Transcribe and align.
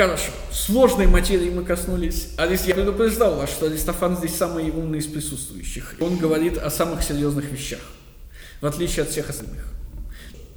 Хорошо. 0.00 0.32
Сложной 0.50 1.06
материи 1.08 1.50
мы 1.50 1.62
коснулись. 1.62 2.28
Алис, 2.38 2.64
я 2.64 2.74
предупреждал 2.74 3.36
вас, 3.36 3.50
что 3.50 3.66
Аристофан 3.66 4.16
здесь 4.16 4.34
самый 4.34 4.70
умный 4.70 4.98
из 4.98 5.06
присутствующих. 5.06 5.96
Он 6.00 6.16
говорит 6.16 6.56
о 6.56 6.70
самых 6.70 7.02
серьезных 7.02 7.52
вещах, 7.52 7.80
в 8.62 8.66
отличие 8.66 9.02
от 9.02 9.10
всех 9.10 9.28
остальных. 9.28 9.62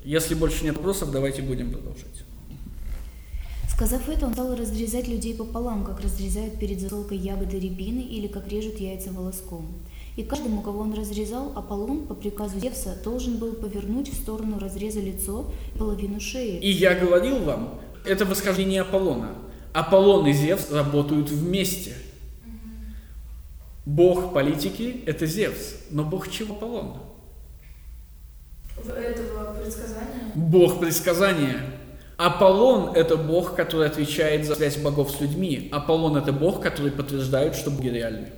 Если 0.06 0.34
больше 0.34 0.64
нет 0.64 0.78
вопросов, 0.78 1.12
давайте 1.12 1.42
будем 1.42 1.74
продолжать. 1.74 2.24
Сказав 3.70 4.08
это, 4.08 4.28
он 4.28 4.34
стал 4.34 4.56
разрезать 4.56 5.10
людей 5.10 5.36
пополам, 5.36 5.84
как 5.84 6.00
разрезают 6.00 6.58
перед 6.58 6.80
засолкой 6.80 7.18
ягоды 7.18 7.60
рябины 7.60 8.00
или 8.00 8.28
как 8.28 8.48
режут 8.48 8.80
яйца 8.80 9.12
волоском. 9.12 9.68
И 10.16 10.24
каждому, 10.24 10.62
кого 10.62 10.80
он 10.80 10.94
разрезал, 10.94 11.52
Аполлон 11.54 12.08
по 12.08 12.14
приказу 12.14 12.62
Зевса 12.62 12.96
должен 13.04 13.40
был 13.40 13.56
повернуть 13.56 14.10
в 14.10 14.16
сторону 14.16 14.58
разреза 14.58 15.02
лицо 15.02 15.52
и 15.76 15.78
половину 15.78 16.22
шеи. 16.22 16.60
И 16.60 16.72
я 16.72 16.96
говорил 16.96 17.40
вам, 17.40 17.82
это 18.06 18.26
восхождение 18.26 18.82
Аполлона. 18.82 19.30
Аполлон 19.74 20.28
и 20.28 20.34
Зевс 20.34 20.72
работают 20.72 21.30
вместе. 21.30 21.96
Бог 23.86 24.34
политики– 24.34 25.04
это 25.06 25.26
Зевс, 25.26 25.76
но 25.90 26.04
бог 26.04 26.30
чего 26.32 26.56
Аполлон? 26.56 26.98
Этого 28.78 29.54
предсказания? 29.54 30.32
Бог 30.36 30.80
предсказания. 30.80 31.60
Аполлон– 32.18 32.94
это 32.96 33.18
бог, 33.18 33.56
который 33.56 33.88
отвечает 33.88 34.46
за 34.46 34.56
связь 34.56 34.78
богов 34.78 35.12
с 35.12 35.20
людьми. 35.20 35.70
Аполлон– 35.72 36.16
это 36.18 36.32
бог, 36.32 36.62
который 36.62 36.92
подтверждает, 36.92 37.56
что 37.56 37.72
боги 37.72 37.90
реальны. 37.90 38.30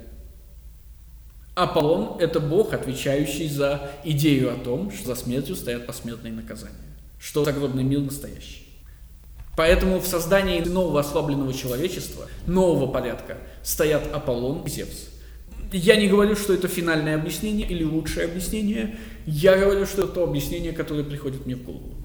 Аполлон– 1.54 2.18
это 2.20 2.40
бог, 2.40 2.74
отвечающий 2.74 3.48
за 3.48 3.92
идею 4.04 4.54
о 4.54 4.58
том, 4.58 4.92
что 4.92 5.08
за 5.08 5.16
смертью 5.16 5.56
стоят 5.56 5.86
посмертные 5.86 6.34
наказания, 6.34 6.74
что 7.20 7.46
загробный 7.46 7.84
мир 7.84 8.00
настоящий. 8.00 8.65
Поэтому 9.56 10.00
в 10.00 10.08
создании 10.08 10.60
нового 10.60 11.00
ослабленного 11.00 11.54
человечества, 11.54 12.28
нового 12.46 12.92
порядка, 12.92 13.38
стоят 13.64 14.14
Аполлон 14.14 14.64
и 14.64 14.70
Зевс. 14.70 15.10
Я 15.72 15.96
не 15.96 16.08
говорю, 16.08 16.36
что 16.36 16.54
это 16.54 16.68
финальное 16.68 17.16
объяснение 17.16 17.68
или 17.68 17.84
лучшее 17.84 18.26
объяснение. 18.28 18.98
Я 19.26 19.58
говорю, 19.58 19.86
что 19.86 20.04
это 20.04 20.14
то 20.14 20.24
объяснение, 20.24 20.74
которое 20.74 21.04
приходит 21.04 21.46
мне 21.46 21.56
в 21.56 21.64
голову. 21.64 21.96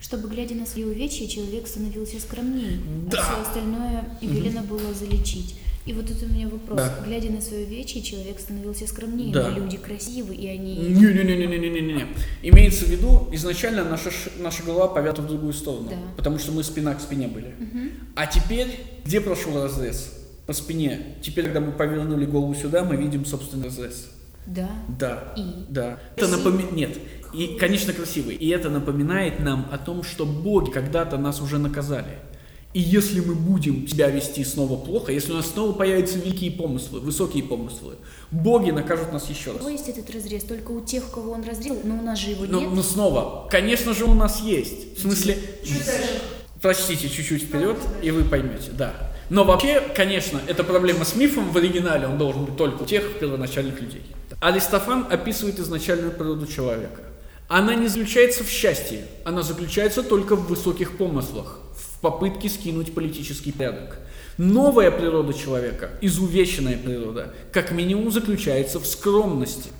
Чтобы, 0.00 0.28
глядя 0.28 0.54
на 0.54 0.64
свои 0.66 0.84
увечья, 0.84 1.26
человек 1.28 1.66
становился 1.66 2.18
скромнее, 2.20 2.78
Да. 3.10 3.18
а 3.18 3.22
все 3.22 3.42
остальное 3.42 4.18
велено 4.22 4.62
было 4.62 4.94
залечить. 4.94 5.56
И 5.86 5.92
вот 5.94 6.10
это 6.10 6.26
у 6.26 6.28
меня 6.28 6.46
вопрос. 6.48 6.78
Да. 6.78 7.04
Глядя 7.06 7.30
на 7.30 7.40
свое 7.40 7.64
вече, 7.64 8.02
человек 8.02 8.38
становился 8.38 8.86
скромнее. 8.86 9.32
Да. 9.32 9.48
Люди 9.50 9.78
красивы, 9.78 10.34
и 10.34 10.46
они... 10.46 10.76
Не-не-не-не-не-не-не. 10.76 12.06
Имеется 12.42 12.84
в 12.84 12.88
виду, 12.88 13.28
изначально 13.32 13.84
наша, 13.84 14.10
наша 14.38 14.62
голова 14.62 14.88
повята 14.88 15.22
в 15.22 15.26
другую 15.26 15.52
сторону, 15.54 15.88
Да. 15.88 15.96
потому 16.16 16.38
что 16.38 16.52
мы 16.52 16.62
спина 16.64 16.94
к 16.94 17.00
спине 17.00 17.28
были. 17.28 17.54
Мгм. 17.58 17.90
А 18.14 18.26
теперь, 18.26 18.68
где 19.04 19.20
прошел 19.20 19.62
разрез? 19.62 20.16
По 20.46 20.52
спине. 20.52 21.16
Теперь, 21.22 21.44
когда 21.46 21.60
мы 21.60 21.72
повернули 21.72 22.26
голову 22.26 22.54
сюда, 22.54 22.84
мы 22.84 22.96
видим, 22.96 23.24
собственно, 23.24 23.64
разрез. 23.64 24.10
Да. 24.46 24.68
Да. 24.98 25.32
И? 25.36 25.42
Да. 25.68 25.98
Это 26.16 26.28
напоминает... 26.28 26.72
Нет. 26.72 26.98
И, 27.32 27.56
конечно, 27.58 27.92
красивый. 27.92 28.34
И 28.34 28.48
это 28.48 28.68
напоминает 28.68 29.40
нам 29.40 29.68
о 29.70 29.78
том, 29.78 30.02
что 30.02 30.26
боги 30.26 30.70
когда-то 30.70 31.16
нас 31.16 31.40
уже 31.40 31.58
наказали. 31.58 32.18
И 32.72 32.80
если 32.80 33.18
мы 33.20 33.34
будем 33.34 33.88
себя 33.88 34.10
вести 34.10 34.44
снова 34.44 34.76
плохо, 34.76 35.10
если 35.10 35.32
у 35.32 35.36
нас 35.36 35.48
снова 35.50 35.72
появятся 35.72 36.18
великие 36.18 36.52
помыслы, 36.52 37.00
высокие 37.00 37.42
помыслы, 37.42 37.96
боги 38.30 38.70
накажут 38.70 39.12
нас 39.12 39.28
еще 39.28 39.50
У 39.50 39.52
раз. 39.54 39.58
кого 39.62 39.70
есть 39.70 39.88
этот 39.88 40.08
разрез? 40.14 40.44
Только 40.44 40.70
у 40.70 40.80
тех, 40.80 41.10
кого 41.10 41.32
он 41.32 41.42
разрезал, 41.42 41.80
но 41.82 41.98
у 41.98 42.02
нас 42.02 42.20
же 42.20 42.30
его 42.30 42.44
Но, 42.46 42.60
нет. 42.60 42.70
но 42.72 42.82
снова, 42.84 43.48
конечно 43.50 43.92
же, 43.92 44.04
у 44.04 44.14
нас 44.14 44.40
есть. 44.40 44.96
В 44.96 45.00
смысле, 45.00 45.36
прочтите 46.62 47.08
чуть-чуть 47.08 47.42
вперед, 47.42 47.76
и 48.02 48.12
вы 48.12 48.22
поймете, 48.22 48.70
да. 48.72 48.94
Но 49.30 49.44
вообще, 49.44 49.80
конечно, 49.94 50.40
эта 50.46 50.62
проблема 50.62 51.04
с 51.04 51.16
мифом 51.16 51.50
в 51.50 51.56
оригинале, 51.56 52.06
он 52.06 52.18
должен 52.18 52.44
быть 52.44 52.56
только 52.56 52.82
у 52.82 52.86
тех 52.86 53.18
первоначальных 53.18 53.80
людей. 53.80 54.02
Аристофан 54.40 55.06
описывает 55.10 55.58
изначальную 55.58 56.12
природу 56.12 56.46
человека. 56.46 57.00
Она 57.48 57.74
не 57.74 57.88
заключается 57.88 58.44
в 58.44 58.48
счастье, 58.48 59.04
она 59.24 59.42
заключается 59.42 60.04
только 60.04 60.36
в 60.36 60.46
высоких 60.46 60.96
помыслах, 60.96 61.58
попытке 62.00 62.48
скинуть 62.48 62.94
политический 62.94 63.52
порядок. 63.52 63.98
Новая 64.38 64.90
природа 64.90 65.34
человека, 65.34 65.90
изувеченная 66.00 66.78
природа, 66.78 67.34
как 67.52 67.72
минимум 67.72 68.10
заключается 68.10 68.80
в 68.80 68.86
скромности, 68.86 69.70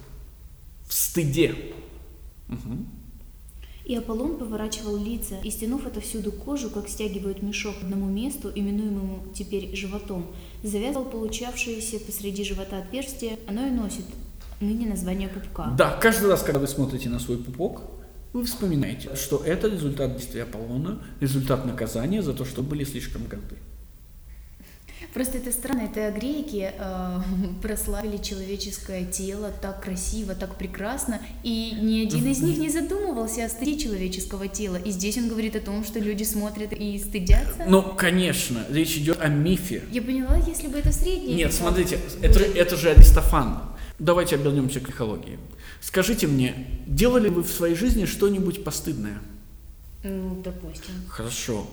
в 0.87 0.93
стыде. 0.93 1.55
И 3.85 3.97
Аполлон 3.97 4.37
поворачивал 4.37 4.97
лица, 4.97 5.37
и 5.43 5.51
стянув 5.51 5.87
отовсюду 5.87 6.31
кожу, 6.31 6.71
как 6.71 6.89
стягивают 6.89 7.43
мешок 7.43 7.79
к 7.81 7.83
одному 7.83 8.07
месту, 8.07 8.53
именуемому 8.55 9.25
теперь 9.35 9.75
животом, 9.75 10.27
завязывал 10.63 11.07
получавшееся 11.07 11.99
посреди 11.99 12.45
живота 12.45 12.79
отверстие, 12.79 13.39
оно 13.49 13.67
и 13.67 13.71
носит 13.71 14.05
ныне 14.61 14.87
название 14.87 15.29
пупка. 15.29 15.75
Да, 15.77 15.99
каждый 16.01 16.29
раз, 16.29 16.43
когда 16.43 16.61
вы 16.61 16.69
смотрите 16.69 17.09
на 17.09 17.19
свой 17.19 17.39
пупок, 17.39 17.83
вы 18.33 18.45
вспоминаете, 18.45 19.15
что 19.17 19.43
это 19.45 19.69
результат 19.69 20.17
действия 20.17 20.45
Аполлона, 20.45 21.03
результат 21.21 21.65
наказания 21.65 22.23
за 22.23 22.33
то, 22.33 22.45
что 22.45 22.63
были 22.63 22.85
слишком 22.85 23.25
горды. 23.25 23.57
Просто 25.15 25.39
это 25.39 25.51
странно, 25.51 25.89
это 25.93 26.13
греки 26.17 26.71
э, 26.73 27.21
прославили 27.63 28.19
человеческое 28.19 29.05
тело 29.05 29.51
так 29.61 29.83
красиво, 29.83 30.35
так 30.37 30.57
прекрасно, 30.57 31.21
и 31.43 31.77
ни 31.81 32.07
один 32.07 32.27
из 32.31 32.41
них 32.41 32.59
не 32.59 32.71
задумывался 32.71 33.45
о 33.45 33.49
стыде 33.49 33.77
человеческого 33.77 34.47
тела. 34.47 34.77
И 34.77 34.91
здесь 34.91 35.19
он 35.19 35.29
говорит 35.29 35.57
о 35.57 35.61
том, 35.61 35.85
что 35.85 35.99
люди 35.99 36.23
смотрят 36.23 36.73
и 36.73 36.97
стыдятся. 36.99 37.65
Ну, 37.67 37.83
конечно, 37.83 38.65
речь 38.71 38.97
идет 38.99 39.21
о 39.21 39.27
мифе. 39.27 39.83
Я 39.91 40.03
поняла, 40.03 40.37
если 40.37 40.69
бы 40.69 40.79
это 40.79 40.93
среднее. 40.93 41.35
Нет, 41.35 41.51
века 41.51 41.55
смотрите, 41.55 41.99
это, 42.23 42.41
это 42.41 42.77
же 42.77 42.91
Аристофан. 42.91 43.63
Давайте 43.99 44.37
обернемся 44.37 44.81
к 44.81 44.85
психологии. 44.85 45.39
Скажите 45.81 46.27
мне, 46.27 46.67
делали 46.87 47.29
вы 47.29 47.43
в 47.43 47.51
своей 47.51 47.75
жизни 47.75 48.05
что-нибудь 48.05 48.65
постыдное? 48.65 49.19
Ну, 50.05 50.41
допустим. 50.43 50.93
Хорошо. 51.09 51.67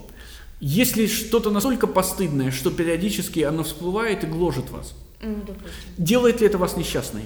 Есть 0.59 0.95
ли 0.95 1.07
что-то 1.07 1.51
настолько 1.51 1.87
постыдное, 1.87 2.51
что 2.51 2.71
периодически 2.71 3.41
оно 3.41 3.63
всплывает 3.63 4.23
и 4.23 4.27
гложет 4.27 4.69
вас? 4.71 4.93
Ну, 5.21 5.35
допустим. 5.45 5.71
Делает 5.97 6.41
ли 6.41 6.47
это 6.47 6.57
вас 6.57 6.77
несчастной? 6.77 7.25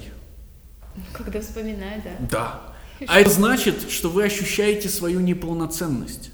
Когда 1.12 1.40
вспоминаю, 1.40 2.02
да. 2.04 2.26
Да. 2.30 3.06
А 3.06 3.20
это 3.20 3.30
значит, 3.30 3.90
что 3.90 4.10
вы 4.10 4.24
ощущаете 4.24 4.88
свою 4.88 5.20
неполноценность. 5.20 6.30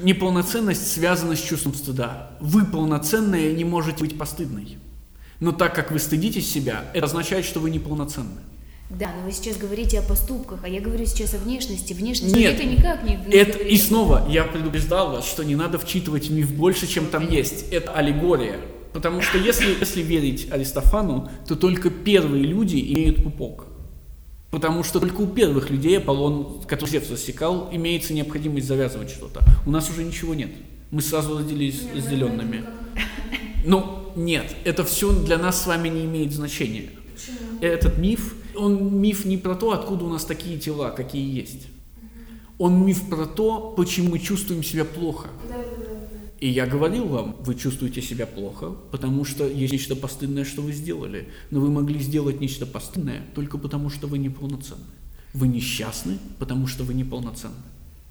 Неполноценность 0.00 0.90
связана 0.90 1.36
с 1.36 1.40
чувством 1.40 1.74
стыда. 1.74 2.36
Вы 2.40 2.64
полноценная 2.64 3.52
не 3.52 3.64
можете 3.64 4.00
быть 4.00 4.16
постыдной. 4.16 4.78
Но 5.40 5.52
так 5.52 5.74
как 5.74 5.90
вы 5.90 5.98
стыдитесь 5.98 6.50
себя, 6.50 6.90
это 6.94 7.06
означает, 7.06 7.44
что 7.44 7.60
вы 7.60 7.70
неполноценны. 7.70 8.40
Да, 8.90 9.12
но 9.14 9.26
вы 9.26 9.32
сейчас 9.32 9.58
говорите 9.58 9.98
о 9.98 10.02
поступках, 10.02 10.60
а 10.62 10.68
я 10.68 10.80
говорю 10.80 11.04
сейчас 11.04 11.34
о 11.34 11.38
внешности. 11.38 11.92
Внешность 11.92 12.34
Нет, 12.34 12.54
это 12.54 12.64
никак 12.64 13.02
не... 13.02 13.16
не 13.16 13.34
Это, 13.34 13.52
говорит 13.52 13.72
и 13.72 13.76
снова, 13.76 14.26
я 14.30 14.44
предупреждал 14.44 15.12
вас, 15.12 15.26
что 15.26 15.44
не 15.44 15.56
надо 15.56 15.78
вчитывать 15.78 16.30
миф 16.30 16.50
больше, 16.52 16.86
чем 16.86 17.06
там 17.06 17.28
есть. 17.28 17.66
Это 17.70 17.92
аллегория. 17.92 18.58
Потому 18.94 19.20
что 19.20 19.36
если, 19.36 19.76
если 19.78 20.00
верить 20.00 20.48
Аристофану, 20.50 21.30
то 21.46 21.54
только 21.54 21.90
первые 21.90 22.44
люди 22.44 22.76
имеют 22.76 23.22
пупок. 23.22 23.66
Потому 24.50 24.82
что 24.82 24.98
только 24.98 25.20
у 25.20 25.26
первых 25.26 25.68
людей 25.68 25.98
Аполлон, 25.98 26.62
который 26.66 26.90
Зевс 26.90 27.10
рассекал, 27.10 27.68
имеется 27.70 28.14
необходимость 28.14 28.66
завязывать 28.66 29.10
что-то. 29.10 29.42
У 29.66 29.70
нас 29.70 29.90
уже 29.90 30.02
ничего 30.02 30.32
нет. 30.34 30.50
Мы 30.90 31.02
сразу 31.02 31.36
родились 31.36 31.82
разделенными. 31.94 32.64
Ну, 33.66 34.10
нет, 34.16 34.56
это 34.64 34.84
все 34.84 35.12
для 35.12 35.36
нас 35.36 35.62
с 35.62 35.66
вами 35.66 35.90
не 35.90 36.06
имеет 36.06 36.32
значения. 36.32 36.88
Этот 37.60 37.98
миф, 37.98 38.34
он 38.58 39.00
миф 39.00 39.24
не 39.24 39.36
про 39.36 39.54
то, 39.54 39.72
откуда 39.72 40.04
у 40.04 40.08
нас 40.08 40.24
такие 40.24 40.58
тела, 40.58 40.90
какие 40.90 41.34
есть. 41.34 41.68
Он 42.58 42.84
миф 42.84 43.08
про 43.08 43.26
то, 43.26 43.72
почему 43.76 44.10
мы 44.10 44.18
чувствуем 44.18 44.62
себя 44.62 44.84
плохо. 44.84 45.28
И 46.40 46.48
я 46.48 46.66
говорил 46.66 47.06
вам, 47.06 47.36
вы 47.40 47.54
чувствуете 47.54 48.00
себя 48.00 48.26
плохо, 48.26 48.70
потому 48.92 49.24
что 49.24 49.48
есть 49.48 49.72
нечто 49.72 49.96
постыдное, 49.96 50.44
что 50.44 50.62
вы 50.62 50.72
сделали. 50.72 51.28
Но 51.50 51.60
вы 51.60 51.70
могли 51.70 51.98
сделать 52.00 52.40
нечто 52.40 52.64
постыдное 52.64 53.22
только 53.34 53.58
потому, 53.58 53.90
что 53.90 54.06
вы 54.06 54.18
неполноценны. 54.18 54.84
Вы 55.34 55.48
несчастны, 55.48 56.18
потому 56.38 56.66
что 56.66 56.84
вы 56.84 56.94
неполноценны. 56.94 57.56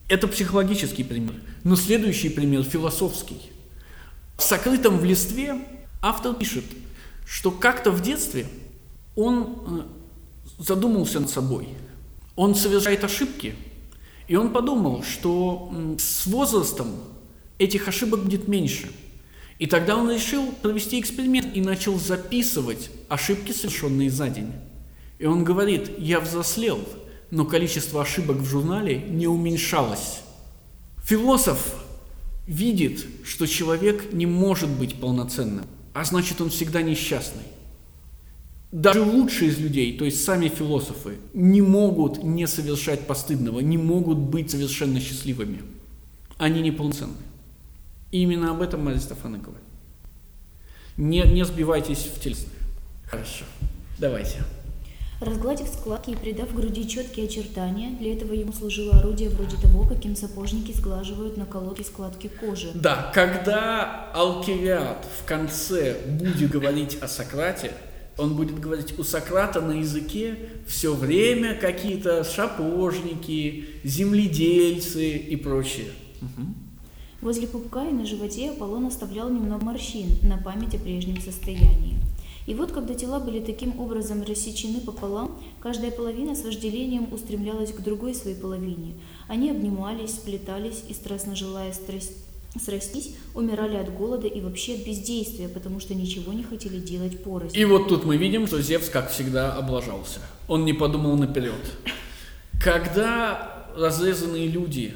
Это 0.10 0.28
психологический 0.28 1.04
пример. 1.04 1.36
Но 1.64 1.76
следующий 1.76 2.30
пример 2.30 2.64
философский. 2.64 3.42
В 4.38 4.44
«Сокрытом 4.44 5.00
в 5.00 5.06
листве» 5.06 5.56
автор 6.02 6.34
пишет, 6.34 6.64
что 7.26 7.52
как-то 7.52 7.92
в 7.92 8.02
детстве 8.02 8.46
он 9.16 9.58
э, 9.68 9.82
задумался 10.57 11.19
над 11.19 11.30
собой. 11.30 11.69
Он 12.36 12.56
совершает 12.56 13.04
ошибки, 13.04 13.56
и 14.27 14.36
он 14.36 14.51
подумал, 14.51 15.04
что 15.04 15.71
с 16.00 16.27
возрастом 16.27 16.88
этих 17.57 17.88
ошибок 17.88 18.24
будет 18.24 18.48
меньше. 18.48 18.92
И 19.59 19.65
тогда 19.65 19.98
он 19.98 20.12
решил 20.12 20.51
провести 20.62 21.00
эксперимент 21.00 21.56
и 21.56 21.62
начал 21.62 21.98
записывать 21.98 22.92
ошибки, 23.09 23.51
совершенные 23.51 24.12
за 24.12 24.30
день. 24.30 24.51
И 25.18 25.25
он 25.25 25.44
говорит, 25.44 25.98
я 25.98 26.19
взрослел, 26.19 26.80
но 27.31 27.45
количество 27.45 28.01
ошибок 28.01 28.38
в 28.38 28.45
журнале 28.45 29.00
не 29.00 29.27
уменьшалось. 29.27 30.19
Философ 31.04 31.74
видит, 32.45 33.06
что 33.25 33.48
человек 33.48 34.13
не 34.13 34.25
может 34.25 34.69
быть 34.69 35.00
полноценным, 35.00 35.65
а 35.94 36.04
значит 36.04 36.39
он 36.39 36.50
всегда 36.50 36.81
несчастный. 36.81 37.44
Даже 38.72 39.02
лучшие 39.02 39.50
из 39.50 39.60
людей, 39.60 39.98
то 39.98 40.04
есть 40.04 40.24
сами 40.24 40.50
философы, 40.50 41.18
не 41.34 41.62
могут 41.62 42.24
не 42.24 42.48
совершать 42.48 43.08
постыдного, 43.08 43.62
не 43.62 43.78
могут 43.78 44.18
быть 44.18 44.52
совершенно 44.52 45.00
счастливыми. 45.00 45.62
Они 46.38 46.62
неполноценны. 46.62 47.14
И 48.12 48.22
именно 48.22 48.52
об 48.52 48.62
этом 48.62 48.88
Аристофан 48.88 49.36
и 49.36 49.40
говорит. 49.40 49.64
Не, 50.98 51.22
не 51.22 51.46
сбивайтесь 51.46 52.00
в 52.00 52.19
телесное. 52.19 52.54
Хорошо. 53.06 53.46
Давайте. 54.00 54.44
Разгладив 55.22 55.68
складки 55.68 56.12
и 56.12 56.16
придав 56.16 56.54
груди 56.54 56.88
четкие 56.88 57.25
очертания, 57.25 57.98
для 57.98 58.14
этого 58.14 58.34
ему 58.34 58.54
служило 58.54 58.98
орудие 58.98 59.30
вроде 59.30 59.58
того, 59.58 59.88
каким 59.88 60.16
сапожники 60.16 60.72
сглаживают 60.74 61.38
на 61.38 61.46
колодке 61.46 61.84
складки 61.84 62.28
кожи. 62.28 62.69
Да, 62.75 63.12
когда 63.16 64.12
Алкивиад 64.14 65.08
в 65.19 65.25
конце 65.25 65.98
будет 66.08 66.52
говорить 66.52 67.00
о 67.02 67.08
Сократе, 67.08 67.72
он 68.18 68.36
будет 68.36 68.60
говорить 68.60 68.98
у 68.98 69.04
Сократа 69.04 69.62
на 69.62 69.74
языке 69.74 70.38
все 70.66 70.94
время 70.94 71.56
какие-то 71.56 72.24
шапожники, 72.24 73.66
земледельцы 73.84 75.18
и 75.18 75.36
прочее. 75.36 75.92
Угу. 76.22 76.48
Возле 77.22 77.48
пупка 77.48 77.88
и 77.88 77.92
на 77.92 78.06
животе 78.06 78.52
Аполлон 78.52 78.86
оставлял 78.86 79.30
немного 79.30 79.66
морщин 79.66 80.08
на 80.22 80.38
память 80.38 80.75
о 80.75 80.80
прежнем 80.80 81.19
состоянии. 81.22 81.96
И 82.46 82.54
вот, 82.54 82.72
когда 82.72 82.94
тела 82.94 83.19
были 83.19 83.42
таким 83.42 83.78
образом 83.80 84.24
рассечены 84.24 84.80
пополам, 84.80 85.38
каждая 85.60 85.92
половина 85.92 86.34
с 86.34 86.44
вожделением 86.44 87.12
устремлялась 87.12 87.74
к 87.74 87.81
другой 87.81 88.16
своей 88.16 88.38
половине. 88.38 88.94
Они 89.28 89.52
обнимались, 89.52 90.12
сплетались 90.12 90.84
и, 90.88 90.94
страстно 90.94 91.36
желая 91.36 91.74
страсть 91.74 92.14
срастись, 92.59 93.15
умирали 93.33 93.77
от 93.77 93.94
голода 93.94 94.27
и 94.27 94.42
вообще 94.42 94.75
от 94.75 94.86
бездействия, 94.86 95.48
потому 95.48 95.80
что 95.80 95.94
ничего 95.95 96.33
не 96.33 96.44
хотели 96.44 96.80
делать 96.80 97.24
порознь. 97.24 97.57
И 97.57 97.65
вот 97.65 97.88
тут 97.88 98.06
мы 98.06 98.18
видим, 98.18 98.48
что 98.48 98.62
Зевс, 98.62 98.89
как 98.89 99.12
всегда, 99.12 99.54
облажался. 99.54 100.19
Он 100.48 100.65
не 100.65 100.74
подумал 100.74 101.18
наперед. 101.18 101.54
Когда 102.62 103.68
разрезанные 103.75 104.48
люди 104.48 104.94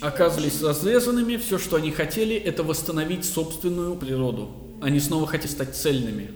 оказывались 0.00 0.62
разрезанными, 0.62 1.36
все, 1.36 1.58
что 1.58 1.76
они 1.76 1.90
хотели, 1.90 2.36
это 2.36 2.62
восстановить 2.62 3.24
собственную 3.24 3.96
природу. 3.96 4.50
Они 4.80 5.00
снова 5.00 5.26
хотели 5.26 5.50
стать 5.50 5.74
цельными. 5.74 6.30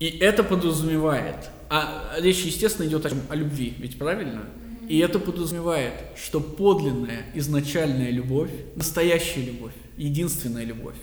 И 0.00 0.06
это 0.06 0.42
подразумевает, 0.42 1.36
а 1.70 2.16
речь, 2.18 2.42
естественно, 2.42 2.86
идет 2.86 3.06
о, 3.06 3.10
о 3.28 3.34
любви, 3.34 3.74
ведь 3.78 3.98
правильно? 3.98 4.46
И 4.88 4.98
это 4.98 5.18
подразумевает, 5.18 5.94
что 6.16 6.40
подлинная, 6.40 7.24
изначальная 7.34 8.10
любовь, 8.10 8.50
настоящая 8.76 9.42
любовь, 9.42 9.72
единственная 9.96 10.64
любовь, 10.64 10.96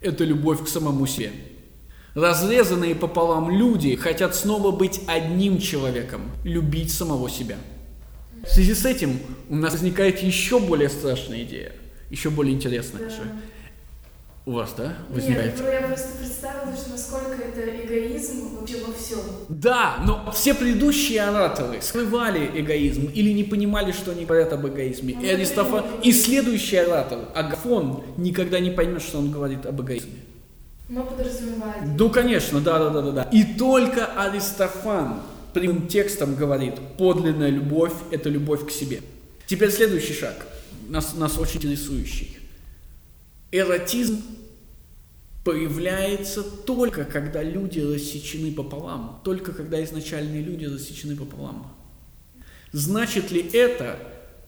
это 0.00 0.24
любовь 0.24 0.64
к 0.64 0.68
самому 0.68 1.06
себе. 1.06 1.32
Разрезанные 2.14 2.94
пополам 2.94 3.50
люди 3.50 3.94
хотят 3.96 4.34
снова 4.34 4.70
быть 4.70 5.02
одним 5.06 5.60
человеком, 5.60 6.22
любить 6.44 6.90
самого 6.90 7.28
себя. 7.28 7.58
В 8.42 8.48
связи 8.48 8.74
с 8.74 8.86
этим 8.86 9.18
у 9.48 9.56
нас 9.56 9.72
возникает 9.72 10.22
еще 10.22 10.58
более 10.58 10.88
страшная 10.88 11.42
идея, 11.42 11.72
еще 12.10 12.30
более 12.30 12.54
интересная. 12.54 13.08
Да. 13.08 13.14
У 14.46 14.52
вас, 14.52 14.74
да, 14.76 14.94
возникает? 15.08 15.58
Нет, 15.58 15.68
я 15.72 15.88
просто 15.88 16.06
представила, 16.18 16.72
что 16.76 16.90
насколько 16.90 17.42
это 17.42 17.84
эгоизм 17.84 18.56
вообще 18.56 18.76
во 18.86 18.92
всем. 18.92 19.18
Да, 19.48 19.96
но 20.06 20.30
все 20.30 20.54
предыдущие 20.54 21.20
ораторы 21.22 21.82
скрывали 21.82 22.48
эгоизм 22.54 23.10
или 23.12 23.32
не 23.32 23.42
понимали, 23.42 23.90
что 23.90 24.12
они 24.12 24.24
говорят 24.24 24.52
об 24.52 24.64
эгоизме. 24.68 25.16
Ну, 25.16 25.22
и 25.24 25.28
Аристофан, 25.30 25.84
и 26.00 26.12
следующий 26.12 26.76
оратор, 26.76 27.28
Агафон, 27.34 28.04
никогда 28.16 28.60
не 28.60 28.70
поймет, 28.70 29.02
что 29.02 29.18
он 29.18 29.32
говорит 29.32 29.66
об 29.66 29.82
эгоизме. 29.82 30.20
Но 30.88 31.02
подразумевает. 31.02 31.98
Ну, 31.98 32.08
конечно, 32.08 32.60
да, 32.60 32.78
да, 32.78 32.90
да, 32.90 33.02
да, 33.02 33.10
да. 33.10 33.22
И 33.32 33.42
только 33.42 34.06
Аристофан 34.06 35.22
прямым 35.54 35.88
текстом 35.88 36.36
говорит, 36.36 36.74
подлинная 36.98 37.50
любовь– 37.50 37.94
это 38.12 38.28
любовь 38.28 38.64
к 38.68 38.70
себе. 38.70 39.00
Теперь 39.48 39.72
следующий 39.72 40.14
шаг, 40.14 40.46
нас, 40.88 41.14
нас 41.14 41.36
очень 41.36 41.56
интересующий. 41.56 42.38
Эротизм 43.52 44.22
появляется 45.44 46.42
только 46.42 47.04
когда 47.04 47.42
люди 47.42 47.78
рассечены 47.78 48.52
пополам, 48.52 49.20
только 49.24 49.52
когда 49.52 49.82
изначальные 49.84 50.42
люди 50.42 50.64
рассечены 50.64 51.16
пополам. 51.16 51.72
Значит 52.72 53.30
ли 53.30 53.48
это, 53.52 53.98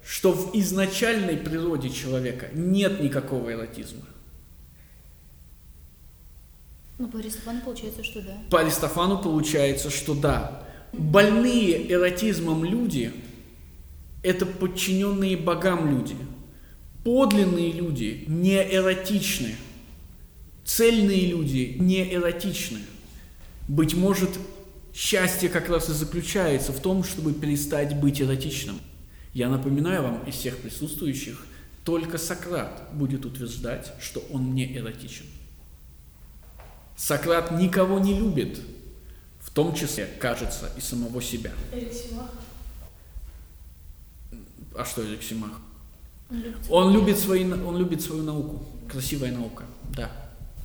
что 0.04 0.32
в 0.32 0.56
изначальной 0.58 1.36
природе 1.36 1.90
человека 1.90 2.48
нет 2.52 3.00
никакого 3.00 3.52
эротизма? 3.52 4.06
Ну, 6.98 7.06
по 7.06 7.20
Аристофану 7.20 7.60
получается, 7.60 8.02
что 8.02 8.20
да. 8.20 8.36
По 8.50 8.60
Аристофану 8.60 9.22
получается, 9.22 9.90
что 9.90 10.14
да. 10.14 10.66
Больные 10.92 11.92
эротизмом 11.92 12.64
люди– 12.64 13.12
это 14.24 14.46
подчиненные 14.46 15.36
богам 15.36 15.88
люди. 15.88 16.16
Подлинные 17.04 17.72
люди 17.72 18.24
не 18.26 18.56
эротичны– 18.56 19.54
Цельные 20.68 21.24
люди 21.24 21.76
не 21.78 22.14
эротичны. 22.14 22.80
Быть 23.68 23.94
может, 23.94 24.28
счастье 24.92 25.48
как 25.48 25.70
раз 25.70 25.88
и 25.88 25.94
заключается 25.94 26.72
в 26.72 26.80
том, 26.80 27.04
чтобы 27.04 27.32
перестать 27.32 27.98
быть 27.98 28.20
эротичным. 28.20 28.78
Я 29.32 29.48
напоминаю 29.48 30.02
вам 30.02 30.24
из 30.24 30.34
всех 30.34 30.58
присутствующих, 30.58 31.46
только 31.84 32.18
Сократ 32.18 32.90
будет 32.92 33.24
утверждать, 33.24 33.94
что 33.98 34.20
он 34.30 34.54
не 34.54 34.76
эротичен. 34.76 35.24
Сократ 36.96 37.50
никого 37.52 37.98
не 37.98 38.12
любит, 38.18 38.60
в 39.40 39.50
том 39.50 39.74
числе, 39.74 40.06
кажется, 40.20 40.70
и 40.76 40.82
самого 40.82 41.22
себя. 41.22 41.52
Эриксимах. 41.72 42.30
А 44.76 44.84
что 44.84 45.02
Эриксимах? 45.02 45.52
Он 46.68 46.92
любит, 46.92 47.18
свои, 47.18 47.50
он 47.50 47.76
любит 47.78 48.02
свою 48.02 48.22
науку. 48.22 48.62
Красивая 48.90 49.32
наука, 49.32 49.64
да. 49.96 50.10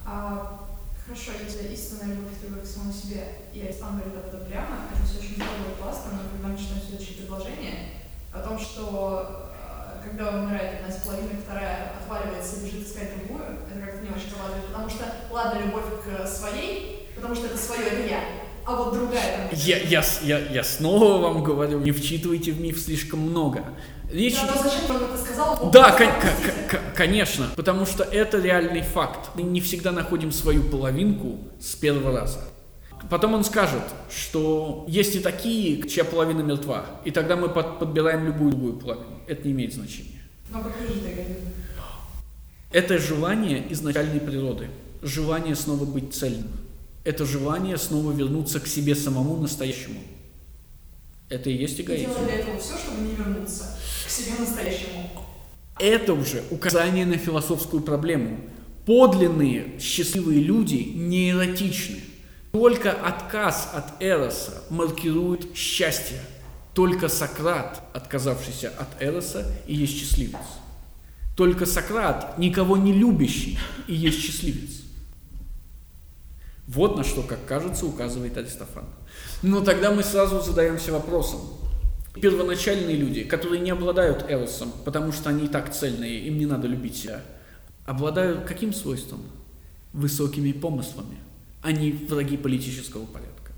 А, 0.05 0.67
хорошо, 1.05 1.31
если 1.43 1.73
истинная 1.73 2.15
любовь 2.15 2.33
ты 2.41 2.47
к 2.47 2.65
самому 2.65 2.91
себе, 2.91 3.27
и 3.53 3.73
сам 3.77 3.99
говорит 3.99 4.17
об 4.17 4.27
этом 4.27 4.45
прямо, 4.47 4.91
это 4.91 5.03
все 5.05 5.19
очень 5.19 5.35
здорово 5.35 5.71
и 5.71 5.81
классно, 5.81 6.11
но 6.13 6.19
когда 6.31 6.57
читаем 6.57 6.81
следующее 6.81 7.17
предложение 7.17 7.89
о 8.33 8.39
том, 8.39 8.59
что 8.59 9.51
а, 9.55 10.01
когда 10.03 10.43
умирает 10.43 10.79
одна 10.79 10.93
из 10.93 11.01
половины, 11.01 11.39
вторая 11.43 11.93
отваливается 12.01 12.57
и 12.57 12.65
бежит 12.65 12.87
искать 12.87 13.15
другую, 13.15 13.43
это 13.43 13.79
как-то 13.79 14.01
не 14.03 14.09
очень 14.09 14.35
радует, 14.35 14.67
потому 14.67 14.89
что, 14.89 15.03
ладно, 15.31 15.59
любовь 15.63 15.87
к 16.03 16.27
своей, 16.27 17.09
потому 17.15 17.35
что 17.35 17.47
это 17.47 17.57
свое, 17.57 17.87
это 17.87 18.07
я, 18.07 18.19
а 18.65 18.75
вот 18.75 18.93
другая. 18.93 19.49
Я, 19.53 19.77
я, 19.79 20.03
я, 20.23 20.39
я 20.39 20.63
снова 20.63 21.21
вам 21.21 21.43
говорю, 21.43 21.79
не 21.79 21.91
вчитывайте 21.91 22.51
в 22.51 22.61
миф 22.61 22.79
слишком 22.79 23.19
много. 23.19 23.65
Речь... 24.09 24.35
Да, 24.35 24.61
зачем 24.61 24.95
он 24.95 25.03
это 25.03 25.17
сказал? 25.17 25.71
Да, 25.71 25.97
конечно, 26.95 27.47
потому 27.55 27.85
что 27.85 28.03
это 28.03 28.39
реальный 28.39 28.81
факт. 28.81 29.31
Мы 29.35 29.43
не 29.43 29.59
всегда 29.59 29.91
находим 29.91 30.31
свою 30.31 30.63
половинку 30.63 31.39
с 31.59 31.75
первого 31.75 32.17
раза. 32.19 32.39
Потом 33.09 33.33
он 33.33 33.43
скажет, 33.43 33.83
что 34.09 34.85
есть 34.87 35.15
и 35.15 35.19
такие, 35.19 35.87
чья 35.89 36.05
половина 36.05 36.41
мертва, 36.41 36.85
и 37.03 37.11
тогда 37.11 37.35
мы 37.35 37.49
под, 37.49 37.79
подбираем 37.79 38.25
любую 38.25 38.51
другую 38.51 38.73
половину. 38.73 39.19
Это 39.27 39.45
не 39.45 39.51
имеет 39.51 39.73
значения. 39.73 40.21
Но 40.49 40.59
покажи 40.59 40.93
Это 42.71 42.97
желание 42.97 43.65
изначальной 43.73 44.21
природы, 44.21 44.69
желание 45.01 45.55
снова 45.55 45.83
быть 45.83 46.13
цельным 46.13 46.47
это 47.03 47.25
желание 47.25 47.77
снова 47.77 48.11
вернуться 48.11 48.59
к 48.59 48.67
себе 48.67 48.95
самому 48.95 49.37
настоящему. 49.37 49.99
Это 51.29 51.49
и 51.49 51.55
есть 51.55 51.79
эгоизм. 51.81 52.09
Делать 52.09 52.25
для 52.25 52.35
этого 52.35 52.59
все, 52.59 52.77
чтобы 52.77 53.01
не 53.01 53.15
вернуться 53.15 53.77
к 54.05 54.09
себе 54.09 54.39
настоящему. 54.39 55.09
Это 55.79 56.13
уже 56.13 56.43
указание 56.51 57.05
на 57.05 57.17
философскую 57.17 57.81
проблему. 57.81 58.39
Подлинные 58.85 59.79
счастливые 59.79 60.41
люди 60.41 60.75
не 60.95 61.31
эротичны. 61.31 61.99
Только 62.51 62.91
отказ 62.91 63.71
от 63.73 64.01
Эроса 64.01 64.63
маркирует 64.69 65.55
счастье. 65.55 66.19
Только 66.73 67.07
Сократ, 67.07 67.81
отказавшийся 67.93 68.71
от 68.77 69.01
Эроса, 69.01 69.45
и 69.67 69.75
есть 69.75 69.97
счастливец. 69.97 70.37
Только 71.35 71.65
Сократ, 71.65 72.37
никого 72.37 72.77
не 72.77 72.93
любящий, 72.93 73.57
и 73.87 73.95
есть 73.95 74.21
счастливец. 74.21 74.83
Вот 76.67 76.97
на 76.97 77.03
что, 77.03 77.21
как 77.21 77.45
кажется, 77.45 77.85
указывает 77.85 78.37
Аристофан. 78.37 78.85
Но 79.41 79.61
тогда 79.61 79.91
мы 79.91 80.03
сразу 80.03 80.41
задаемся 80.41 80.93
вопросом. 80.93 81.41
Первоначальные 82.15 82.95
люди, 82.95 83.23
которые 83.23 83.59
не 83.59 83.71
обладают 83.71 84.25
эросом, 84.29 84.71
потому 84.85 85.11
что 85.11 85.29
они 85.29 85.45
и 85.45 85.47
так 85.49 85.73
цельные, 85.73 86.19
им 86.27 86.37
не 86.37 86.45
надо 86.45 86.67
любить 86.67 86.95
себя, 86.95 87.21
обладают 87.85 88.45
каким 88.45 88.73
свойством? 88.73 89.21
Высокими 89.93 90.51
помыслами. 90.51 91.17
Они 91.61 91.91
враги 91.91 92.37
политического 92.37 93.05
порядка. 93.05 93.51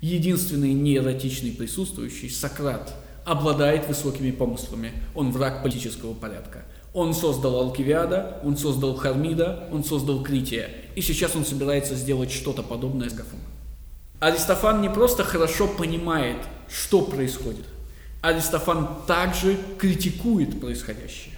Единственный 0.00 0.72
неэротичный 0.72 1.52
присутствующий, 1.52 2.30
Сократ, 2.30 2.94
обладает 3.24 3.88
высокими 3.88 4.30
помыслами. 4.30 4.92
Он 5.14 5.30
враг 5.30 5.62
политического 5.62 6.14
порядка. 6.14 6.64
Он 6.92 7.14
создал 7.14 7.56
Алкивиада, 7.56 8.38
он 8.44 8.56
создал 8.56 8.94
Хармида, 8.94 9.68
он 9.72 9.82
создал 9.82 10.22
Крития. 10.22 10.68
И 10.94 11.00
сейчас 11.00 11.34
он 11.34 11.44
собирается 11.44 11.94
сделать 11.94 12.30
что-то 12.30 12.62
подобное 12.62 13.08
с 13.08 13.14
Гафом. 13.14 13.38
Аристофан 14.20 14.82
не 14.82 14.90
просто 14.90 15.24
хорошо 15.24 15.66
понимает, 15.66 16.36
что 16.68 17.00
происходит. 17.00 17.64
Аристофан 18.20 18.88
также 19.06 19.58
критикует 19.78 20.60
происходящее. 20.60 21.34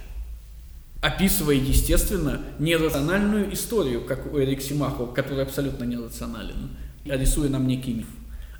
Описывая, 1.01 1.55
естественно, 1.55 2.41
нерациональную 2.59 3.53
историю, 3.53 4.03
как 4.03 4.31
у 4.33 4.39
Эрик 4.39 4.61
Симахова, 4.61 5.11
который 5.13 5.43
абсолютно 5.43 5.85
нерационален, 5.85 6.71
рисуя 7.05 7.49
нам 7.49 7.65
некий 7.65 7.93
миф. 7.93 8.07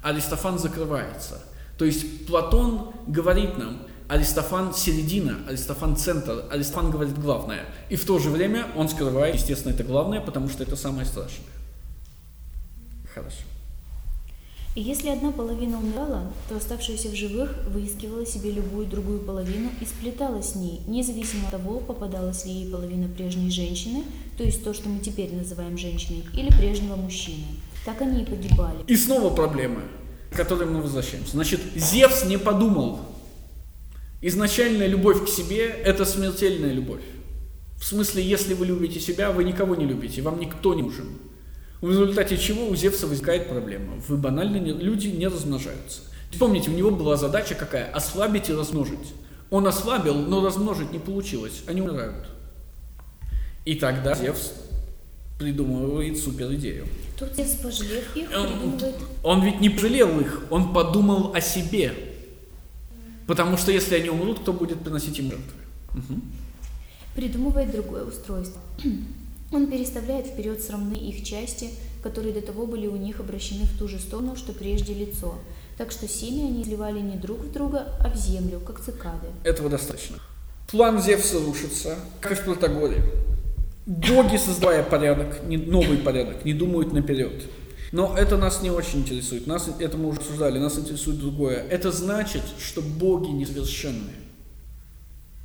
Аристофан 0.01 0.59
закрывается. 0.59 1.41
То 1.77 1.83
есть 1.83 2.25
Платон 2.25 2.93
говорит 3.05 3.57
нам– 3.57 3.79
Аристофан 4.07 4.73
середина, 4.73 5.39
Аристофан 5.47 5.95
центр, 5.95 6.45
Аристофан 6.51 6.91
говорит 6.91 7.17
главное. 7.19 7.65
И 7.89 7.95
в 7.95 8.05
то 8.05 8.19
же 8.19 8.29
время 8.29 8.67
он 8.75 8.87
скрывает, 8.87 9.35
естественно, 9.35 9.73
это 9.73 9.83
главное, 9.83 10.21
потому 10.21 10.49
что 10.49 10.63
это 10.63 10.75
самое 10.75 11.05
страшное. 11.05 11.47
Хорошо. 13.13 13.43
И 14.75 14.81
если 14.81 15.07
одна 15.07 15.31
половина 15.31 15.79
умирала, 15.79 16.33
то 16.49 16.57
оставшаяся 16.57 17.07
в 17.07 17.15
живых 17.15 17.49
выискивала 17.69 18.25
себе 18.25 18.51
любую 18.51 18.87
другую 18.87 19.19
половину 19.19 19.69
и 19.79 19.85
сплеталась 19.85 20.49
с 20.49 20.55
ней, 20.55 20.81
независимо 20.85 21.45
от 21.45 21.51
того, 21.51 21.79
попадалась 21.79 22.45
ли 22.45 22.51
ей 22.51 22.69
половина 22.69 23.07
прежней 23.07 23.49
женщины, 23.49 24.03
то 24.37 24.43
есть 24.43 24.65
то, 24.65 24.73
что 24.73 24.89
мы 24.89 24.99
теперь 24.99 25.33
называем 25.33 25.77
женщиной, 25.77 26.25
или 26.33 26.49
прежнего 26.49 26.97
мужчины. 26.97 27.45
Так 27.85 28.01
они 28.01 28.23
и 28.23 28.25
погибали. 28.25 28.79
И 28.87 28.97
снова 28.97 29.33
проблема, 29.33 29.79
к 30.29 30.35
которой 30.35 30.67
мы 30.67 30.81
возвращаемся. 30.81 31.31
Значит, 31.31 31.61
Зевс 31.75 32.25
не 32.25 32.37
подумал, 32.37 32.99
Изначальная 34.21 34.87
любовь 34.87 35.25
к 35.25 35.29
себе– 35.29 35.65
это 35.85 36.05
смертельная 36.05 36.71
любовь. 36.71 37.01
В 37.77 37.85
смысле, 37.85 38.23
если 38.23 38.53
вы 38.53 38.65
любите 38.65 38.99
себя, 38.99 39.31
вы 39.31 39.43
никого 39.43 39.75
не 39.75 39.85
любите, 39.85 40.21
вам 40.21 40.39
никто 40.39 40.73
не 40.73 40.81
нужен. 40.81 41.19
В 41.81 41.89
результате 41.89 42.37
чего 42.37 42.67
у 42.67 42.75
Зевса 42.75 43.05
возникает 43.05 43.49
проблема. 43.49 43.95
Вы 44.07 44.17
банально, 44.17 44.57
не, 44.57 44.71
люди 44.71 45.07
не 45.07 45.27
размножаются. 45.27 46.01
Помните, 46.39 46.71
у 46.71 46.73
него 46.73 46.91
была 46.91 47.15
задача 47.15 47.55
какая? 47.55 47.91
Ослабить 47.91 48.49
и 48.49 48.53
размножить. 48.53 49.13
Он 49.51 49.67
ослабил, 49.67 50.15
но 50.15 50.43
размножить 50.43 50.91
не 50.91 50.99
получилось. 50.99 51.63
Они 51.67 51.81
умирают. 51.81 52.27
И 53.65 53.75
тогда 53.75 54.15
Зевс 54.15 54.53
придумывает 55.37 56.17
супер 56.17 56.53
идею. 56.55 56.87
Тут 57.19 57.35
Зевс, 57.35 57.55
пожалев 57.55 58.15
их, 58.15 58.29
придумывает... 58.29 58.95
Он 59.23 59.43
ведь 59.43 59.61
не 59.61 59.69
пожалел 59.69 60.19
их, 60.19 60.43
он 60.49 60.73
подумал 60.73 61.33
о 61.33 61.41
себе. 61.41 61.93
Потому 63.27 63.57
что 63.57 63.71
если 63.71 63.95
они 63.95 64.09
умрут, 64.09 64.39
кто 64.39 64.53
будет 64.53 64.79
приносить 64.81 65.17
им 65.19 65.29
жертвы? 65.29 65.53
Угу. 65.93 66.21
Придумывает 67.15 67.71
другое 67.71 68.03
устройство. 68.03 68.61
Он 69.51 69.67
переставляет 69.67 70.27
вперед 70.27 70.61
срамные 70.61 70.99
их 70.99 71.23
части, 71.23 71.69
которые 72.03 72.33
до 72.33 72.41
того 72.41 72.65
были 72.65 72.87
у 72.87 72.95
них 72.97 73.19
обращены 73.19 73.65
в 73.65 73.77
ту 73.77 73.87
же 73.87 73.99
сторону, 73.99 74.35
что 74.35 74.53
прежде 74.53 74.93
лицо. 74.93 75.35
Так 75.77 75.91
что 75.91 76.07
семя 76.07 76.45
они 76.45 76.61
изливали 76.61 76.99
не 76.99 77.15
друг 77.15 77.39
в 77.39 77.51
друга, 77.51 77.97
а 77.99 78.09
в 78.09 78.15
землю, 78.15 78.59
как 78.59 78.79
цикады. 78.79 79.27
Этого 79.43 79.69
достаточно. 79.69 80.17
План 80.69 81.01
Зевса 81.01 81.39
рушится, 81.39 81.95
как 82.21 82.33
и 82.33 82.35
в 82.35 82.43
Протагоре. 82.43 83.03
Боги, 83.85 84.37
создавая 84.37 84.83
порядок, 84.83 85.41
новый 85.47 85.97
порядок, 85.97 86.43
не 86.43 86.53
думают 86.53 86.91
наперед. 86.91 87.43
Но 87.91 88.15
это 88.17 88.37
нас 88.37 88.61
не 88.61 88.69
очень 88.69 88.99
интересует. 88.99 89.47
Нас, 89.47 89.69
это 89.79 89.97
мы 89.97 90.09
уже 90.09 90.19
обсуждали, 90.19 90.59
нас 90.59 90.77
интересует 90.77 91.19
другое. 91.19 91.65
Это 91.69 91.91
значит, 91.91 92.43
что 92.59 92.81
боги 92.81 93.29
несовершенны, 93.29 94.11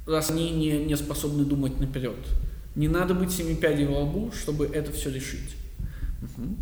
раз 0.07 0.31
они 0.31 0.51
не, 0.51 0.85
не 0.85 0.97
способны 0.97 1.45
думать 1.45 1.79
наперед. 1.81 2.17
Не 2.75 2.89
надо 2.89 3.15
быть 3.15 3.33
семи 3.33 3.55
пядей 3.55 3.87
во 3.87 4.01
лбу, 4.01 4.31
чтобы 4.33 4.67
это 4.67 4.93
все 4.93 5.11
решить. 5.11 5.55
Угу. 6.23 6.57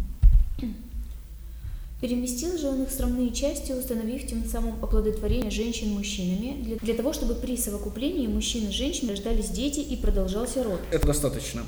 Переместил 2.01 2.57
же 2.57 2.69
он 2.69 2.85
их 2.85 2.91
срамные 2.91 3.33
части, 3.33 3.73
установив 3.73 4.25
тем 4.25 4.45
самым 4.45 4.83
оплодотворение 4.83 5.51
женщин 5.51 5.91
мужчинами, 5.91 6.63
для, 6.63 6.77
для 6.77 6.95
того, 6.95 7.13
чтобы 7.13 7.35
при 7.35 7.57
совокуплении 7.57 8.29
мужчин 8.29 8.69
и 8.69 8.73
женщин 8.73 9.11
рождались 9.11 9.49
дети 9.49 9.81
и 9.81 9.97
продолжался 9.97 10.63
род. 10.63 10.81
Это 10.93 11.09
достаточно. 11.09 11.63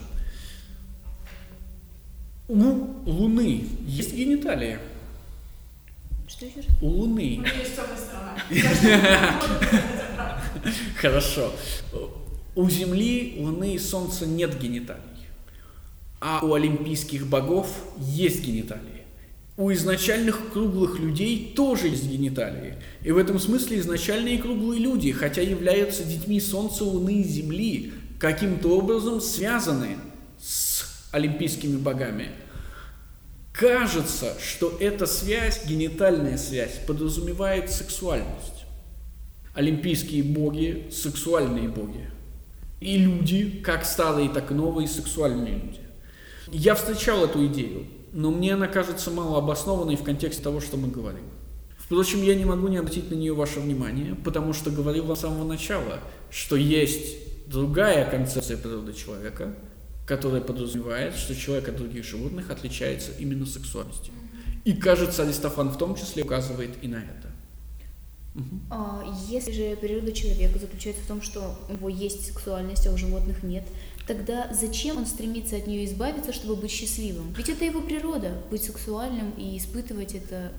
У 2.50 2.56
Луны 3.08 3.64
есть 3.86 4.12
гениталии. 4.12 4.78
Что 6.26 6.46
еще 6.46 6.56
раз? 6.56 6.66
У 6.80 6.88
Луны. 6.88 7.38
У 7.38 7.44
есть 7.44 7.76
темная 7.76 7.96
сторона. 7.96 8.36
Хорошо. 10.96 11.52
У 12.56 12.68
Земли, 12.68 13.36
Луны 13.38 13.74
и 13.74 13.78
Солнца 13.78 14.26
нет 14.26 14.58
гениталий. 14.58 15.00
А 16.18 16.44
у 16.44 16.54
олимпийских 16.54 17.28
богов 17.28 17.68
есть 17.98 18.42
гениталии. 18.42 19.04
У 19.56 19.72
изначальных 19.72 20.52
круглых 20.52 20.98
людей 20.98 21.52
тоже 21.54 21.86
есть 21.86 22.08
гениталии. 22.08 22.74
И 23.04 23.12
в 23.12 23.18
этом 23.18 23.38
смысле 23.38 23.78
изначальные 23.78 24.38
круглые 24.38 24.80
люди, 24.80 25.12
хотя 25.12 25.40
являются 25.40 26.02
детьми 26.02 26.40
Солнца, 26.40 26.82
Луны 26.82 27.20
и 27.20 27.22
Земли, 27.22 27.92
каким-то 28.18 28.76
образом 28.76 29.20
связаны 29.20 29.98
с 30.42 30.89
олимпийскими 31.12 31.76
богами. 31.76 32.28
Кажется, 33.52 34.34
что 34.40 34.76
эта 34.80 35.06
связь, 35.06 35.66
генитальная 35.66 36.38
связь, 36.38 36.80
подразумевает 36.86 37.70
сексуальность. 37.70 38.64
Олимпийские 39.54 40.22
боги– 40.22 40.88
сексуальные 40.92 41.68
боги. 41.68 42.08
И 42.80 42.96
люди, 42.96 43.60
как 43.62 43.84
старые, 43.84 44.30
так 44.30 44.50
и 44.50 44.54
новые, 44.54 44.88
сексуальные 44.88 45.54
люди. 45.54 45.80
Я 46.46 46.74
встречал 46.74 47.24
эту 47.24 47.44
идею, 47.46 47.86
но 48.12 48.30
мне 48.30 48.54
она 48.54 48.68
кажется 48.68 49.10
мало 49.10 49.38
обоснованной 49.38 49.96
в 49.96 50.02
контексте 50.04 50.42
того, 50.42 50.60
что 50.60 50.76
мы 50.76 50.88
говорим. 50.88 51.24
Впрочем, 51.76 52.22
я 52.22 52.36
не 52.36 52.44
могу 52.44 52.68
не 52.68 52.76
обратить 52.76 53.10
на 53.10 53.16
нее 53.16 53.34
ваше 53.34 53.58
внимание, 53.58 54.14
потому 54.14 54.52
что 54.52 54.70
говорил 54.70 55.14
с 55.14 55.20
самого 55.20 55.44
начала, 55.44 55.98
что 56.30 56.54
есть 56.54 57.48
другая 57.48 58.08
концепция 58.08 58.56
природы 58.56 58.92
человека– 58.92 59.56
которая 60.10 60.40
подразумевает, 60.40 61.14
что 61.14 61.36
человек 61.36 61.68
от 61.68 61.76
других 61.76 62.04
животных 62.04 62.50
отличается 62.50 63.12
именно 63.16 63.46
сексуальностью. 63.46 64.12
И 64.64 64.72
кажется, 64.72 65.22
Аристофан 65.22 65.68
в 65.68 65.78
том 65.78 65.94
числе 65.94 66.24
указывает 66.24 66.70
и 66.82 66.88
на 66.88 66.96
это. 66.96 67.30
А, 68.70 69.04
если 69.28 69.52
же 69.52 69.76
природа 69.76 70.10
человека 70.10 70.58
заключается 70.58 71.04
в 71.04 71.06
том, 71.06 71.22
что 71.22 71.56
у 71.68 71.74
него 71.74 71.88
есть 71.88 72.26
сексуальность, 72.26 72.88
а 72.88 72.90
у 72.90 72.96
животных 72.96 73.44
нет, 73.44 73.62
тогда 74.08 74.52
зачем 74.52 74.96
он 74.96 75.06
стремится 75.06 75.54
от 75.54 75.68
нее 75.68 75.84
избавиться, 75.84 76.32
чтобы 76.32 76.56
быть 76.56 76.72
счастливым? 76.72 77.32
Ведь 77.34 77.48
это 77.48 77.64
его 77.64 77.80
природа, 77.80 78.32
быть 78.50 78.64
сексуальным 78.64 79.30
и 79.38 79.56
испытывать 79.58 80.16
это. 80.16 80.52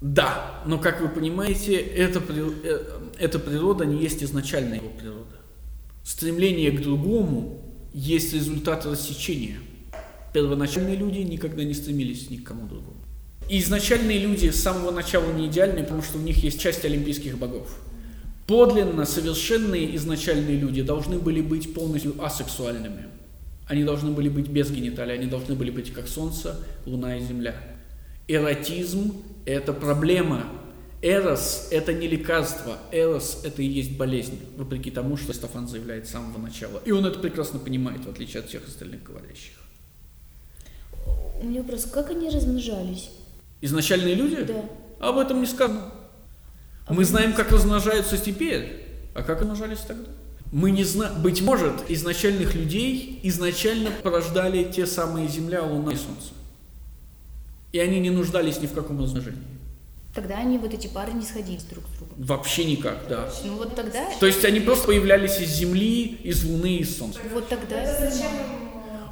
Да, 0.00 0.62
но 0.64 0.78
как 0.78 1.00
вы 1.00 1.08
понимаете, 1.08 1.74
эта, 1.74 2.22
э, 2.28 3.00
эта 3.18 3.40
природа 3.40 3.84
не 3.84 4.00
есть 4.00 4.22
изначальная 4.22 4.76
его 4.76 4.90
природа. 4.90 5.40
Стремление 6.04 6.70
к 6.70 6.80
другому 6.80 7.69
есть 7.92 8.32
результат 8.32 8.86
рассечения. 8.86 9.58
Первоначальные 10.32 10.96
люди 10.96 11.18
никогда 11.18 11.64
не 11.64 11.74
стремились 11.74 12.30
ни 12.30 12.36
к 12.36 12.44
кому 12.44 12.66
другому. 12.68 12.96
Изначальные 13.48 14.18
люди 14.18 14.50
с 14.50 14.62
самого 14.62 14.92
начала 14.92 15.32
не 15.32 15.48
идеальны, 15.48 15.82
потому 15.82 16.02
что 16.02 16.18
у 16.18 16.20
них 16.20 16.42
есть 16.44 16.60
часть 16.60 16.84
олимпийских 16.84 17.36
богов. 17.36 17.76
Подлинно 18.46 19.04
совершенные 19.06 19.96
изначальные 19.96 20.56
люди 20.56 20.82
должны 20.82 21.18
были 21.18 21.40
быть 21.40 21.74
полностью 21.74 22.14
асексуальными. 22.24 23.06
Они 23.66 23.84
должны 23.84 24.10
были 24.10 24.28
быть 24.28 24.48
без 24.48 24.70
гениталий, 24.70 25.14
они 25.14 25.26
должны 25.26 25.54
были 25.54 25.70
быть 25.70 25.92
как 25.92 26.08
Солнце, 26.08 26.64
Луна 26.86 27.16
и 27.16 27.20
Земля. 27.20 27.54
Эротизм– 28.28 29.14
это 29.46 29.72
проблема 29.72 30.44
Эрос– 31.02 31.68
это 31.70 31.94
не 31.94 32.06
лекарство, 32.06 32.76
эрос– 32.92 33.40
это 33.44 33.62
и 33.62 33.66
есть 33.66 33.96
болезнь, 33.96 34.38
вопреки 34.58 34.90
тому, 34.90 35.16
что 35.16 35.32
Стефан 35.32 35.66
заявляет 35.66 36.06
с 36.06 36.10
самого 36.10 36.38
начала. 36.38 36.82
И 36.84 36.90
он 36.90 37.06
это 37.06 37.18
прекрасно 37.18 37.58
понимает, 37.58 38.04
в 38.04 38.10
отличие 38.10 38.40
от 38.40 38.48
всех 38.48 38.68
остальных 38.68 39.02
говорящих. 39.02 39.54
У 41.40 41.46
меня 41.46 41.62
вопрос, 41.62 41.86
как 41.86 42.10
они 42.10 42.28
размножались? 42.28 43.10
Изначальные 43.62 44.14
люди? 44.14 44.42
Да. 44.42 44.64
Об 45.00 45.16
этом 45.16 45.40
не 45.40 45.46
сказано. 45.46 45.90
А 46.86 46.92
Мы 46.92 47.06
знаем, 47.06 47.32
как 47.32 47.50
размножаются 47.50 48.18
теперь, 48.18 48.84
а 49.14 49.22
как 49.22 49.40
размножались 49.40 49.78
тогда? 49.78 50.10
Мы 50.52 50.70
не 50.70 50.84
знаем, 50.84 51.22
быть 51.22 51.40
может, 51.40 51.88
изначальных 51.88 52.54
людей 52.54 53.20
изначально 53.22 53.90
порождали 54.02 54.64
те 54.64 54.84
самые 54.84 55.28
Земля, 55.28 55.62
Луна 55.62 55.92
и 55.92 55.96
Солнце. 55.96 56.34
И 57.72 57.78
они 57.78 58.00
не 58.00 58.10
нуждались 58.10 58.60
ни 58.60 58.66
в 58.66 58.72
каком 58.72 59.00
размножении. 59.00 59.59
Тогда 60.14 60.38
они, 60.38 60.58
вот 60.58 60.74
эти 60.74 60.88
пары, 60.88 61.12
не 61.12 61.22
сходились 61.24 61.62
друг 61.64 61.84
с 61.86 61.98
другом. 61.98 62.16
Вообще 62.18 62.64
никак, 62.64 63.06
да. 63.08 63.30
Ну 63.44 63.56
вот 63.56 63.76
тогда... 63.76 64.04
То 64.18 64.26
есть 64.26 64.44
они 64.44 64.58
просто 64.58 64.88
появлялись 64.88 65.38
из 65.38 65.50
Земли, 65.50 66.18
из 66.24 66.42
Луны, 66.44 66.78
из 66.78 66.98
Солнца. 66.98 67.20
Вот 67.32 67.48
тогда... 67.48 67.84
Зачем 67.86 68.28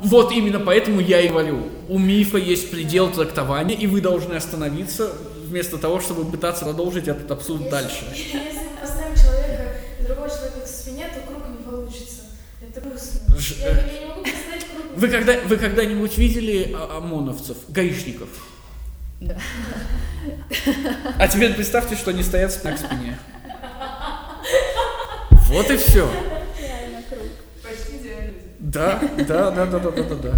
Вот 0.03 0.33
именно 0.33 0.59
поэтому 0.59 1.01
я 1.01 1.21
и 1.21 1.29
говорю, 1.29 1.63
у 1.89 1.99
мифа 1.99 2.39
есть 2.39 2.71
предел 2.73 3.13
трактования, 3.13 3.77
и 3.77 3.87
вы 3.87 4.01
должны 4.01 4.35
остановиться 4.35 5.13
вместо 5.45 5.79
того, 5.79 6.01
чтобы 6.01 6.25
пытаться 6.29 6.65
продолжить 6.65 7.07
этот 7.07 7.31
абсурд 7.31 7.61
если, 7.63 7.71
дальше. 7.71 8.05
Если 8.15 8.37
мы 8.37 8.81
поставим 8.81 9.15
человека, 9.17 9.75
другого 10.05 10.29
человека 10.29 10.61
к 10.65 10.67
спине, 10.67 11.07
то 11.15 11.21
круг 11.33 11.49
не 11.49 11.63
получится. 11.65 12.23
Это 12.61 12.81
грустно. 12.81 13.39
Ж- 13.39 13.55
Я, 13.61 13.69
я 13.71 14.01
не 14.01 14.07
могу 14.07 14.23
представить 14.23 14.65
круг. 14.67 14.97
Вы, 14.97 15.09
когда, 15.09 15.41
вы 15.47 15.57
когда-нибудь 15.57 16.19
видели 16.19 16.75
а- 16.75 16.99
ОМОНовцев, 16.99 17.57
гаишников? 17.69 18.29
Да. 19.21 19.37
А 21.19 21.29
теперь 21.29 21.55
представьте, 21.55 21.97
что 21.97 22.11
они 22.11 22.23
стоят 22.23 22.53
спина 22.53 22.75
к 22.75 22.79
спине. 22.79 23.19
Вот 25.49 25.71
и 25.71 25.77
все. 25.77 26.09
Реально 26.61 27.03
круг. 27.09 27.29
Почти 27.63 27.97
идеально. 27.97 28.33
Да, 28.59 29.01
да, 29.27 29.51
да, 29.51 29.67
да, 29.67 29.79
да, 29.79 29.91
да, 29.91 30.03
да, 30.03 30.15
да. 30.15 30.35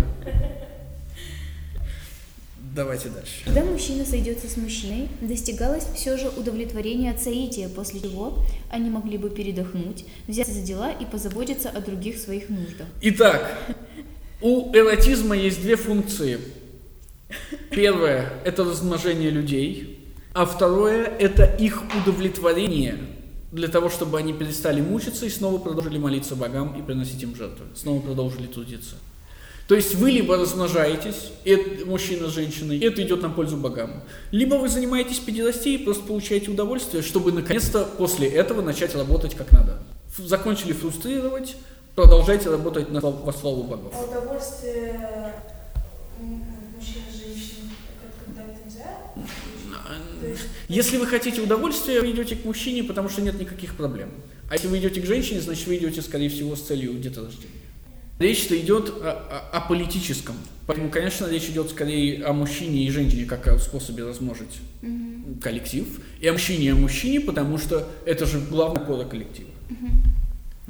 Давайте 2.75 3.09
дальше. 3.09 3.45
Когда 3.45 3.65
мужчина 3.65 4.07
сойдется 4.07 4.49
с 4.49 4.57
мужчиной, 4.57 5.09
достигалось 5.21 5.87
все 5.97 6.17
же 6.17 6.29
удовлетворение 6.29 7.11
от 7.11 7.21
соития, 7.21 7.69
после 7.69 8.01
чего 8.01 8.45
они 8.71 8.89
могли 8.89 9.19
бы 9.19 9.29
передохнуть, 9.29 10.05
взяться 10.29 10.55
за 10.55 10.63
дела 10.63 10.93
и 10.93 11.05
позаботиться 11.05 11.69
о 11.69 11.81
других 11.81 12.17
своих 12.17 12.49
нуждах. 12.49 12.87
Итак, 13.03 13.59
у 14.41 14.73
эротизма 14.73 15.37
есть 15.37 15.61
две 15.61 15.75
функции. 15.75 16.39
Первое– 17.71 18.33
это 18.45 18.65
размножение 18.65 19.31
людей, 19.31 20.15
а 20.33 20.45
второе– 20.45 21.05
это 21.19 21.45
их 21.45 21.83
удовлетворение 22.01 22.99
для 23.53 23.69
того, 23.69 23.91
чтобы 23.91 24.19
они 24.19 24.33
перестали 24.33 24.81
мучиться 24.81 25.27
и 25.27 25.31
снова 25.31 25.59
продолжили 25.59 25.99
молиться 25.99 26.37
богам 26.37 26.79
и 26.79 26.83
приносить 26.83 27.23
им 27.23 27.35
жертвы, 27.35 27.67
снова 27.75 28.01
продолжили 28.01 28.47
трудиться. 28.47 28.97
То 29.67 29.77
есть 29.77 29.95
вы 29.95 30.11
либо 30.11 30.37
размножаетесь, 30.37 31.31
это 31.45 31.87
мужчина 31.87 32.29
с 32.29 32.35
женщиной, 32.35 32.79
и 32.79 32.85
это 32.85 33.03
идет 33.03 33.23
на 33.23 33.31
пользу 33.31 33.57
богам, 33.57 34.03
либо 34.33 34.57
вы 34.57 34.69
занимаетесь 34.69 35.21
педерастией, 35.21 35.79
просто 35.79 36.03
получаете 36.05 36.51
удовольствие, 36.51 37.05
чтобы 37.05 37.31
наконец-то 37.31 37.85
после 37.85 38.29
этого 38.29 38.63
начать 38.63 38.97
работать 38.97 39.37
как 39.37 39.53
надо. 39.53 39.79
Закончили 40.19 40.73
фрустрировать, 40.73 41.55
продолжайте 41.95 42.51
работать 42.51 42.91
на, 42.91 43.01
во 43.01 43.33
славу 43.33 43.63
богов. 43.63 43.95
А 43.95 44.03
удовольствие 44.03 45.35
м, 46.19 46.45
мужчин 46.77 47.03
и 47.09 47.17
женщин, 47.17 47.71
как 48.03 48.25
когда 48.25 48.53
это 48.53 48.65
нельзя? 48.65 48.83
То 48.83 48.87
есть, 48.87 49.00
Если 50.69 50.97
вы 50.97 51.07
хотите 51.07 51.41
удовольствия, 51.41 52.01
вы 52.01 52.11
идете 52.11 52.37
к 52.37 52.45
мужчине, 52.45 52.85
потому 52.85 53.09
что 53.09 53.23
нет 53.23 53.39
никаких 53.41 53.75
проблем. 53.75 54.11
А 54.49 54.55
если 54.55 54.69
вы 54.69 54.79
идете 54.79 55.01
к 55.01 55.07
женщине, 55.07 55.41
значит 55.41 55.67
вы 55.67 55.77
идете, 55.77 56.03
скорее 56.03 56.29
всего, 56.29 56.57
с 56.57 56.63
целью 56.63 56.95
деторождения. 56.95 57.49
Речь-то 58.19 58.59
идет 58.59 58.91
о, 58.91 59.13
о- 59.53 59.57
о 59.57 59.61
политическом. 59.63 60.37
Поэтому, 60.67 60.91
конечно, 60.91 61.27
речь 61.27 61.49
идет 61.49 61.71
скорее 61.71 62.23
о 62.25 62.33
мужчине 62.35 62.85
и 62.85 62.91
женщине, 62.91 63.25
как 63.25 63.49
о 63.49 63.59
способе 63.59 64.05
размножить 64.05 64.59
коллектив. 65.43 65.87
И 66.21 66.27
о 66.29 66.33
мужчине 66.35 66.67
и 66.67 66.69
о 66.71 66.75
мужчине, 66.75 67.21
потому 67.21 67.57
что 67.59 67.89
это 68.05 68.27
же 68.27 68.39
главная 68.41 68.85
кода 68.85 69.05
коллектива. 69.05 69.49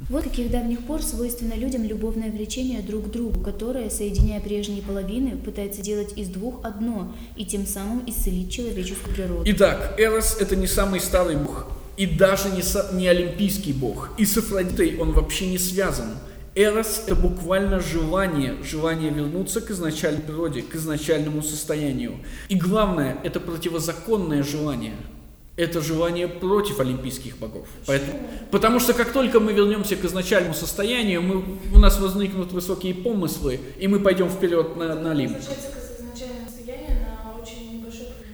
Вот 0.09 0.23
каких 0.23 0.49
давних 0.49 0.79
пор 0.85 1.03
свойственно 1.03 1.53
людям 1.53 1.83
любовное 1.83 2.31
влечение 2.31 2.81
друг 2.81 3.07
к 3.07 3.11
другу, 3.11 3.39
которое, 3.39 3.89
соединяя 3.89 4.41
прежние 4.41 4.81
половины, 4.81 5.37
пытается 5.37 5.81
делать 5.81 6.17
из 6.17 6.27
двух 6.29 6.65
одно 6.65 7.13
и 7.35 7.45
тем 7.45 7.67
самым 7.67 8.03
исцелить 8.07 8.51
человеческую 8.51 9.13
природу. 9.15 9.43
Итак, 9.45 9.95
Эрос– 9.97 10.37
это 10.39 10.55
не 10.55 10.67
самый 10.67 10.99
старый 10.99 11.35
бог, 11.37 11.67
и 11.97 12.07
даже 12.07 12.49
не, 12.49 12.61
са- 12.61 12.93
не 12.95 13.07
олимпийский 13.07 13.73
бог. 13.73 14.09
И 14.17 14.25
с 14.25 14.37
Афродитой 14.37 14.97
он 14.97 15.11
вообще 15.11 15.47
не 15.47 15.59
связан. 15.59 16.09
Эрос– 16.55 17.03
это 17.05 17.15
буквально 17.15 17.79
желание, 17.79 18.55
желание 18.63 19.11
вернуться 19.11 19.61
к 19.61 19.69
изначальной 19.71 20.21
природе, 20.21 20.63
к 20.63 20.75
изначальному 20.75 21.43
состоянию. 21.43 22.13
И 22.49 22.55
главное– 22.55 23.17
это 23.23 23.39
противозаконное 23.39 24.43
желание. 24.43 24.95
Это 25.61 25.79
желание 25.79 26.27
против 26.27 26.79
олимпийских 26.79 27.37
богов. 27.37 27.67
Поэтому, 27.85 28.19
потому 28.49 28.79
что 28.79 28.95
как 28.95 29.13
только 29.13 29.39
мы 29.39 29.53
вернемся 29.53 29.95
к 29.95 30.03
изначальному 30.03 30.55
состоянию, 30.55 31.21
мы, 31.21 31.43
у 31.71 31.77
нас 31.77 31.99
возникнут 31.99 32.51
высокие 32.51 32.95
помыслы, 32.95 33.59
и 33.77 33.87
мы 33.87 33.99
пойдем 33.99 34.27
вперед 34.27 34.75
на, 34.75 34.95
на 34.95 35.11
Олимп. 35.11 35.37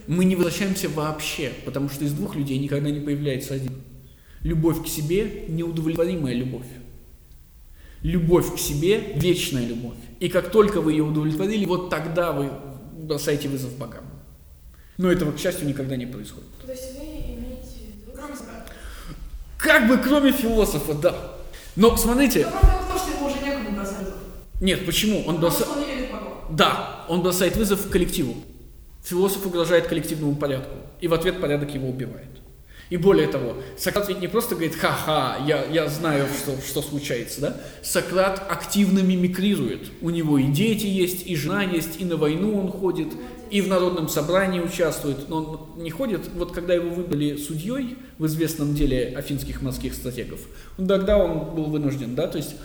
Мы 0.06 0.24
не 0.24 0.36
возвращаемся 0.36 0.88
вообще, 0.88 1.52
потому 1.66 1.90
что 1.90 2.02
из 2.06 2.14
двух 2.14 2.34
людей 2.34 2.56
никогда 2.58 2.88
не 2.90 3.00
появляется 3.00 3.52
один. 3.52 3.74
Любовь 4.42 4.82
к 4.82 4.88
себе– 4.88 5.44
неудовлетворимая 5.48 6.32
любовь. 6.32 6.64
Любовь 8.00 8.54
к 8.54 8.58
себе– 8.58 9.12
вечная 9.16 9.66
любовь. 9.66 9.98
И 10.18 10.30
как 10.30 10.50
только 10.50 10.80
вы 10.80 10.92
ее 10.92 11.02
удовлетворили, 11.02 11.66
вот 11.66 11.90
тогда 11.90 12.32
вы 12.32 12.50
бросаете 12.96 13.50
вызов 13.50 13.76
богам. 13.76 14.04
Но 14.98 15.12
этого, 15.12 15.30
к 15.30 15.38
счастью, 15.38 15.68
никогда 15.68 15.94
не 15.94 16.06
происходит. 16.06 16.48
То 16.66 16.72
есть 16.72 16.98
вы 16.98 17.04
имеете 17.04 17.68
в 17.70 18.06
виду... 18.06 18.12
Кроме 18.16 18.34
себя. 18.34 18.66
Как 19.58 19.88
бы 19.88 19.98
кроме 19.98 20.32
философа, 20.32 20.94
да. 20.94 21.14
Но 21.76 21.96
смотрите, 21.96 22.46
в 22.46 22.50
том, 22.88 22.98
что 22.98 23.10
ему 23.16 23.26
уже 23.26 23.44
некому 23.44 23.70
бросать 23.76 23.98
вызов. 23.98 24.14
нет, 24.60 24.86
почему? 24.86 25.18
Он 25.26 25.36
Потому 25.36 25.40
броса- 25.40 25.64
что 25.64 25.72
он 25.72 25.80
не 25.80 25.86
верит 25.86 26.08
в 26.08 26.12
богов. 26.12 26.32
Да, 26.50 27.04
он 27.08 27.22
бросает 27.22 27.56
вызов 27.56 27.88
коллективу. 27.90 28.34
Философ 29.04 29.46
угрожает 29.46 29.86
коллективному 29.86 30.34
порядку, 30.36 30.74
и 31.00 31.08
в 31.08 31.14
ответ 31.14 31.40
порядок 31.40 31.72
его 31.74 31.88
убивает. 31.88 32.26
И 32.90 32.96
более 32.96 33.26
того, 33.28 33.54
Сократ 33.76 34.08
ведь 34.08 34.20
не 34.20 34.28
просто 34.28 34.54
говорит 34.54 34.74
«ха-ха, 34.74 35.36
я, 35.46 35.64
я 35.66 35.88
знаю, 35.88 36.26
что, 36.42 36.56
что 36.66 36.80
случается», 36.80 37.40
да? 37.40 37.56
Сократ 37.82 38.42
активно 38.50 39.00
мимикрирует. 39.00 39.90
У 40.00 40.08
него 40.10 40.38
и 40.38 40.44
дети 40.44 40.86
есть, 40.86 41.26
и 41.26 41.36
жена 41.36 41.62
есть, 41.62 42.00
и 42.00 42.04
на 42.06 42.16
войну 42.16 42.58
он 42.58 42.72
ходит, 42.72 43.08
и 43.50 43.60
в 43.60 43.68
народном 43.68 44.08
собрании 44.08 44.60
участвует. 44.60 45.28
Но 45.28 45.36
он 45.76 45.82
не 45.82 45.90
ходит, 45.90 46.28
вот 46.34 46.52
когда 46.52 46.74
его 46.74 46.90
выбрали 46.90 47.36
судьей 47.36 47.98
в 48.18 48.26
известном 48.26 48.74
деле 48.74 49.14
афинских 49.16 49.62
морских 49.62 49.94
стратегов, 49.94 50.40
тогда 50.76 51.18
он 51.18 51.54
был 51.54 51.64
вынужден, 51.66 52.14
да, 52.14 52.26
то 52.26 52.38
есть 52.38 52.56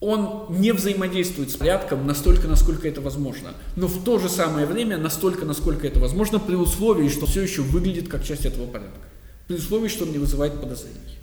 он 0.00 0.46
не 0.48 0.72
взаимодействует 0.72 1.50
с 1.50 1.56
порядком 1.56 2.06
настолько, 2.06 2.48
насколько 2.48 2.88
это 2.88 3.02
возможно, 3.02 3.50
но 3.76 3.86
в 3.86 4.02
то 4.02 4.18
же 4.18 4.30
самое 4.30 4.66
время 4.66 4.96
настолько, 4.96 5.44
насколько 5.44 5.86
это 5.86 6.00
возможно, 6.00 6.40
при 6.40 6.54
условии, 6.54 7.08
что 7.08 7.26
все 7.26 7.42
еще 7.42 7.60
выглядит 7.60 8.08
как 8.08 8.24
часть 8.24 8.46
этого 8.46 8.66
порядка. 8.66 8.98
При 9.46 9.56
условии, 9.56 9.88
что 9.88 10.04
он 10.04 10.12
не 10.12 10.18
вызывает 10.18 10.58
подозрений. 10.60 11.18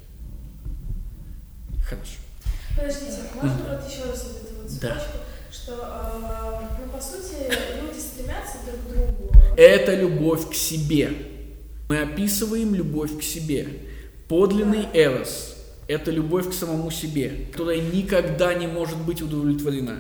Хорошо. 1.84 2.20
Подождите, 2.76 3.22
можно 3.42 3.58
вот 3.70 3.90
еще 3.90 4.04
раз 4.10 4.28
вот 4.28 4.44
эту 4.44 4.62
вот 4.62 4.80
Да. 4.80 5.04
Что, 5.64 5.74
э, 5.74 6.66
ну, 6.80 6.92
по 6.92 7.02
сути, 7.02 7.36
люди 7.82 8.00
стремятся 8.00 8.58
друг 8.66 8.80
к 8.82 8.90
другу. 8.90 9.34
Это 9.58 9.96
любовь 9.96 10.50
к 10.50 10.54
себе. 10.54 11.12
Мы 11.90 12.02
описываем 12.02 12.76
любовь 12.76 13.18
к 13.18 13.24
себе. 13.24 13.68
Подлинный 14.28 14.88
эрос– 14.94 15.56
это 15.88 16.12
любовь 16.12 16.50
к 16.50 16.54
самому 16.54 16.92
себе, 16.92 17.48
которая 17.52 17.80
никогда 17.80 18.54
не 18.54 18.68
может 18.68 18.98
быть 18.98 19.22
удовлетворена. 19.22 20.00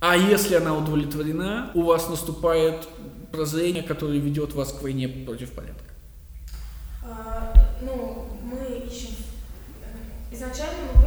А 0.00 0.16
если 0.16 0.56
она 0.56 0.76
удовлетворена, 0.76 1.70
у 1.74 1.82
вас 1.82 2.08
наступает 2.08 2.86
прозрение, 3.32 3.82
которое 3.82 4.18
ведет 4.18 4.52
вас 4.52 4.72
к 4.72 4.82
войне 4.82 5.08
против 5.08 5.52
порядка. 5.52 5.82
А, 7.02 7.54
ну, 7.82 8.26
мы 8.42 8.86
ищем... 8.86 9.14
э, 9.82 10.34
Изначально 10.34 10.78
мы 10.94 11.05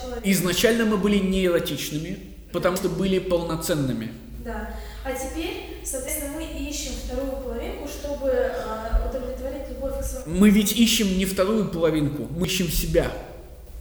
человека. 0.00 0.30
Изначально 0.30 0.84
мы 0.84 0.96
были 0.96 1.18
не 1.18 1.44
эротичными, 1.46 2.18
потому 2.52 2.76
что 2.76 2.88
были 2.88 3.18
полноценными. 3.18 4.12
Да. 4.44 4.70
А 5.04 5.12
теперь, 5.12 5.82
соответственно, 5.84 6.32
мы 6.36 6.44
ищем 6.68 6.92
вторую 7.04 7.32
половинку, 7.42 7.88
чтобы 7.88 8.28
э, 8.28 9.08
удовлетворить 9.08 9.68
любовь 9.70 10.00
к 10.00 10.04
своему... 10.04 10.40
Мы 10.40 10.50
ведь 10.50 10.72
ищем 10.72 11.18
не 11.18 11.24
вторую 11.24 11.68
половинку, 11.68 12.26
мы 12.30 12.46
ищем 12.46 12.68
себя. 12.68 13.10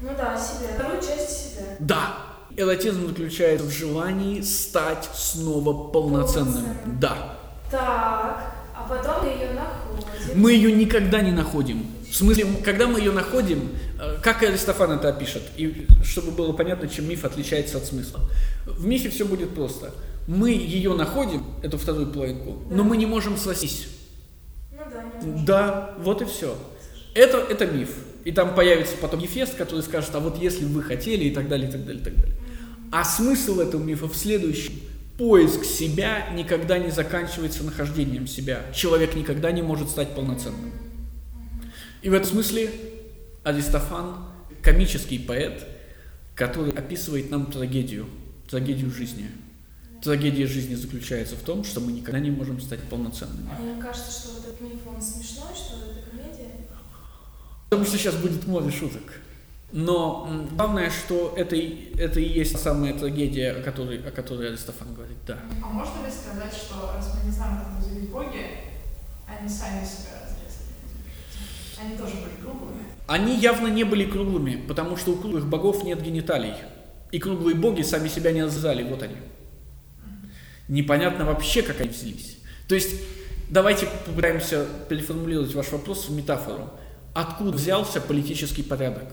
Ну 0.01 0.09
да, 0.17 0.37
себя. 0.37 0.73
Вторую 0.75 1.01
часть 1.01 1.55
себя. 1.55 1.65
Да. 1.79 2.17
Эротизм 2.57 3.07
заключается 3.07 3.65
в 3.65 3.71
желании 3.71 4.41
стать 4.41 5.09
снова 5.13 5.89
полноценным. 5.89 6.53
Полноценным. 6.53 6.99
Да. 6.99 7.37
Так, 7.69 8.53
а 8.73 8.87
потом 8.87 9.25
мы 9.25 9.29
ее 9.29 9.49
находим. 9.53 10.41
Мы 10.41 10.53
ее 10.53 10.71
никогда 10.71 11.21
не 11.21 11.31
находим. 11.31 11.85
В 12.09 12.15
смысле, 12.15 12.47
когда 12.63 12.87
мы 12.87 12.99
ее 12.99 13.11
находим, 13.11 13.69
э, 13.99 14.17
как 14.21 14.43
Аристофан 14.43 14.91
это 14.91 15.09
опишет, 15.09 15.43
и 15.57 15.87
чтобы 16.03 16.31
было 16.31 16.53
понятно, 16.53 16.87
чем 16.87 17.09
миф 17.09 17.25
отличается 17.25 17.77
от 17.77 17.85
смысла. 17.85 18.21
В 18.65 18.85
мифе 18.85 19.09
все 19.09 19.25
будет 19.25 19.53
просто. 19.53 19.91
Мы 20.27 20.51
ее 20.51 20.93
находим, 20.93 21.43
эту 21.61 21.77
вторую 21.77 22.07
половинку, 22.07 22.61
но 22.69 22.83
мы 22.83 22.97
не 22.97 23.05
можем 23.05 23.37
сойтись. 23.37 23.87
Ну 24.71 24.79
да, 24.91 25.03
не 25.03 25.27
можем. 25.27 25.45
Да, 25.45 25.93
вот 25.99 26.21
и 26.21 26.25
все. 26.25 26.57
Это, 27.13 27.37
это 27.37 27.65
миф. 27.67 27.89
И 28.23 28.31
там 28.31 28.55
появится 28.55 28.95
потом 28.99 29.19
Гефест, 29.19 29.55
который 29.55 29.81
скажет, 29.81 30.09
а 30.15 30.19
вот 30.19 30.41
если 30.41 30.65
бы 30.65 30.75
вы 30.75 30.83
хотели, 30.83 31.25
и 31.25 31.31
так 31.31 31.47
далее, 31.47 31.69
и 31.69 31.71
так 31.71 31.85
далее, 31.85 32.01
и 32.01 32.03
так 32.03 32.15
далее. 32.15 32.35
А 32.91 33.03
смысл 33.03 33.59
этого 33.59 33.81
мифа 33.83 34.07
в 34.07 34.15
следующем. 34.15 34.73
Поиск 35.17 35.63
себя 35.63 36.29
никогда 36.33 36.77
не 36.77 36.91
заканчивается 36.91 37.63
нахождением 37.63 38.27
себя. 38.27 38.63
Человек 38.73 39.15
никогда 39.15 39.51
не 39.51 39.61
может 39.61 39.89
стать 39.89 40.13
полноценным. 40.13 40.73
И 42.05 42.09
в 42.09 42.13
этом 42.13 42.29
смысле 42.29 42.69
Аристофан– 43.43 44.27
комический 44.61 45.17
поэт, 45.17 45.67
который 46.35 46.71
описывает 46.71 47.31
нам 47.31 47.47
трагедию, 47.47 48.05
трагедию 48.47 48.91
жизни. 48.91 49.31
Трагедия 50.03 50.45
жизни 50.45 50.75
заключается 50.75 51.35
в 51.35 51.39
том, 51.39 51.63
что 51.63 51.79
мы 51.81 51.93
никогда 51.93 52.19
не 52.19 52.29
можем 52.29 52.61
стать 52.61 52.81
полноценными. 52.81 53.49
Мне 53.59 53.81
кажется, 53.81 54.11
что 54.11 54.33
вот 54.33 54.45
этот 54.45 54.61
миф, 54.61 54.81
он 54.85 55.01
смешной, 55.01 55.47
что 55.55 55.77
это 55.77 56.07
комедия. 56.11 56.51
Потому 57.71 57.87
что 57.87 57.97
сейчас 57.97 58.13
будет 58.17 58.45
море 58.45 58.69
шуток. 58.69 59.21
Но 59.71 60.47
главное, 60.51 60.91
что 60.91 61.33
это, 61.35 61.55
это 61.55 62.19
и 62.19 62.29
есть 62.37 62.59
самая 62.59 62.93
трагедия, 62.93 63.53
о 63.53 63.63
которой, 63.63 64.07
о 64.07 64.11
которой 64.11 64.49
Аристофан 64.49 64.93
говорит, 64.93 65.17
да. 65.25 65.39
А 65.63 65.69
можно 65.69 66.05
ли 66.05 66.11
сказать, 66.11 66.53
что 66.53 66.93
раз 66.93 67.15
мы 67.17 67.25
не 67.25 67.31
знаем, 67.31 67.57
как 67.63 67.79
называть 67.79 68.09
боги, 68.11 68.45
они 69.27 69.49
сами 69.49 69.83
себя? 69.83 70.25
Они 71.79 71.97
тоже 71.97 72.13
были 72.15 72.41
круглыми? 72.41 72.83
Они 73.07 73.35
явно 73.35 73.67
не 73.67 73.83
были 73.83 74.05
круглыми, 74.05 74.63
потому 74.67 74.97
что 74.97 75.11
у 75.11 75.15
круглых 75.15 75.47
богов 75.47 75.83
нет 75.83 76.01
гениталий. 76.01 76.53
И 77.11 77.19
круглые 77.19 77.55
боги 77.55 77.81
сами 77.81 78.07
себя 78.07 78.31
не 78.31 78.43
разрезали, 78.43 78.83
вот 78.83 79.03
они. 79.03 79.15
Непонятно 80.67 81.25
вообще, 81.25 81.61
как 81.61 81.81
они 81.81 81.89
взялись. 81.89 82.37
То 82.67 82.75
есть, 82.75 82.95
давайте 83.49 83.87
попытаемся 84.05 84.65
переформулировать 84.89 85.53
ваш 85.53 85.71
вопрос 85.71 86.09
в 86.09 86.15
метафору. 86.15 86.71
Откуда 87.13 87.51
взялся 87.51 88.01
политический 88.01 88.63
порядок? 88.63 89.07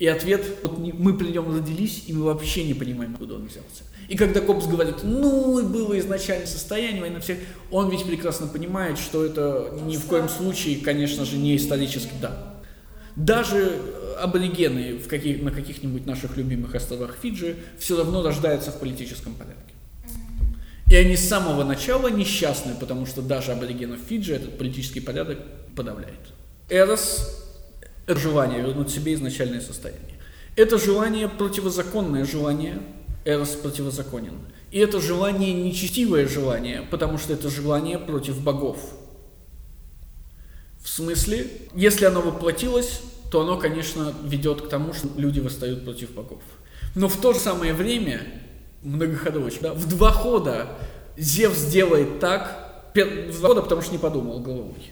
И 0.00 0.06
ответ, 0.06 0.42
вот 0.62 0.78
мы 0.78 1.16
при 1.16 1.28
нем 1.28 1.54
родились, 1.54 2.04
и 2.06 2.14
мы 2.14 2.24
вообще 2.24 2.64
не 2.64 2.72
понимаем, 2.72 3.12
откуда 3.12 3.34
он 3.34 3.46
взялся. 3.48 3.84
И 4.08 4.16
когда 4.16 4.40
Копс 4.40 4.66
говорит, 4.66 5.04
ну, 5.04 5.62
было 5.62 5.96
изначальное 5.98 6.46
состояние 6.46 7.02
войны 7.02 7.20
всех, 7.20 7.36
он 7.70 7.90
ведь 7.90 8.04
прекрасно 8.04 8.46
понимает, 8.46 8.98
что 8.98 9.22
это 9.22 9.78
ни 9.84 9.98
в 9.98 10.06
коем 10.06 10.30
случае, 10.30 10.76
конечно 10.76 11.26
же, 11.26 11.36
не 11.36 11.54
исторически, 11.54 12.12
да. 12.18 12.54
Даже 13.14 13.78
аборигены 14.18 14.96
в 14.96 15.06
каких, 15.06 15.42
на 15.42 15.50
каких-нибудь 15.50 16.06
наших 16.06 16.38
любимых 16.38 16.74
островах 16.74 17.16
Фиджи 17.20 17.56
все 17.78 17.98
равно 17.98 18.22
рождаются 18.22 18.70
в 18.70 18.80
политическом 18.80 19.34
порядке. 19.34 19.74
И 20.88 20.96
они 20.96 21.14
с 21.14 21.28
самого 21.28 21.62
начала 21.62 22.08
несчастны, 22.08 22.72
потому 22.80 23.04
что 23.04 23.20
даже 23.20 23.52
аборигенов 23.52 24.00
Фиджи 24.08 24.32
этот 24.32 24.56
политический 24.56 25.00
порядок 25.00 25.40
подавляет. 25.76 26.32
Эрос 26.70 27.39
это 28.10 28.18
желание 28.18 28.60
вернуть 28.60 28.90
себе 28.90 29.14
изначальное 29.14 29.60
состояние. 29.60 30.18
Это 30.56 30.78
желание 30.78 31.28
противозаконное 31.28 32.24
желание, 32.24 32.82
Эрос 33.24 33.50
противозаконен. 33.50 34.38
И 34.72 34.78
это 34.78 35.00
желание 35.00 35.52
нечестивое 35.52 36.26
желание, 36.26 36.82
потому 36.90 37.18
что 37.18 37.32
это 37.32 37.48
желание 37.48 37.98
против 37.98 38.40
богов. 38.42 38.78
В 40.82 40.88
смысле, 40.88 41.46
если 41.74 42.04
оно 42.06 42.20
воплотилось, 42.20 43.00
то 43.30 43.42
оно, 43.42 43.56
конечно, 43.58 44.12
ведет 44.24 44.62
к 44.62 44.68
тому, 44.68 44.92
что 44.92 45.08
люди 45.16 45.38
восстают 45.38 45.84
против 45.84 46.12
богов. 46.12 46.42
Но 46.96 47.08
в 47.08 47.16
то 47.20 47.32
же 47.32 47.38
самое 47.38 47.72
время, 47.74 48.22
многоходовочка, 48.82 49.62
да, 49.62 49.72
в 49.74 49.88
два 49.88 50.10
хода 50.10 50.78
Зевс 51.16 51.66
делает 51.66 52.18
так, 52.18 52.90
в 52.94 53.38
два 53.38 53.50
хода, 53.50 53.62
потому 53.62 53.82
что 53.82 53.92
не 53.92 53.98
подумал 53.98 54.40
головой. 54.40 54.90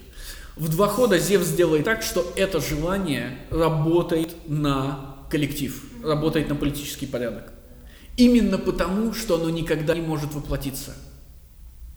В 0.59 0.69
два 0.69 0.89
хода 0.89 1.21
Зевс 1.21 1.47
сделает 1.47 1.85
так, 1.85 2.03
что 2.03 2.33
это 2.35 2.61
желание 2.61 3.39
работает 3.51 4.35
на 4.49 5.15
коллектив, 5.31 5.81
работает 6.03 6.49
на 6.49 6.57
политический 6.57 7.07
порядок. 7.07 7.53
Именно 8.17 8.59
потому, 8.59 9.15
что 9.15 9.37
оно 9.37 9.51
никогда 9.51 9.95
не 9.95 10.01
может 10.01 10.35
воплотиться. 10.35 10.97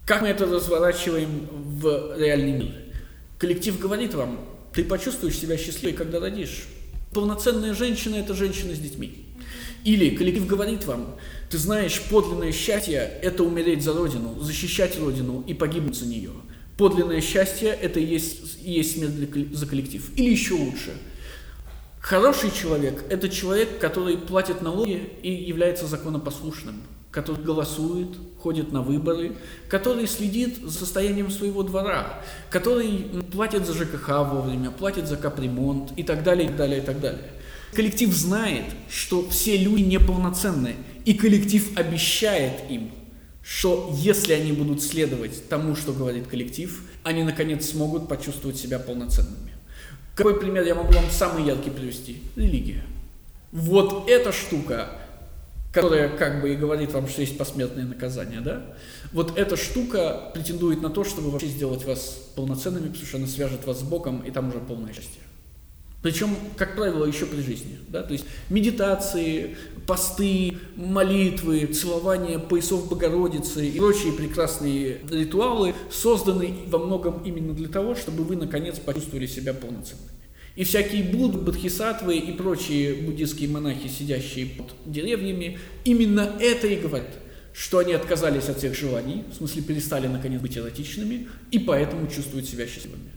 Как 0.05 0.21
мы 0.21 0.27
это 0.27 0.45
разворачиваем 0.45 1.47
в 1.51 2.15
реальный 2.19 2.51
мир? 2.51 2.75
Коллектив 3.39 3.79
говорит 3.79 4.13
вам, 4.13 4.39
ты 4.75 4.83
почувствуешь 4.83 5.39
себя 5.39 5.57
счастливой, 5.57 5.93
когда 5.93 6.19
родишь. 6.19 6.67
Полноценная 7.15 7.73
женщина– 7.73 8.15
это 8.17 8.35
женщина 8.35 8.75
с 8.75 8.79
детьми. 8.79 9.25
Или 9.85 10.15
коллектив 10.15 10.45
говорит 10.45 10.85
вам, 10.85 11.15
ты 11.49 11.57
знаешь, 11.57 11.99
подлинное 12.11 12.51
счастье– 12.51 13.11
это 13.23 13.43
умереть 13.43 13.83
за 13.83 13.93
Родину, 13.93 14.39
защищать 14.39 14.99
Родину 14.99 15.43
и 15.47 15.55
погибнуть 15.55 15.95
за 15.95 16.05
нее– 16.05 16.29
Подлинное 16.77 17.21
счастье– 17.21 17.69
это 17.81 17.99
и 17.99 18.05
есть, 18.05 18.57
есть 18.61 18.97
смерть 18.97 19.53
за 19.53 19.67
коллектив. 19.67 20.09
Или 20.15 20.31
еще 20.31 20.53
лучше. 20.53 20.93
Хороший 21.99 22.49
человек– 22.51 23.03
это 23.09 23.29
человек, 23.29 23.79
который 23.79 24.17
платит 24.17 24.61
налоги 24.61 25.09
и 25.21 25.31
является 25.31 25.85
законопослушным, 25.85 26.81
который 27.11 27.43
голосует, 27.43 28.09
ходит 28.39 28.71
на 28.71 28.81
выборы, 28.81 29.35
который 29.69 30.07
следит 30.07 30.57
за 30.63 30.71
состоянием 30.71 31.29
своего 31.29 31.61
двора, 31.61 32.23
который 32.49 33.05
платит 33.31 33.67
за 33.67 33.73
ЖКХ 33.73 34.09
вовремя, 34.31 34.71
платит 34.71 35.07
за 35.07 35.17
капремонт 35.17 35.91
и 35.95 36.03
так 36.03 36.23
далее, 36.23 36.45
и 36.45 36.47
так 36.47 36.57
далее, 36.57 36.79
и 36.79 36.81
так 36.81 36.99
далее. 36.99 37.31
Коллектив 37.73 38.11
знает, 38.11 38.65
что 38.89 39.29
все 39.29 39.57
люди 39.57 39.83
неполноценны, 39.83 40.75
и 41.05 41.13
коллектив 41.13 41.77
обещает 41.77 42.69
им– 42.69 42.91
что 43.43 43.91
если 43.95 44.33
они 44.33 44.51
будут 44.51 44.83
следовать 44.83 45.49
тому, 45.49 45.75
что 45.75 45.93
говорит 45.93 46.27
коллектив, 46.27 46.83
они 47.03 47.23
наконец 47.23 47.69
смогут 47.69 48.07
почувствовать 48.07 48.57
себя 48.57 48.79
полноценными. 48.79 49.51
Какой 50.15 50.39
пример 50.39 50.65
я 50.65 50.75
могу 50.75 50.93
вам 50.93 51.09
самый 51.09 51.45
яркий 51.45 51.69
привести? 51.69 52.21
Религия. 52.35 52.83
Вот 53.51 54.09
эта 54.09 54.31
штука, 54.31 54.89
которая 55.73 56.09
как 56.15 56.41
бы 56.41 56.53
и 56.53 56.55
говорит 56.55 56.91
вам, 56.93 57.07
что 57.07 57.21
есть 57.21 57.37
посмертное 57.37 57.85
наказание, 57.85 58.41
да? 58.41 58.75
Вот 59.13 59.37
эта 59.37 59.57
штука 59.57 60.31
претендует 60.33 60.81
на 60.81 60.89
то, 60.89 61.03
чтобы 61.03 61.31
вообще 61.31 61.47
сделать 61.47 61.83
вас 61.85 62.31
полноценными, 62.35 62.87
потому 62.89 63.05
что 63.05 63.17
она 63.17 63.27
свяжет 63.27 63.65
вас 63.65 63.79
с 63.79 63.83
Богом, 63.83 64.19
и 64.19 64.31
там 64.31 64.49
уже 64.49 64.59
полное 64.59 64.93
счастье. 64.93 65.21
Причем, 66.01 66.35
как 66.57 66.75
правило, 66.75 67.05
еще 67.05 67.25
при 67.27 67.41
жизни. 67.41 67.77
Да? 67.87 68.01
То 68.01 68.13
есть 68.13 68.25
медитации, 68.49 69.55
посты, 69.85 70.57
молитвы, 70.75 71.67
целование 71.67 72.39
поясов 72.39 72.89
Богородицы 72.89 73.67
и 73.67 73.77
прочие 73.77 74.13
прекрасные 74.13 74.99
ритуалы 75.09 75.75
созданы 75.91 76.55
во 76.67 76.79
многом 76.79 77.21
именно 77.23 77.53
для 77.53 77.67
того, 77.67 77.95
чтобы 77.95 78.23
вы, 78.23 78.35
наконец, 78.35 78.79
почувствовали 78.79 79.27
себя 79.27 79.53
полноценными. 79.53 80.09
И 80.55 80.63
всякие 80.63 81.03
Будды, 81.03 81.37
Бодхисаттвы 81.37 82.17
и 82.17 82.31
прочие 82.33 82.95
буддийские 82.95 83.49
монахи, 83.49 83.87
сидящие 83.87 84.47
под 84.47 84.73
деревьями, 84.85 85.59
именно 85.85 86.35
это 86.39 86.67
и 86.67 86.77
говорят, 86.77 87.07
что 87.53 87.77
они 87.77 87.93
отказались 87.93 88.49
от 88.49 88.57
всех 88.57 88.75
желаний, 88.75 89.23
в 89.31 89.35
смысле 89.35 89.61
перестали, 89.61 90.07
наконец, 90.07 90.41
быть 90.41 90.57
эротичными, 90.57 91.27
и 91.51 91.59
поэтому 91.59 92.07
чувствуют 92.07 92.47
себя 92.47 92.67
счастливыми. 92.67 93.11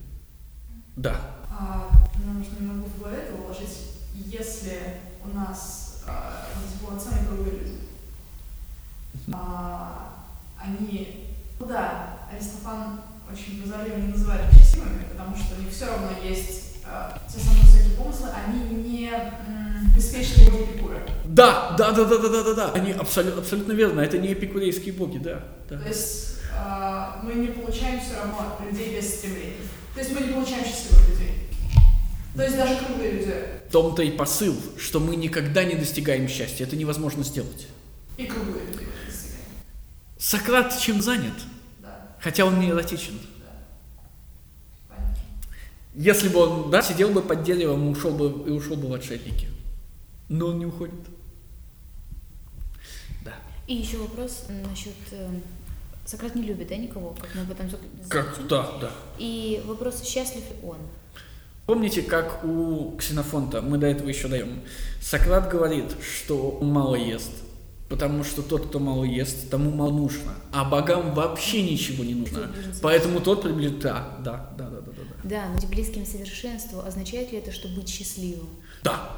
Да. 0.97 1.44
А, 1.57 1.89
нам 2.25 2.39
нужно 2.39 2.57
немного 2.59 2.89
в 2.89 2.99
голове 2.99 3.19
это 3.19 3.41
уложить, 3.41 3.79
если 4.15 4.99
у 5.25 5.37
нас 5.37 6.03
а, 6.07 6.47
полноценные 6.85 7.27
круглые 7.27 7.59
люди, 7.59 7.81
а, 9.33 10.25
они, 10.59 11.37
ну 11.61 11.67
да, 11.67 12.19
Аристофан 12.33 13.01
очень 13.31 13.63
прозорливо 13.63 13.99
не 13.99 14.09
называет 14.09 14.53
их 14.53 14.59
счастливыми, 14.59 15.05
потому 15.05 15.37
что 15.37 15.55
у 15.55 15.63
них 15.63 15.73
все 15.73 15.87
равно 15.87 16.09
есть 16.23 16.83
те 16.83 17.41
самые 17.41 17.63
высокие 17.63 17.97
помыслы, 17.97 18.29
они 18.31 18.75
не 18.75 19.11
беспечные 19.97 20.49
Эпикура. 20.49 21.01
Да, 21.25 21.75
да, 21.79 21.93
да, 21.93 22.05
да, 22.05 22.19
да, 22.19 22.29
да, 22.29 22.43
да, 22.43 22.55
да. 22.55 22.73
Они 22.73 22.93
абсолютно, 22.93 23.41
абсолютно 23.41 23.73
верно, 23.73 24.01
это 24.01 24.19
не 24.19 24.33
эпикурейские 24.35 24.93
боги, 24.93 25.19
да. 25.19 25.43
да. 25.71 25.79
То 25.79 25.89
есть 25.89 26.41
мы 27.23 27.35
не 27.35 27.49
получаем 27.49 28.01
все 28.01 28.17
равно 28.17 28.59
людей 28.69 28.97
без 28.97 29.19
стремлений. 29.19 29.57
То 29.95 30.01
есть 30.01 30.13
мы 30.13 30.27
не 30.27 30.33
получаем 30.33 30.65
счастливых 30.65 31.09
людей. 31.09 31.44
То 32.35 32.43
есть 32.43 32.57
даже 32.57 32.85
круглые 32.85 33.13
люди. 33.13 33.35
В 33.69 33.73
том-то 33.73 34.03
и 34.03 34.11
посыл, 34.11 34.57
что 34.79 35.01
мы 35.01 35.17
никогда 35.17 35.65
не 35.65 35.75
достигаем 35.75 36.29
счастья. 36.29 36.65
Это 36.65 36.77
невозможно 36.77 37.23
сделать. 37.23 37.69
И 38.17 38.27
круглые 38.27 38.67
люди 38.67 38.87
достигаем. 39.07 39.45
Сократ 40.19 40.79
чем 40.79 41.01
занят? 41.01 41.35
Да. 41.81 42.17
Хотя 42.21 42.45
он 42.45 42.59
не 42.59 42.71
эротичен. 42.71 43.19
Да. 44.89 44.97
Если 45.95 46.29
бы 46.29 46.41
он 46.41 46.71
да, 46.71 46.83
сидел 46.83 47.11
бы 47.11 47.23
под 47.23 47.45
деревом 47.45 47.87
и 47.87 47.91
ушел 47.91 48.11
бы, 48.13 48.49
и 48.49 48.53
ушел 48.53 48.77
бы 48.77 48.89
в 48.89 48.95
отшельники. 48.95 49.49
Но 50.29 50.49
он 50.49 50.59
не 50.59 50.67
уходит. 50.67 50.95
Да. 53.25 53.35
И 53.69 53.77
еще 53.77 53.99
вопрос 53.99 54.47
насчет 54.49 54.95
э, 55.13 55.29
Сократ 56.05 56.35
не 56.35 56.43
любит, 56.43 56.69
да, 56.69 56.77
никого, 56.77 57.15
как 57.19 57.35
мы 57.35 57.43
об 57.43 57.51
этом 57.51 57.71
Как? 58.09 58.47
Да, 58.47 58.73
да. 58.81 58.91
И 59.19 59.63
вопрос, 59.65 60.03
счастлив 60.03 60.43
ли 60.43 60.57
он? 60.69 60.77
Помните, 61.67 62.03
как 62.03 62.45
у 62.45 62.95
Ксенофонта, 62.99 63.63
мы 63.63 63.79
до 63.79 63.87
этого 63.87 64.09
еще 64.09 64.29
даем, 64.29 64.61
Сократ 65.01 65.51
говорит, 65.51 65.87
что 66.03 66.59
он 66.61 66.69
мало 66.69 66.95
ест, 66.95 67.33
потому 67.89 68.23
что 68.23 68.43
тот, 68.43 68.67
кто 68.67 68.79
мало 68.79 69.05
ест, 69.05 69.49
тому 69.49 69.71
мало 69.71 69.91
нужно, 69.91 70.35
а 70.53 70.65
богам 70.67 71.15
вообще 71.15 71.63
ничего 71.63 72.05
не 72.05 72.15
нужно, 72.15 72.51
поэтому 72.83 73.21
тот 73.21 73.43
приближен... 73.43 73.81
Да, 73.81 74.19
да, 74.23 74.51
да, 74.59 74.69
да, 74.69 74.81
да, 74.81 74.93
да. 74.93 75.29
Да, 75.29 75.49
но 75.49 75.55
быть 75.55 75.69
близким 75.69 76.05
совершенству, 76.05 76.81
означает 76.87 77.33
ли 77.33 77.39
это, 77.39 77.51
что 77.51 77.69
быть 77.69 77.89
счастливым? 77.89 78.49
Да. 78.83 79.11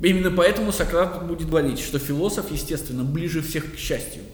Именно 0.00 0.32
поэтому 0.32 0.72
Сократ 0.72 1.24
будет 1.24 1.48
говорить, 1.48 1.78
что 1.78 2.00
философ, 2.00 2.50
естественно, 2.50 3.04
ближе 3.04 3.40
всех 3.40 3.72
к 3.72 3.78
счастью, 3.78 4.24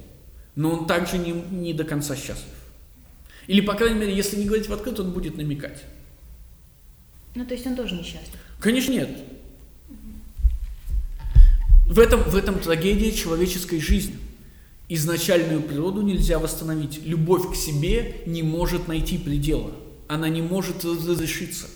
но 0.56 0.70
он 0.70 0.86
также 0.86 1.18
не, 1.18 1.32
не 1.32 1.74
до 1.74 1.84
конца 1.84 2.16
счастлив. 2.16 2.54
Или, 3.46 3.60
по 3.60 3.74
крайней 3.74 4.00
мере, 4.00 4.16
если 4.16 4.36
не 4.36 4.46
говорить 4.46 4.68
в 4.68 4.72
открытую, 4.72 5.08
он 5.08 5.12
будет 5.12 5.36
намекать. 5.36 5.84
Ну, 7.34 7.44
то 7.44 7.54
есть 7.54 7.66
он 7.66 7.76
тоже 7.76 7.94
несчастлив? 7.94 8.38
Конечно, 8.58 8.92
нет. 8.92 9.10
В 11.86 11.98
этом, 11.98 12.22
в 12.22 12.36
этом 12.36 12.58
трагедия 12.58 13.12
человеческой 13.12 13.80
жизни. 13.80 14.16
Изначальную 14.88 15.62
природу 15.62 16.02
нельзя 16.02 16.38
восстановить. 16.38 17.04
Любовь 17.04 17.52
к 17.52 17.54
себе 17.54 18.22
не 18.26 18.42
может 18.42 18.88
найти 18.88 19.18
предела. 19.18 19.70
Она 20.08 20.28
не 20.28 20.42
может 20.42 20.84
разрешиться. 20.84 21.66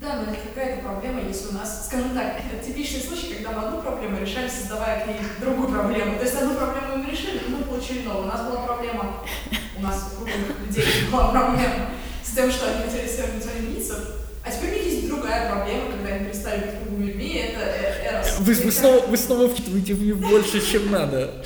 Да, 0.00 0.22
но 0.22 0.32
это 0.32 0.40
какая-то 0.48 0.82
проблема, 0.82 1.22
если 1.26 1.48
у 1.48 1.52
нас, 1.52 1.86
скажем 1.86 2.10
так, 2.14 2.36
это 2.38 2.64
типичный 2.64 3.00
случай, 3.00 3.34
когда 3.34 3.52
мы 3.52 3.66
одну 3.66 3.82
проблему 3.82 4.20
решали, 4.20 4.48
создавая 4.48 5.04
к 5.04 5.08
ней 5.08 5.16
другую 5.40 5.68
проблему. 5.68 6.18
То 6.18 6.24
есть 6.24 6.36
одну 6.36 6.54
проблему 6.54 7.02
мы 7.02 7.10
решили, 7.10 7.40
мы 7.48 7.64
получили 7.64 8.04
новую. 8.04 8.24
У 8.24 8.28
нас 8.28 8.46
была 8.46 8.62
проблема, 8.62 9.24
у 9.76 9.82
нас 9.82 10.12
у 10.12 10.16
круглых 10.16 10.60
людей 10.66 10.84
была 11.10 11.32
проблема 11.32 11.90
с 12.22 12.30
тем, 12.32 12.50
что 12.50 12.70
они 12.70 12.84
хотели 12.84 13.08
свергнуть 13.08 13.42
Солженицын, 13.42 14.04
а 14.44 14.50
теперь 14.50 14.70
у 14.70 14.74
них 14.74 14.84
есть 14.84 15.08
другая 15.08 15.50
проблема, 15.50 15.92
когда 15.92 16.14
они 16.14 16.26
перестали 16.26 16.60
быть 16.60 16.70
круглыми 16.80 17.06
людьми, 17.06 17.34
это 17.34 17.60
э, 17.60 18.06
эра. 18.08 18.24
Вы, 18.40 18.54
вы, 18.54 18.72
снова, 18.72 19.06
вы 19.06 19.16
снова 19.16 19.48
вчитываете 19.48 19.94
в 19.94 20.02
них 20.02 20.16
больше, 20.18 20.60
чем 20.60 20.90
надо. 20.90 21.44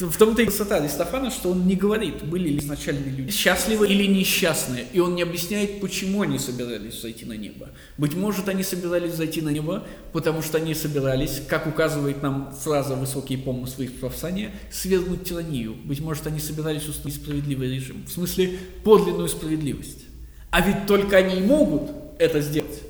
В 0.00 0.16
том-то 0.16 0.42
и 0.42 0.46
красота 0.46 0.76
Аристофана, 0.76 1.30
что 1.30 1.50
он 1.50 1.68
не 1.68 1.76
говорит, 1.76 2.24
были 2.24 2.48
ли 2.48 2.58
изначальные 2.58 3.10
люди 3.14 3.30
счастливы 3.30 3.86
или 3.86 4.06
несчастны, 4.06 4.86
и 4.92 4.98
он 4.98 5.14
не 5.14 5.22
объясняет, 5.22 5.80
почему 5.80 6.22
они 6.22 6.40
собирались 6.40 7.00
зайти 7.00 7.24
на 7.24 7.34
небо. 7.34 7.68
Быть 7.96 8.14
может, 8.14 8.48
они 8.48 8.64
собирались 8.64 9.14
зайти 9.14 9.40
на 9.40 9.50
небо, 9.50 9.86
потому 10.12 10.42
что 10.42 10.58
они 10.58 10.74
собирались, 10.74 11.40
как 11.48 11.68
указывает 11.68 12.22
нам 12.22 12.52
фраза 12.52 12.96
«высокие 12.96 13.38
помыслы 13.38 13.84
их 13.84 14.00
правосания», 14.00 14.50
свергнуть 14.68 15.28
тиранию. 15.28 15.76
Быть 15.84 16.00
может, 16.00 16.26
они 16.26 16.40
собирались 16.40 16.88
установить 16.88 17.22
справедливый 17.22 17.72
режим, 17.72 18.04
в 18.04 18.10
смысле 18.10 18.58
подлинную 18.82 19.28
справедливость. 19.28 20.06
А 20.50 20.60
ведь 20.60 20.86
только 20.86 21.18
они 21.18 21.36
и 21.36 21.42
могут 21.42 22.03
это 22.18 22.40
сделать, 22.40 22.82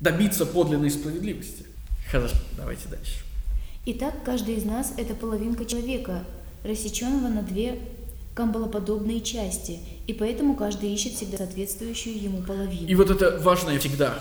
добиться 0.00 0.46
подлинной 0.46 0.90
справедливости. 0.90 1.64
Хорошо, 2.10 2.36
давайте 2.56 2.88
дальше. 2.88 3.24
Итак, 3.86 4.14
каждый 4.24 4.56
из 4.56 4.64
нас– 4.64 4.92
это 4.96 5.14
половинка 5.14 5.64
человека, 5.64 6.24
рассеченного 6.64 7.28
на 7.28 7.42
две 7.42 7.78
камбалоподобные 8.34 9.20
части, 9.20 9.80
и 10.06 10.12
поэтому 10.12 10.54
каждый 10.54 10.92
ищет 10.92 11.12
всегда 11.12 11.38
соответствующую 11.38 12.22
ему 12.22 12.42
половину. 12.42 12.86
И 12.86 12.94
вот 12.94 13.10
это 13.10 13.38
важное 13.40 13.78
всегда. 13.78 14.18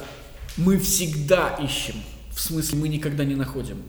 Мы 0.58 0.78
всегда 0.80 1.58
ищем. 1.62 1.96
В 2.32 2.40
смысле, 2.40 2.80
мы 2.80 2.88
никогда 2.88 3.24
не 3.24 3.36
находим. 3.36 3.82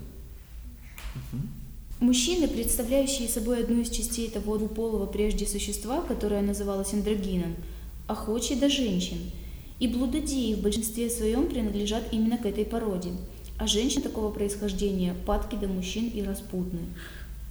Мужчины, 2.01 2.49
представляющие 2.49 3.29
собой 3.29 3.63
одну 3.63 3.81
из 3.81 3.91
частей 3.91 4.31
того 4.31 4.57
двуполого 4.57 5.07
прежде 5.07 5.47
существа, 5.47 6.01
которое 6.03 6.43
называлось 6.43 6.95
андрогином, 6.95 7.57
охочи 8.07 8.55
до 8.55 8.69
женщин. 8.69 9.19
И 9.81 9.89
блудодеи 9.89 10.55
в 10.55 10.63
большинстве 10.63 11.11
своем 11.11 11.49
принадлежат 11.49 12.05
именно 12.13 12.39
к 12.39 12.47
этой 12.47 12.65
породе– 12.65 13.11
а 13.61 13.67
женщин 13.67 14.01
такого 14.01 14.33
происхождения 14.33 15.15
падки 15.27 15.55
до 15.55 15.69
мужчин 15.69 16.09
и 16.09 16.23
распутные. 16.23 16.87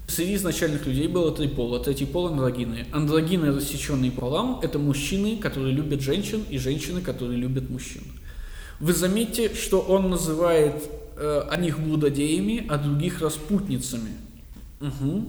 Среди 0.07 0.35
изначальных 0.35 0.87
людей 0.87 1.07
было 1.07 1.31
три 1.31 1.47
пола. 1.47 1.79
Третий 1.79 2.07
пол– 2.07 2.27
андрогины. 2.29 2.87
Андрогины, 2.91 3.53
рассеченные 3.53 4.09
полам, 4.09 4.59
это 4.63 4.79
мужчины, 4.79 5.37
которые 5.37 5.71
любят 5.71 6.01
женщин, 6.01 6.43
и 6.49 6.57
женщины, 6.57 7.01
которые 7.01 7.37
любят 7.37 7.69
мужчин. 7.69 8.01
Вы 8.79 8.93
заметите, 8.93 9.53
что 9.53 9.81
он 9.81 10.09
называет 10.09 10.89
э, 11.15 11.41
одних 11.47 11.79
блудодеями, 11.79 12.65
а 12.67 12.79
других 12.79 13.21
распутницами. 13.21 14.13
Угу. 14.81 15.25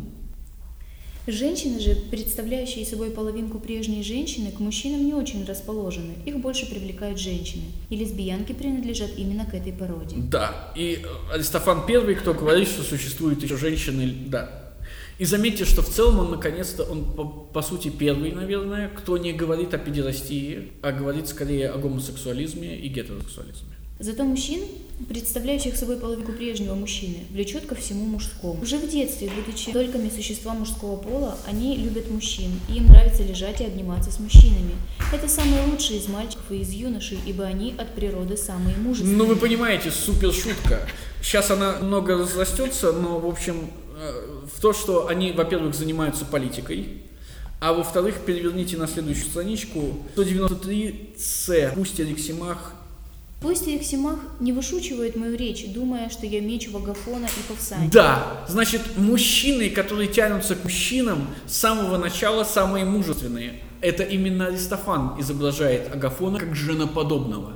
Женщины 1.31 1.79
же, 1.79 1.95
представляющие 2.11 2.85
собой 2.85 3.11
половинку 3.11 3.61
прежней 3.61 4.03
женщины, 4.03 4.51
к 4.51 4.59
мужчинам 4.59 5.05
не 5.05 5.15
очень 5.15 5.45
расположены. 5.45 6.15
Их 6.27 6.39
больше 6.39 6.69
привлекают 6.69 7.19
женщины. 7.19 7.65
И 7.89 7.97
лесбиянки 7.97 8.53
принадлежат 8.53 9.11
именно 9.17 9.45
к 9.45 9.55
этой 9.55 9.73
породе. 9.73 10.17
Да, 10.17 10.73
и 10.75 11.05
Аристофан 11.33 11.87
первый, 11.87 12.17
кто 12.17 12.35
говорит, 12.35 12.69
что 12.69 12.83
существуют 12.83 13.43
еще 13.43 13.57
женщины, 13.57 14.13
да. 14.27 14.73
И 15.19 15.25
заметьте, 15.25 15.67
что 15.67 15.83
в 15.83 15.89
целом 15.89 16.19
он 16.19 16.31
наконец-то, 16.31 16.85
он 16.85 17.05
по, 17.05 17.25
по 17.25 17.63
сути 17.63 17.91
первый, 17.91 18.33
наверное, 18.33 18.89
кто 18.89 19.19
не 19.19 19.33
говорит 19.33 19.75
о 19.75 19.79
педерастии, 19.79 20.73
а 20.83 20.93
говорит 20.93 21.29
скорее 21.29 21.69
о 21.69 21.79
гомосексуализме 21.79 22.79
и 22.79 22.89
гетеросексуализме. 22.89 23.77
Зато 24.01 24.25
мужчин, 24.25 24.63
представляющих 25.11 25.77
собой 25.77 25.99
половинку 25.99 26.33
прежнего 26.33 26.75
мужчины, 26.75 27.19
влечет 27.31 27.67
ко 27.67 27.75
всему 27.75 28.07
мужскому. 28.07 28.59
Уже 28.63 28.79
в 28.79 28.89
детстве, 28.89 29.29
будучи 29.29 29.73
тольками 29.73 30.09
существа 30.09 30.55
мужского 30.55 30.97
пола, 30.97 31.37
они 31.47 31.77
любят 31.77 32.11
мужчин, 32.11 32.51
и 32.71 32.79
им 32.79 32.87
нравится 32.87 33.23
лежать 33.23 33.61
и 33.61 33.65
обниматься 33.65 34.11
с 34.11 34.19
мужчинами. 34.19 34.73
Это 35.13 35.29
самые 35.29 35.67
лучшие 35.67 35.99
из 35.99 36.09
мальчиков 36.09 36.51
и 36.51 36.61
из 36.61 36.71
юношей, 36.71 37.19
ибо 37.27 37.45
они 37.45 37.75
от 37.77 37.95
природы 37.95 38.39
самые 38.39 38.75
мужественные. 38.79 39.19
Ну 39.19 39.27
вы 39.27 39.37
понимаете, 39.37 39.91
супер 39.91 40.33
шутка. 40.33 40.81
Сейчас 41.23 41.51
она 41.51 41.81
много 41.81 42.17
разрастется, 42.17 42.93
но 42.93 43.19
в 43.19 43.27
общем 43.27 43.71
э, 43.99 44.47
в 44.57 44.63
то, 44.63 44.73
что 44.73 45.09
они, 45.09 45.33
во-первых, 45.33 45.75
занимаются 45.75 46.25
политикой, 46.25 47.03
а 47.61 47.75
во-вторых, 47.75 48.21
переверните 48.25 48.79
на 48.79 48.87
следующую 48.87 49.27
страничку. 49.27 49.99
193С. 50.17 51.75
Пусть 51.75 52.01
Алексимах 52.01 52.80
Пусть 53.41 53.67
Алексимах 53.67 54.19
не 54.39 54.53
вышучивает 54.53 55.17
мою 55.17 55.35
речь, 55.35 55.65
думая, 55.73 56.11
что 56.11 56.27
я 56.27 56.43
меч 56.43 56.69
Вагафона 56.69 57.25
и 57.25 57.49
Павсания. 57.49 57.91
Да, 57.91 58.45
значит, 58.47 58.83
мужчины, 58.99 59.71
которые 59.71 60.09
тянутся 60.09 60.57
к 60.57 60.65
мужчинам, 60.65 61.27
с 61.47 61.57
самого 61.57 61.97
начала 61.97 62.45
самые 62.45 62.85
мужественные. 62.85 63.63
Это 63.81 64.03
именно 64.03 64.49
Аристофан 64.49 65.19
изображает 65.19 65.91
Агафона 65.91 66.39
как 66.39 66.55
женоподобного. 66.55 67.55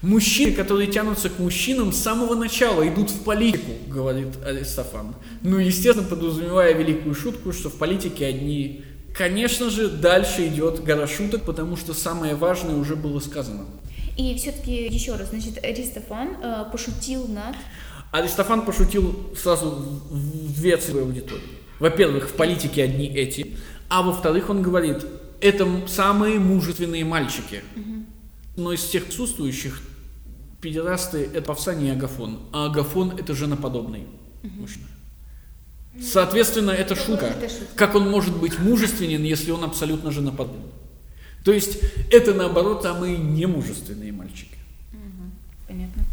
Мужчины, 0.00 0.52
которые 0.52 0.90
тянутся 0.90 1.28
к 1.28 1.38
мужчинам, 1.38 1.92
с 1.92 1.98
самого 1.98 2.34
начала 2.34 2.88
идут 2.88 3.10
в 3.10 3.22
политику, 3.22 3.72
говорит 3.88 4.28
Аристофан. 4.42 5.14
Ну, 5.42 5.58
естественно, 5.58 6.08
подразумевая 6.08 6.72
великую 6.72 7.14
шутку, 7.14 7.52
что 7.52 7.68
в 7.68 7.74
политике 7.74 8.24
одни... 8.24 8.84
Конечно 9.14 9.68
же, 9.70 9.88
дальше 9.88 10.46
идет 10.46 10.82
гора 10.82 11.06
шуток, 11.06 11.42
потому 11.42 11.76
что 11.76 11.92
самое 11.92 12.36
важное 12.36 12.76
уже 12.76 12.96
было 12.96 13.18
сказано. 13.18 13.66
И 14.20 14.34
все-таки 14.36 14.86
еще 14.86 15.16
раз, 15.16 15.30
значит, 15.30 15.64
Аристофан 15.64 16.36
э, 16.42 16.64
пошутил 16.70 17.26
над... 17.26 17.56
Аристофан 18.12 18.66
пошутил 18.66 19.30
сразу 19.34 19.70
в 20.10 20.54
две 20.54 20.76
целевые 20.76 21.06
аудитории. 21.06 21.42
Во-первых, 21.78 22.28
в 22.28 22.34
политике 22.34 22.84
одни 22.84 23.06
эти, 23.06 23.56
а 23.88 24.02
во-вторых, 24.02 24.50
он 24.50 24.60
говорит, 24.60 25.06
это 25.40 25.66
самые 25.86 26.38
мужественные 26.38 27.04
мальчики. 27.04 27.62
Угу. 27.76 28.62
Но 28.62 28.72
из 28.74 28.80
всех 28.80 29.06
присутствующих 29.06 29.80
педерасты– 30.60 31.30
это 31.32 31.40
Павсаний 31.40 31.88
и 31.88 31.92
Агафон, 31.92 32.40
а 32.52 32.66
Агафон– 32.66 33.14
это 33.18 33.34
женоподобный 33.34 34.06
угу. 34.42 34.60
мужчина. 34.60 34.86
Соответственно, 35.98 36.72
это 36.72 36.94
шутка. 36.94 37.34
Как 37.74 37.94
он 37.94 38.10
может 38.10 38.36
быть 38.36 38.58
мужественен, 38.58 39.22
если 39.22 39.50
он 39.50 39.64
абсолютно 39.64 40.10
женоподобный? 40.10 40.70
То 41.44 41.52
есть 41.52 41.78
это 42.10 42.34
наоборот 42.34 42.82
самые 42.82 43.16
немужественные 43.16 44.12
мальчики. 44.12 44.56
Угу, 44.92 45.30
понятно. 45.68 46.04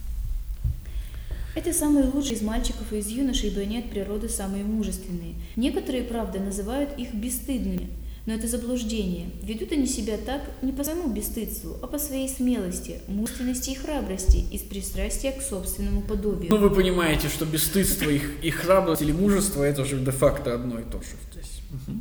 Это 1.56 1.74
самые 1.74 2.06
лучшие 2.06 2.36
из 2.36 2.44
мальчиков 2.44 2.94
и 2.94 2.98
из 3.00 3.08
юношей, 3.08 3.50
ибо 3.50 3.62
они 3.62 3.80
от 3.80 3.90
природы 3.90 4.30
самые 4.30 4.64
мужественные. 4.64 5.34
Некоторые, 5.56 6.04
правда, 6.04 6.40
называют 6.40 6.98
их 7.00 7.16
бесстыдными, 7.16 7.90
но 8.28 8.34
это 8.34 8.48
заблуждение. 8.48 9.32
Ведут 9.42 9.72
они 9.72 9.88
себя 9.88 10.18
так 10.18 10.42
не 10.62 10.72
по 10.72 10.84
своему 10.84 11.08
бесстыдству, 11.08 11.78
а 11.82 11.88
по 11.88 11.98
своей 11.98 12.30
смелости, 12.30 13.02
мужественности 13.08 13.72
и 13.72 13.76
храбрости, 13.76 14.46
из 14.52 14.62
пристрастия 14.62 15.32
к 15.32 15.42
собственному 15.42 16.02
подобию. 16.02 16.52
Ну, 16.52 16.58
вы 16.58 16.70
понимаете, 16.70 17.28
что 17.28 17.46
бесстыдство 17.46 18.10
их, 18.10 18.44
и 18.44 18.52
храбрость 18.52 19.02
или 19.02 19.12
мужество– 19.12 19.64
это 19.64 19.84
же 19.84 20.00
де-факто 20.00 20.54
одно 20.54 20.80
и 20.80 20.84
то 20.84 21.02
же 21.02 21.16
здесь. 21.32 21.62
Угу. 21.72 21.98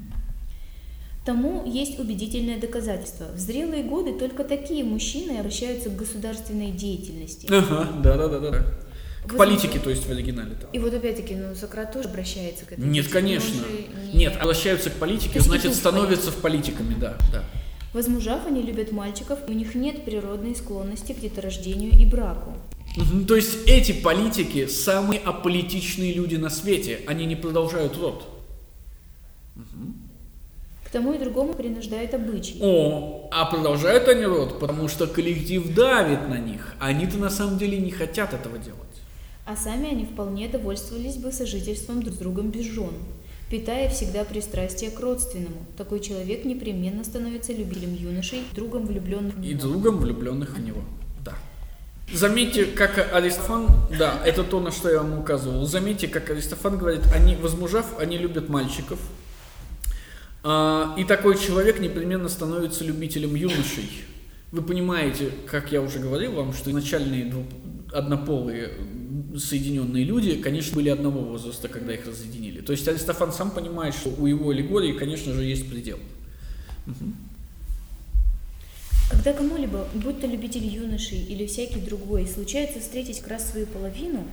Тому 1.26 1.66
есть 1.66 1.98
убедительное 1.98 2.56
доказательство. 2.60 3.26
В 3.34 3.38
зрелые 3.40 3.82
годы 3.82 4.12
только 4.16 4.44
такие 4.44 4.84
мужчины 4.84 5.38
обращаются 5.40 5.90
к 5.90 5.96
государственной 5.96 6.70
деятельности. 6.70 7.48
Ага, 7.50 7.88
да-да-да. 8.00 8.38
да. 8.38 8.58
К 9.26 9.32
вот 9.32 9.38
политике, 9.38 9.80
то 9.80 9.90
есть 9.90 10.06
в 10.06 10.10
оригинале. 10.12 10.54
Там. 10.54 10.70
И 10.72 10.78
вот 10.78 10.94
опять-таки, 10.94 11.34
ну, 11.34 11.52
Сократ 11.56 11.92
тоже 11.92 12.08
обращается 12.08 12.64
к 12.64 12.72
этому. 12.72 12.86
Нет, 12.86 13.08
конечно. 13.08 13.64
Не... 14.12 14.18
Нет, 14.20 14.36
обращаются 14.40 14.88
к 14.88 14.94
политике, 14.94 15.40
значит, 15.40 15.74
становятся 15.74 16.30
в 16.30 16.36
политиками, 16.36 16.94
да, 16.94 17.18
да. 17.32 17.42
Возмужав, 17.92 18.46
они 18.46 18.62
любят 18.62 18.92
мальчиков, 18.92 19.40
у 19.48 19.52
них 19.52 19.74
нет 19.74 20.04
природной 20.04 20.54
склонности 20.54 21.12
к 21.12 21.18
деторождению 21.18 21.90
и 21.90 22.06
браку. 22.06 22.54
Угу, 22.96 23.24
то 23.26 23.34
есть 23.34 23.66
эти 23.66 23.90
политики 23.90 24.68
самые 24.68 25.18
аполитичные 25.18 26.12
люди 26.12 26.36
на 26.36 26.50
свете, 26.50 27.00
они 27.08 27.26
не 27.26 27.34
продолжают 27.34 27.96
род. 27.96 28.28
Угу. 29.56 30.05
К 30.86 30.90
тому 30.90 31.14
и 31.14 31.18
другому 31.18 31.52
принуждает 31.52 32.14
обычай. 32.14 32.58
О, 32.62 33.28
а 33.32 33.46
продолжают 33.46 34.06
они 34.06 34.24
род, 34.24 34.60
потому 34.60 34.86
что 34.86 35.08
коллектив 35.08 35.74
давит 35.74 36.28
на 36.28 36.38
них. 36.38 36.74
Они-то 36.78 37.18
на 37.18 37.28
самом 37.28 37.58
деле 37.58 37.78
не 37.78 37.90
хотят 37.90 38.32
этого 38.32 38.56
делать. 38.56 38.80
А 39.44 39.56
сами 39.56 39.90
они 39.90 40.04
вполне 40.04 40.48
довольствовались 40.48 41.16
бы 41.16 41.32
сожительством 41.32 42.04
друг 42.04 42.14
с 42.14 42.18
другом 42.18 42.50
без 42.50 42.66
жен, 42.66 42.92
питая 43.50 43.88
всегда 43.88 44.22
пристрастие 44.22 44.92
к 44.92 45.00
родственному. 45.00 45.66
Такой 45.76 45.98
человек 45.98 46.44
непременно 46.44 47.02
становится 47.02 47.52
любителем 47.52 47.92
юношей, 47.92 48.42
другом 48.54 48.86
влюбленных 48.86 49.34
в 49.34 49.40
него. 49.40 49.50
И 49.50 49.54
другом 49.54 49.98
влюбленных 49.98 50.56
в 50.56 50.60
него, 50.64 50.82
да. 51.24 51.34
Заметьте, 52.12 52.64
как 52.64 53.12
Аристофан, 53.12 53.66
да, 53.98 54.20
это 54.24 54.44
то, 54.44 54.60
на 54.60 54.70
что 54.70 54.88
я 54.88 54.98
вам 54.98 55.18
указывал. 55.18 55.66
Заметьте, 55.66 56.06
как 56.06 56.30
Аристофан 56.30 56.78
говорит, 56.78 57.02
они, 57.12 57.34
возмужав, 57.34 57.98
они 57.98 58.18
любят 58.18 58.48
мальчиков, 58.48 59.00
и 60.98 61.04
такой 61.04 61.38
человек 61.38 61.80
непременно 61.80 62.28
становится 62.28 62.84
любителем 62.84 63.34
юношей. 63.34 63.90
Вы 64.52 64.62
понимаете, 64.62 65.30
как 65.46 65.72
я 65.72 65.82
уже 65.82 65.98
говорил 65.98 66.32
вам, 66.32 66.52
что 66.52 66.70
изначальные 66.70 67.32
однополые 67.92 68.70
соединенные 69.36 70.04
люди, 70.04 70.36
конечно, 70.36 70.74
были 70.74 70.88
одного 70.88 71.20
возраста, 71.20 71.68
когда 71.68 71.94
их 71.94 72.06
разъединили. 72.06 72.60
То 72.60 72.72
есть 72.72 72.86
Аристофан 72.86 73.32
сам 73.32 73.50
понимает, 73.50 73.94
что 73.94 74.10
у 74.10 74.26
его 74.26 74.50
аллегории, 74.50 74.92
конечно 74.92 75.32
же, 75.32 75.44
есть 75.44 75.68
предел. 75.68 75.98
Угу. 76.86 77.12
Когда 79.10 79.32
кому-либо, 79.32 79.86
будь 79.94 80.20
то 80.20 80.26
любитель 80.26 80.66
юношей 80.66 81.18
или 81.18 81.46
всякий 81.46 81.80
другой, 81.80 82.26
случается 82.26 82.80
встретить 82.80 83.20
как 83.20 83.30
раз 83.30 83.50
свою 83.50 83.66
половину, 83.66 84.24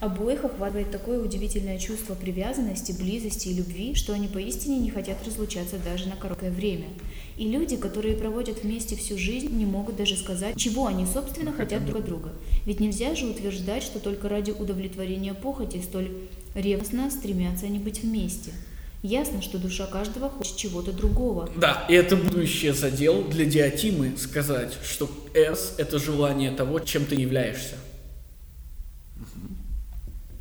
обоих 0.00 0.44
охватывает 0.44 0.90
такое 0.90 1.20
удивительное 1.20 1.78
чувство 1.78 2.14
привязанности, 2.14 2.92
близости 2.92 3.48
и 3.48 3.54
любви, 3.54 3.94
что 3.94 4.12
они 4.12 4.28
поистине 4.28 4.78
не 4.78 4.90
хотят 4.90 5.16
разлучаться 5.26 5.76
даже 5.78 6.08
на 6.08 6.16
короткое 6.16 6.50
время. 6.50 6.88
И 7.36 7.48
люди, 7.48 7.76
которые 7.76 8.16
проводят 8.16 8.62
вместе 8.62 8.96
всю 8.96 9.18
жизнь, 9.18 9.50
не 9.56 9.66
могут 9.66 9.96
даже 9.96 10.16
сказать, 10.16 10.56
чего 10.56 10.86
они, 10.86 11.06
собственно, 11.06 11.52
хотят 11.52 11.84
друг 11.84 12.00
от 12.00 12.06
друга. 12.06 12.32
Ведь 12.64 12.80
нельзя 12.80 13.14
же 13.14 13.26
утверждать, 13.26 13.82
что 13.82 13.98
только 13.98 14.28
ради 14.28 14.50
удовлетворения 14.50 15.34
похоти 15.34 15.82
столь 15.82 16.10
ревностно 16.54 17.10
стремятся 17.10 17.66
они 17.66 17.78
быть 17.78 18.02
вместе. 18.02 18.52
Ясно, 19.02 19.40
что 19.40 19.58
душа 19.58 19.86
каждого 19.86 20.28
хочет 20.28 20.56
чего-то 20.56 20.92
другого. 20.92 21.48
Да, 21.56 21.86
и 21.88 21.94
это 21.94 22.16
будущее 22.16 22.72
задел 22.72 23.22
для 23.22 23.44
Диатимы 23.44 24.14
сказать, 24.16 24.72
что 24.82 25.08
Эрс– 25.34 25.74
это 25.78 25.98
желание 25.98 26.50
того, 26.50 26.80
чем 26.80 27.04
ты 27.04 27.14
являешься. 27.14 27.76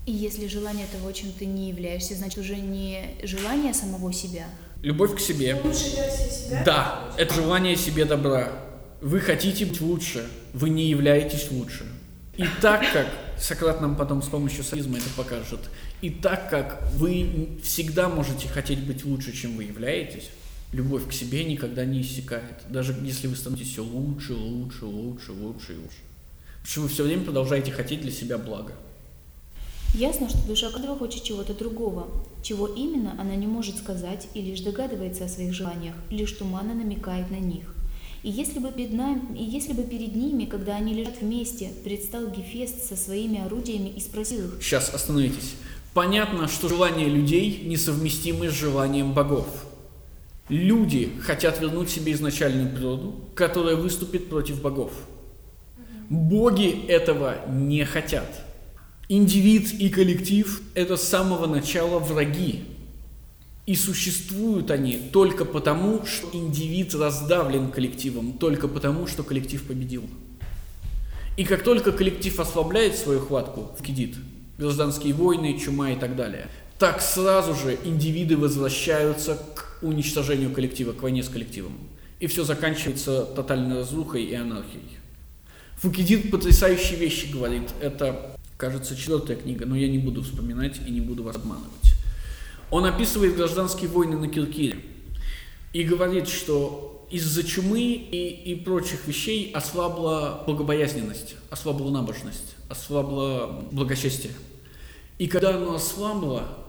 И 0.05 0.11
если 0.11 0.47
желание 0.47 0.85
того, 0.91 1.11
чем 1.11 1.31
ты 1.31 1.45
не 1.45 1.69
являешься, 1.69 2.15
значит 2.15 2.37
уже 2.37 2.55
не 2.57 3.15
желание 3.23 3.73
самого 3.73 4.13
себя. 4.13 4.45
Любовь 4.83 5.15
к 5.15 5.19
себе. 5.19 5.59
себя? 5.73 6.63
Да, 6.63 7.03
это 7.17 7.33
желание 7.33 7.75
себе 7.75 8.05
добра. 8.05 8.51
Вы 9.01 9.19
хотите 9.19 9.65
быть 9.65 9.81
лучше, 9.81 10.27
вы 10.53 10.69
не 10.69 10.89
являетесь 10.89 11.49
лучше. 11.49 11.85
И 12.37 12.45
так 12.61 12.83
как, 12.91 13.07
Сократ 13.39 13.81
нам 13.81 13.95
потом 13.95 14.21
с 14.21 14.27
помощью 14.27 14.63
софизма 14.63 14.97
это 14.97 15.09
покажет, 15.15 15.61
и 16.01 16.09
так 16.09 16.49
как 16.49 16.83
вы 16.93 17.59
всегда 17.63 18.07
можете 18.09 18.47
хотеть 18.47 18.79
быть 18.79 19.05
лучше, 19.05 19.33
чем 19.33 19.55
вы 19.57 19.63
являетесь, 19.63 20.29
любовь 20.71 21.07
к 21.07 21.13
себе 21.13 21.43
никогда 21.43 21.85
не 21.85 22.01
иссякает. 22.01 22.61
Даже 22.69 22.95
если 23.01 23.27
вы 23.27 23.35
становитесь 23.35 23.71
все 23.71 23.83
лучше, 23.83 24.33
лучше, 24.33 24.85
лучше, 24.85 25.31
лучше 25.31 25.73
и 25.73 25.77
лучше. 25.77 25.97
Что 26.63 26.81
вы 26.81 26.89
все 26.89 27.03
время 27.03 27.23
продолжаете 27.23 27.71
хотеть 27.71 28.01
для 28.01 28.11
себя 28.11 28.37
блага. 28.37 28.73
Ясно, 29.97 30.27
что 30.27 30.45
душа 30.45 30.69
каждого 30.71 30.97
хочет 30.97 31.23
чего-то 31.23 31.53
другого. 31.53 32.10
Чего 32.43 32.67
именно, 32.67 33.15
она 33.17 33.36
не 33.36 33.47
может 33.47 33.77
сказать 33.77 34.27
и 34.34 34.41
лишь 34.41 34.60
догадывается 34.60 35.23
о 35.23 35.29
своих 35.29 35.53
желаниях, 35.53 35.95
лишь 36.10 36.34
туманно 36.34 36.73
намекает 36.73 37.31
на 37.31 37.38
них. 37.38 37.73
И 38.21 38.29
если 38.29 38.60
бы 38.60 38.73
перед, 38.73 38.91
и 38.91 39.43
если 39.43 39.71
бы 39.71 39.84
перед 39.84 40.13
ними, 40.13 40.43
когда 40.43 40.75
они 40.75 40.93
лежат 40.93 41.21
вместе, 41.21 41.71
предстал 41.86 42.27
Гефест 42.27 42.84
со 42.84 42.97
своими 42.97 43.45
орудиями 43.45 43.88
и 43.88 44.01
спросил 44.01 44.47
их... 44.47 44.58
Сейчас, 44.62 44.93
остановитесь. 44.93 45.55
Понятно, 45.93 46.49
что 46.49 46.67
желания 46.67 47.08
людей 47.08 47.63
несовместимы 47.65 48.49
с 48.49 48.53
желанием 48.53 49.13
богов. 49.13 49.47
Люди 50.49 51.10
хотят 51.21 51.62
вернуть 51.62 51.89
себе 51.89 52.12
изначальную 52.12 52.69
природу, 52.69 53.15
которая 53.34 53.77
выступит 53.77 54.27
против 54.27 54.62
богов. 54.62 54.91
Боги 56.10 56.86
этого 56.88 57.38
не 57.49 57.86
хотят. 57.86 58.44
Индивид 59.07 59.73
и 59.73 59.89
коллектив– 59.89 60.61
это 60.73 60.97
с 60.97 61.07
самого 61.07 61.45
начала 61.45 61.99
враги, 61.99 62.63
и 63.67 63.75
существуют 63.75 64.71
они 64.71 64.97
только 65.11 65.45
потому, 65.45 66.05
что 66.05 66.29
индивид 66.33 66.93
раздавлен 66.95 67.71
коллективом, 67.71 68.33
только 68.33 68.67
потому, 68.67 69.05
что 69.05 69.23
коллектив 69.23 69.63
победил. 69.63 70.03
И 71.37 71.43
как 71.43 71.63
только 71.63 71.91
коллектив 71.91 72.39
ослабляет 72.39 72.95
свою 72.95 73.19
хватку 73.19 73.71
в 73.77 73.83
кредит, 73.83 74.15
гражданские 74.57 75.13
войны, 75.13 75.59
чума 75.59 75.91
и 75.91 75.95
так 75.95 76.15
далее, 76.15 76.47
так 76.79 77.01
сразу 77.01 77.53
же 77.53 77.77
индивиды 77.83 78.37
возвращаются 78.37 79.35
к 79.55 79.79
уничтожению 79.81 80.51
коллектива, 80.51 80.93
к 80.93 81.01
войне 81.01 81.23
с 81.23 81.29
коллективом. 81.29 81.77
И 82.19 82.27
все 82.27 82.43
заканчивается 82.43 83.23
тотальной 83.23 83.77
разрухой 83.77 84.23
и 84.23 84.33
анархией. 84.33 84.97
Фукидид 85.77 86.31
потрясающие 86.31 86.97
вещи 86.97 87.31
говорит. 87.31 87.69
Это, 87.81 88.34
кажется, 88.57 88.95
четвертая 88.95 89.37
книга, 89.37 89.65
но 89.65 89.75
я 89.75 89.87
не 89.87 89.97
буду 89.97 90.23
вспоминать 90.23 90.79
и 90.85 90.91
не 90.91 91.01
буду 91.01 91.23
вас 91.23 91.35
обманывать. 91.35 91.93
Он 92.71 92.85
описывает 92.85 93.35
гражданские 93.35 93.89
войны 93.89 94.17
на 94.17 94.27
Киркире 94.27 94.79
и 95.73 95.83
говорит, 95.83 96.27
что 96.27 97.07
из-за 97.11 97.43
чумы 97.43 97.81
и, 97.81 98.51
и 98.51 98.55
прочих 98.55 99.07
вещей 99.07 99.51
ослабла 99.53 100.43
богобоязненность, 100.47 101.35
ослабла 101.49 101.91
набожность, 101.91 102.55
ослабла 102.69 103.63
благочестие. 103.71 104.33
И 105.17 105.27
когда 105.27 105.55
оно 105.55 105.75
ослабло, 105.75 106.65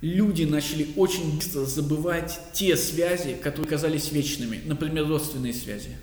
люди 0.00 0.44
начали 0.44 0.88
очень 0.96 1.36
быстро 1.36 1.64
забывать 1.64 2.38
те 2.52 2.76
связи, 2.76 3.34
которые 3.34 3.68
казались 3.68 4.12
вечными, 4.12 4.60
например, 4.64 5.08
родственные 5.08 5.52
связи. 5.52 5.96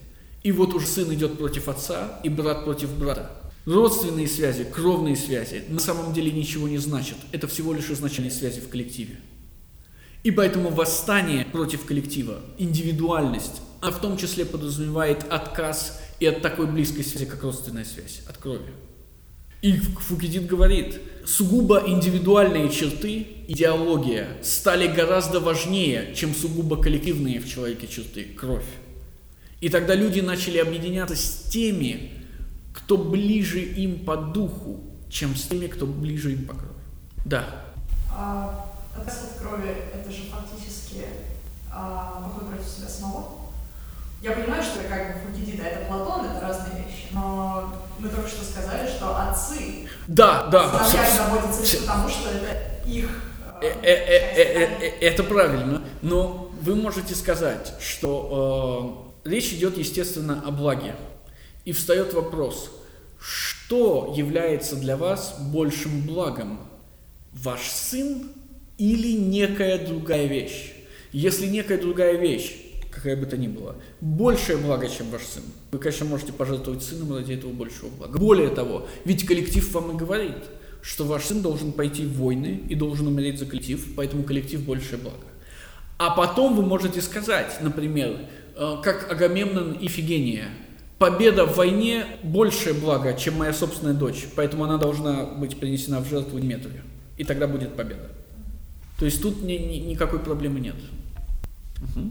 И 0.44 0.52
вот 0.52 0.74
уже 0.74 0.88
сын 0.88 1.14
идет 1.14 1.38
против 1.38 1.68
отца, 1.68 2.20
и 2.24 2.30
брат 2.30 2.64
против 2.66 2.92
брата. 2.98 3.39
Родственные 3.70 4.28
связи, 4.28 4.64
кровные 4.64 5.16
связи 5.16 5.64
на 5.70 5.80
самом 5.80 6.12
деле 6.12 6.32
ничего 6.32 6.68
не 6.68 6.80
значат. 6.80 7.18
Это 7.32 7.48
всего 7.48 7.72
лишь 7.72 7.92
изначальные 7.92 8.32
связи 8.32 8.62
в 8.62 8.68
коллективе. 8.68 9.18
И 10.24 10.32
поэтому 10.32 10.72
восстание 10.72 11.46
против 11.46 11.86
коллектива, 11.86 12.42
индивидуальность, 12.58 13.62
а 13.82 13.92
в 13.92 14.02
том 14.02 14.18
числе 14.18 14.44
подразумевает 14.44 15.24
отказ 15.30 16.02
и 16.20 16.26
от 16.26 16.42
такой 16.42 16.66
близкой 16.66 17.04
связи, 17.04 17.28
как 17.28 17.44
родственная 17.44 17.86
связь, 17.86 18.22
от 18.28 18.40
крови. 18.40 18.72
И 19.62 19.74
Фукидид 19.74 20.48
говорит, 20.48 21.00
сугубо 21.28 21.84
индивидуальные 21.86 22.70
черты, 22.72 23.28
идеология, 23.48 24.30
стали 24.42 24.88
гораздо 24.88 25.40
важнее, 25.40 26.16
чем 26.16 26.34
сугубо 26.34 26.82
коллективные 26.82 27.40
в 27.40 27.48
человеке 27.48 27.88
черты, 27.88 28.24
кровь. 28.36 28.66
И 29.62 29.70
тогда 29.70 29.94
люди 29.94 30.22
начали 30.22 30.58
объединяться 30.58 31.16
с 31.16 31.44
теми, 31.52 32.19
кто 32.90 32.98
ближе 32.98 33.60
им 33.60 34.04
по 34.04 34.18
духу, 34.18 34.80
чем 35.12 35.36
с 35.36 35.44
теми, 35.44 35.68
кто 35.68 35.86
ближе 35.86 36.32
им 36.32 36.48
по 36.48 36.56
крови. 36.56 36.74
Да. 37.24 37.46
А 38.12 38.66
отказ 38.98 39.30
от 39.32 39.42
крови– 39.44 39.70
это 39.94 40.10
же 40.12 40.24
фактически 40.32 41.06
а, 41.72 42.20
поход 42.24 42.50
против 42.50 42.68
себя 42.68 42.88
самого. 42.88 43.42
Я 44.24 44.32
понимаю, 44.32 44.64
что 44.64 44.80
как 44.90 45.08
бы 45.08 45.20
Фукидида– 45.20 45.64
это 45.66 45.86
Платон, 45.86 46.26
это 46.26 46.42
разные 46.42 46.84
вещи, 46.84 47.10
но 47.12 47.72
мы 48.00 48.10
только 48.10 48.28
что 48.28 48.44
сказали, 48.44 48.90
что 48.90 49.16
отцы 49.16 49.88
да, 50.08 50.48
да. 50.48 50.84
заботятся 50.90 51.62
лишь 51.62 51.82
потому, 51.82 52.10
что 52.10 52.30
это 52.32 52.90
их 52.90 53.08
э, 53.62 53.68
э, 53.84 53.84
э, 53.84 54.90
это 55.00 55.24
правильно, 55.24 55.84
но 56.02 56.52
вы 56.60 56.74
можете 56.74 57.14
сказать, 57.14 57.72
что 57.80 59.06
э, 59.24 59.30
речь 59.30 59.54
идет, 59.54 59.78
естественно, 59.78 60.44
о 60.44 60.50
благе. 60.50 60.96
И 61.66 61.72
встает 61.72 62.16
вопрос, 62.16 62.79
что 63.20 64.14
является 64.16 64.76
для 64.76 64.98
вас 64.98 65.36
большим 65.52 66.02
благом? 66.02 66.60
Ваш 67.34 67.70
сын 67.70 68.30
или 68.78 69.14
некая 69.14 69.86
другая 69.86 70.26
вещь. 70.26 70.74
Если 71.12 71.48
некая 71.48 71.80
другая 71.80 72.18
вещь, 72.18 72.56
какая 72.92 73.16
бы 73.16 73.26
то 73.26 73.38
ни 73.38 73.48
была, 73.48 73.76
большее 74.02 74.58
благо, 74.58 74.88
чем 74.90 75.10
ваш 75.10 75.24
сын, 75.24 75.44
вы, 75.72 75.80
конечно, 75.80 76.06
можете 76.06 76.34
пожертвовать 76.34 76.84
сыном 76.84 77.16
ради 77.16 77.34
этого 77.34 77.52
большего 77.52 77.90
блага. 77.90 78.18
Более 78.18 78.50
того, 78.50 78.88
ведь 79.06 79.26
коллектив 79.26 79.72
вам 79.74 79.96
и 79.96 79.98
говорит, 79.98 80.38
что 80.82 81.04
ваш 81.04 81.26
сын 81.26 81.42
должен 81.42 81.74
пойти 81.74 82.06
в 82.06 82.18
войны 82.18 82.64
и 82.70 82.76
должен 82.76 83.08
умереть 83.08 83.40
за 83.40 83.46
коллектив, 83.46 83.94
поэтому 83.96 84.24
коллектив 84.24 84.62
большее 84.62 84.98
благо. 84.98 85.18
А 85.98 86.12
потом 86.12 86.56
вы 86.56 86.64
можете 86.64 87.02
сказать, 87.02 87.58
например, 87.62 88.18
э, 88.56 88.76
как 88.82 89.12
Агамемнон 89.12 89.74
и 89.74 89.88
Фигения, 89.88 90.48
победа 91.00 91.46
в 91.46 91.56
войне 91.56 92.06
большее 92.22 92.76
благо, 92.76 93.14
чем 93.14 93.38
моя 93.38 93.54
собственная 93.54 93.94
дочь, 93.94 94.28
поэтому 94.36 94.66
она 94.66 94.78
должна 94.78 95.24
быть 95.24 95.60
принесена 95.60 96.02
в 96.02 96.08
жертву 96.08 96.40
Диметрию, 96.40 96.84
и 97.18 97.24
тогда 97.24 97.48
будет 97.48 97.76
победа. 97.76 98.12
То 99.00 99.06
есть 99.06 99.22
тут 99.22 99.42
ни, 99.42 99.54
ни, 99.54 99.78
никакой 99.78 100.20
проблемы 100.20 100.60
нет. 100.60 100.76
Угу. 101.78 102.10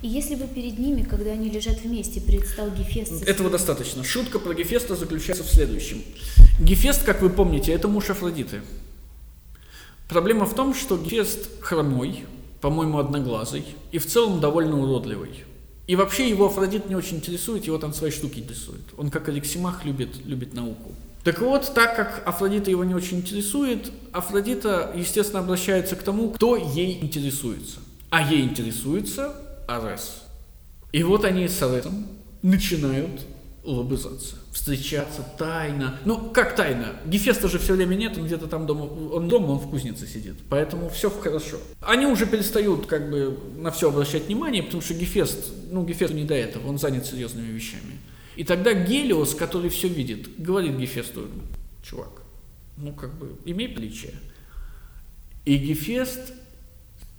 И 0.00 0.08
если 0.08 0.36
бы 0.36 0.46
перед 0.46 0.78
ними, 0.78 1.02
когда 1.02 1.32
они 1.32 1.50
лежат 1.50 1.80
вместе, 1.82 2.20
предстал 2.20 2.70
Гефест... 2.70 3.28
Этого 3.28 3.50
достаточно. 3.50 4.04
Шутка 4.04 4.38
про 4.38 4.54
Гефеста 4.54 4.96
заключается 4.96 5.44
в 5.44 5.48
следующем. 5.48 6.02
Гефест, 6.60 7.04
как 7.04 7.20
вы 7.20 7.30
помните, 7.30 7.72
это 7.72 7.88
муж 7.88 8.08
Афродиты. 8.08 8.62
Проблема 10.08 10.46
в 10.46 10.54
том, 10.54 10.72
что 10.72 10.96
Гефест 10.96 11.60
хромой, 11.60 12.24
по-моему, 12.60 12.98
одноглазый, 12.98 13.64
и 13.92 13.98
в 13.98 14.06
целом 14.06 14.40
довольно 14.40 14.80
уродливый. 14.80 15.44
И 15.88 15.96
вообще 15.96 16.28
его 16.28 16.46
Афродит 16.46 16.90
не 16.90 16.94
очень 16.94 17.16
интересует, 17.16 17.64
его 17.64 17.78
там 17.78 17.94
свои 17.94 18.10
штуки 18.10 18.40
интересуют. 18.40 18.84
Он, 18.98 19.10
как 19.10 19.30
Алексимах, 19.30 19.86
любит, 19.86 20.24
любит 20.26 20.52
науку. 20.52 20.92
Так 21.24 21.40
вот, 21.40 21.72
так 21.74 21.96
как 21.96 22.22
Афродита 22.28 22.70
его 22.70 22.84
не 22.84 22.94
очень 22.94 23.18
интересует, 23.18 23.90
Афродита, 24.12 24.92
естественно, 24.94 25.40
обращается 25.40 25.96
к 25.96 26.02
тому, 26.02 26.30
кто 26.30 26.56
ей 26.56 27.02
интересуется. 27.02 27.80
А 28.10 28.22
ей 28.22 28.42
интересуется 28.42 29.34
Арес. 29.66 30.24
И 30.92 31.02
вот 31.02 31.24
они 31.24 31.48
с 31.48 31.62
Аресом 31.62 32.06
начинают 32.42 33.22
лобызаться, 33.64 34.36
встречаться 34.58 35.24
тайно. 35.38 35.98
Ну, 36.04 36.30
как 36.30 36.56
тайно? 36.56 36.96
Гефеста 37.06 37.48
же 37.48 37.60
все 37.60 37.74
время 37.74 37.94
нет, 37.94 38.18
он 38.18 38.26
где-то 38.26 38.48
там 38.48 38.66
дома, 38.66 38.82
он 38.82 39.28
дома, 39.28 39.52
он 39.52 39.58
в 39.58 39.70
кузнице 39.70 40.06
сидит, 40.06 40.34
поэтому 40.48 40.88
все 40.88 41.10
хорошо. 41.10 41.58
Они 41.80 42.06
уже 42.06 42.26
перестают 42.26 42.86
как 42.86 43.08
бы 43.08 43.38
на 43.56 43.70
все 43.70 43.88
обращать 43.88 44.26
внимание, 44.26 44.64
потому 44.64 44.82
что 44.82 44.94
Гефест, 44.94 45.52
ну, 45.70 45.84
Гефесту 45.84 46.16
не 46.16 46.24
до 46.24 46.34
этого, 46.34 46.68
он 46.68 46.78
занят 46.78 47.06
серьезными 47.06 47.46
вещами. 47.46 48.00
И 48.34 48.42
тогда 48.42 48.72
Гелиос, 48.72 49.34
который 49.34 49.70
все 49.70 49.86
видит, 49.86 50.40
говорит 50.40 50.76
Гефесту, 50.76 51.28
чувак, 51.82 52.22
ну, 52.76 52.92
как 52.92 53.16
бы, 53.16 53.36
имей 53.44 53.68
приличие. 53.68 54.14
И 55.44 55.56
Гефест 55.56 56.32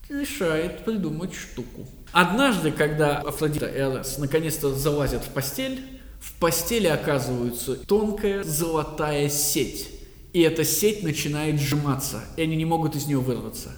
решает 0.10 0.84
придумать 0.84 1.34
штуку. 1.34 1.88
Однажды, 2.12 2.72
когда 2.72 3.20
Афродита 3.20 3.68
и 3.68 3.80
Арес 3.80 4.18
наконец-то 4.18 4.74
залазят 4.74 5.24
в 5.24 5.30
постель, 5.30 5.99
в 6.20 6.34
постели 6.40 6.88
оказывается 6.88 7.76
тонкая 7.76 8.44
золотая 8.44 9.30
сеть. 9.30 9.90
И 10.34 10.42
эта 10.42 10.64
сеть 10.64 11.02
начинает 11.02 11.60
сжиматься, 11.60 12.24
и 12.38 12.44
они 12.44 12.56
не 12.56 12.66
могут 12.66 12.96
из 12.96 13.08
нее 13.08 13.20
вырваться. 13.20 13.70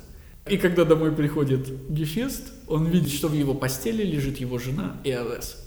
И 0.49 0.57
когда 0.57 0.85
домой 0.85 1.11
приходит 1.11 1.89
Гефест, 1.89 2.51
он 2.67 2.87
видит, 2.87 3.11
что 3.11 3.27
в 3.27 3.33
его 3.33 3.53
постели 3.53 4.03
лежит 4.03 4.37
его 4.37 4.57
жена 4.57 4.97
и 5.03 5.11
Арес. 5.11 5.57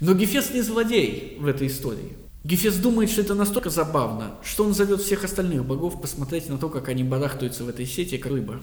Но 0.00 0.14
Гефест 0.14 0.54
не 0.54 0.62
злодей 0.62 1.36
в 1.40 1.46
этой 1.46 1.66
истории. 1.66 2.16
Гефест 2.44 2.80
думает, 2.80 3.10
что 3.10 3.22
это 3.22 3.34
настолько 3.34 3.70
забавно, 3.70 4.34
что 4.42 4.64
он 4.64 4.74
зовет 4.74 5.00
всех 5.00 5.24
остальных 5.24 5.64
богов 5.64 6.00
посмотреть 6.00 6.48
на 6.48 6.58
то, 6.58 6.68
как 6.68 6.88
они 6.88 7.02
барахтаются 7.02 7.64
в 7.64 7.68
этой 7.68 7.86
сети, 7.86 8.18
как 8.18 8.32
рыба. 8.32 8.60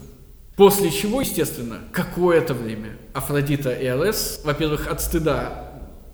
После 0.56 0.92
чего, 0.92 1.22
естественно, 1.22 1.80
какое-то 1.92 2.54
время 2.54 2.98
Афродита 3.14 3.74
и 3.74 3.86
Арес, 3.86 4.42
во-первых, 4.44 4.88
от 4.88 5.02
стыда 5.02 5.71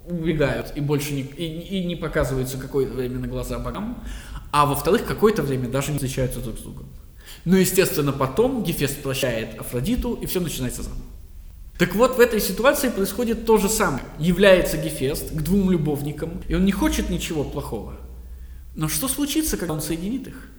убегают 0.08 0.74
и 0.76 0.82
больше 0.82 1.14
не, 1.14 1.22
и, 1.22 1.80
и 1.80 1.86
не 1.86 1.96
показываются 1.96 2.58
какое-то 2.58 2.94
время 2.94 3.20
на 3.20 3.28
глаза 3.28 3.60
богам, 3.60 4.04
а 4.52 4.66
во-вторых, 4.66 5.06
какое-то 5.06 5.44
время 5.44 5.70
даже 5.70 5.92
не 5.92 5.98
встречаются 5.98 6.40
друг 6.40 6.58
с 6.58 6.62
другом. 6.62 6.88
Ну, 7.46 7.56
естественно, 7.58 8.12
потом 8.12 8.64
Гефест 8.64 9.02
прощает 9.02 9.60
Афродиту, 9.60 10.14
и 10.16 10.26
все 10.26 10.40
начинается 10.40 10.84
заново. 10.84 11.02
Так 11.78 11.94
вот, 11.96 12.18
в 12.18 12.20
этой 12.20 12.42
ситуации 12.42 12.90
происходит 12.90 13.46
то 13.46 13.58
же 13.58 13.70
самое. 13.70 14.04
Является 14.18 14.78
Гефест 14.78 15.32
к 15.32 15.42
двум 15.42 15.70
любовникам, 15.70 16.42
и 16.48 16.56
он 16.56 16.66
не 16.66 16.72
хочет 16.72 17.10
ничего 17.10 17.44
плохого. 17.44 17.98
Но 18.76 18.88
что 18.88 19.08
случится, 19.08 19.58
когда 19.58 19.74
он 19.74 19.82
соединит 19.82 20.28
их? 20.28 20.50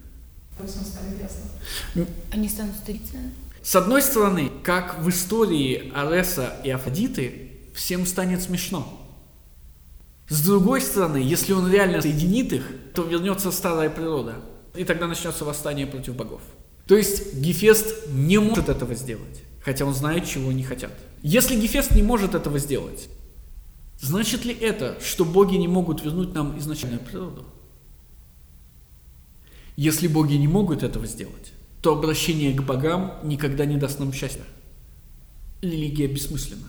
Они 2.31 2.47
станут 2.47 2.75
старицами? 2.75 3.31
С 3.61 3.75
одной 3.75 4.01
стороны, 4.01 4.49
как 4.63 4.99
в 4.99 5.09
истории 5.09 5.91
Ареса 5.93 6.53
и 6.63 6.69
Афродиты, 6.69 7.51
всем 7.73 8.05
станет 8.05 8.41
смешно. 8.41 9.08
С 10.29 10.41
другой 10.45 10.81
стороны, 10.81 11.17
если 11.17 11.53
он 11.53 11.71
реально 11.71 12.01
соединит 12.01 12.53
их, 12.53 12.63
то 12.93 13.01
вернется 13.01 13.51
старая 13.51 13.89
природа. 13.89 14.35
И 14.75 14.83
тогда 14.83 15.07
начнется 15.07 15.43
восстание 15.43 15.87
против 15.87 16.15
богов. 16.15 16.41
То 16.85 16.95
есть 16.95 17.35
Гефест 17.35 18.07
не 18.11 18.39
может 18.39 18.69
этого 18.69 18.93
сделать, 18.93 19.43
хотя 19.63 19.85
он 19.85 19.93
знает, 19.93 20.27
чего 20.27 20.49
они 20.49 20.63
хотят. 20.63 20.91
Если 21.23 21.59
Гефест 21.59 21.95
не 21.95 22.03
может 22.03 22.35
этого 22.35 22.59
сделать, 22.59 23.09
значит 23.99 24.45
ли 24.45 24.53
это, 24.53 24.97
что 25.03 25.25
боги 25.25 25.55
не 25.55 25.67
могут 25.67 26.03
вернуть 26.03 26.33
нам 26.33 26.57
изначальную 26.59 27.01
природу? 27.01 27.45
Если 29.75 30.07
боги 30.07 30.33
не 30.35 30.47
могут 30.47 30.83
этого 30.83 31.07
сделать, 31.07 31.53
то 31.81 31.93
обращение 31.93 32.53
к 32.53 32.61
богам 32.61 33.15
никогда 33.23 33.65
не 33.65 33.77
даст 33.77 33.99
нам 33.99 34.13
счастья. 34.13 34.43
Религия 35.61 36.07
бессмысленна. 36.07 36.67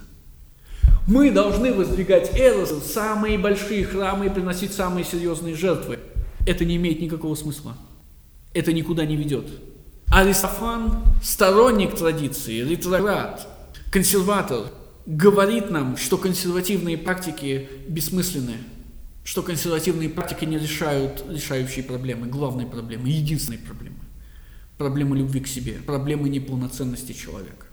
Мы 1.07 1.31
должны 1.31 1.73
воздвигать 1.73 2.39
Эрос, 2.39 2.93
самые 2.93 3.37
большие 3.39 3.85
храмы 3.85 4.27
и 4.27 4.31
приносить 4.31 4.73
самые 4.73 5.05
серьезные 5.05 5.57
жертвы. 5.57 5.99
Это 6.47 6.65
не 6.65 6.77
имеет 6.77 7.01
никакого 7.01 7.35
смысла. 7.35 7.77
Это 8.55 8.73
никуда 8.73 9.05
не 9.05 9.17
ведет. 9.17 9.47
Аристофан, 10.07 11.05
сторонник 11.23 11.95
традиции, 11.97 12.63
ретроград, 12.63 13.47
консерватор, 13.91 14.67
говорит 15.07 15.71
нам, 15.71 15.97
что 15.97 16.19
консервативные 16.19 16.99
практики 16.99 17.69
бессмысленны, 17.89 18.57
что 19.25 19.43
консервативные 19.43 20.09
практики 20.09 20.45
не 20.45 20.59
решают 20.59 21.25
решающие 21.29 21.85
проблемы, 21.85 22.27
главные 22.27 22.67
проблемы, 22.67 23.09
единственные 23.09 23.61
проблемы. 23.61 23.99
Проблемы 24.79 25.17
любви 25.17 25.41
к 25.41 25.47
себе, 25.47 25.75
проблемы 25.75 26.29
неполноценности 26.29 27.13
человека. 27.13 27.67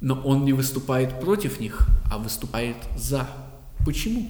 Но 0.00 0.20
он 0.22 0.44
не 0.44 0.52
выступает 0.52 1.20
против 1.20 1.60
них, 1.60 1.86
а 2.10 2.18
выступает 2.18 2.76
за. 2.96 3.28
Почему? 3.84 4.28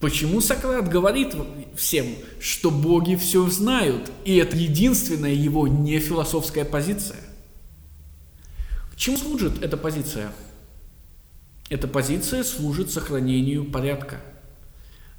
Почему 0.00 0.40
Сократ 0.40 0.88
говорит 0.88 1.34
всем, 1.76 2.06
что 2.40 2.70
боги 2.70 3.16
все 3.16 3.46
знают, 3.50 4.10
и 4.24 4.36
это 4.36 4.56
единственная 4.56 5.34
его 5.34 5.68
нефилософская 5.68 6.64
позиция? 6.64 7.20
К 8.92 8.96
чему 8.96 9.18
служит 9.18 9.62
эта 9.62 9.76
позиция? 9.76 10.32
Эта 11.68 11.86
позиция 11.86 12.44
служит 12.44 12.90
сохранению 12.90 13.64
порядка. 13.64 14.20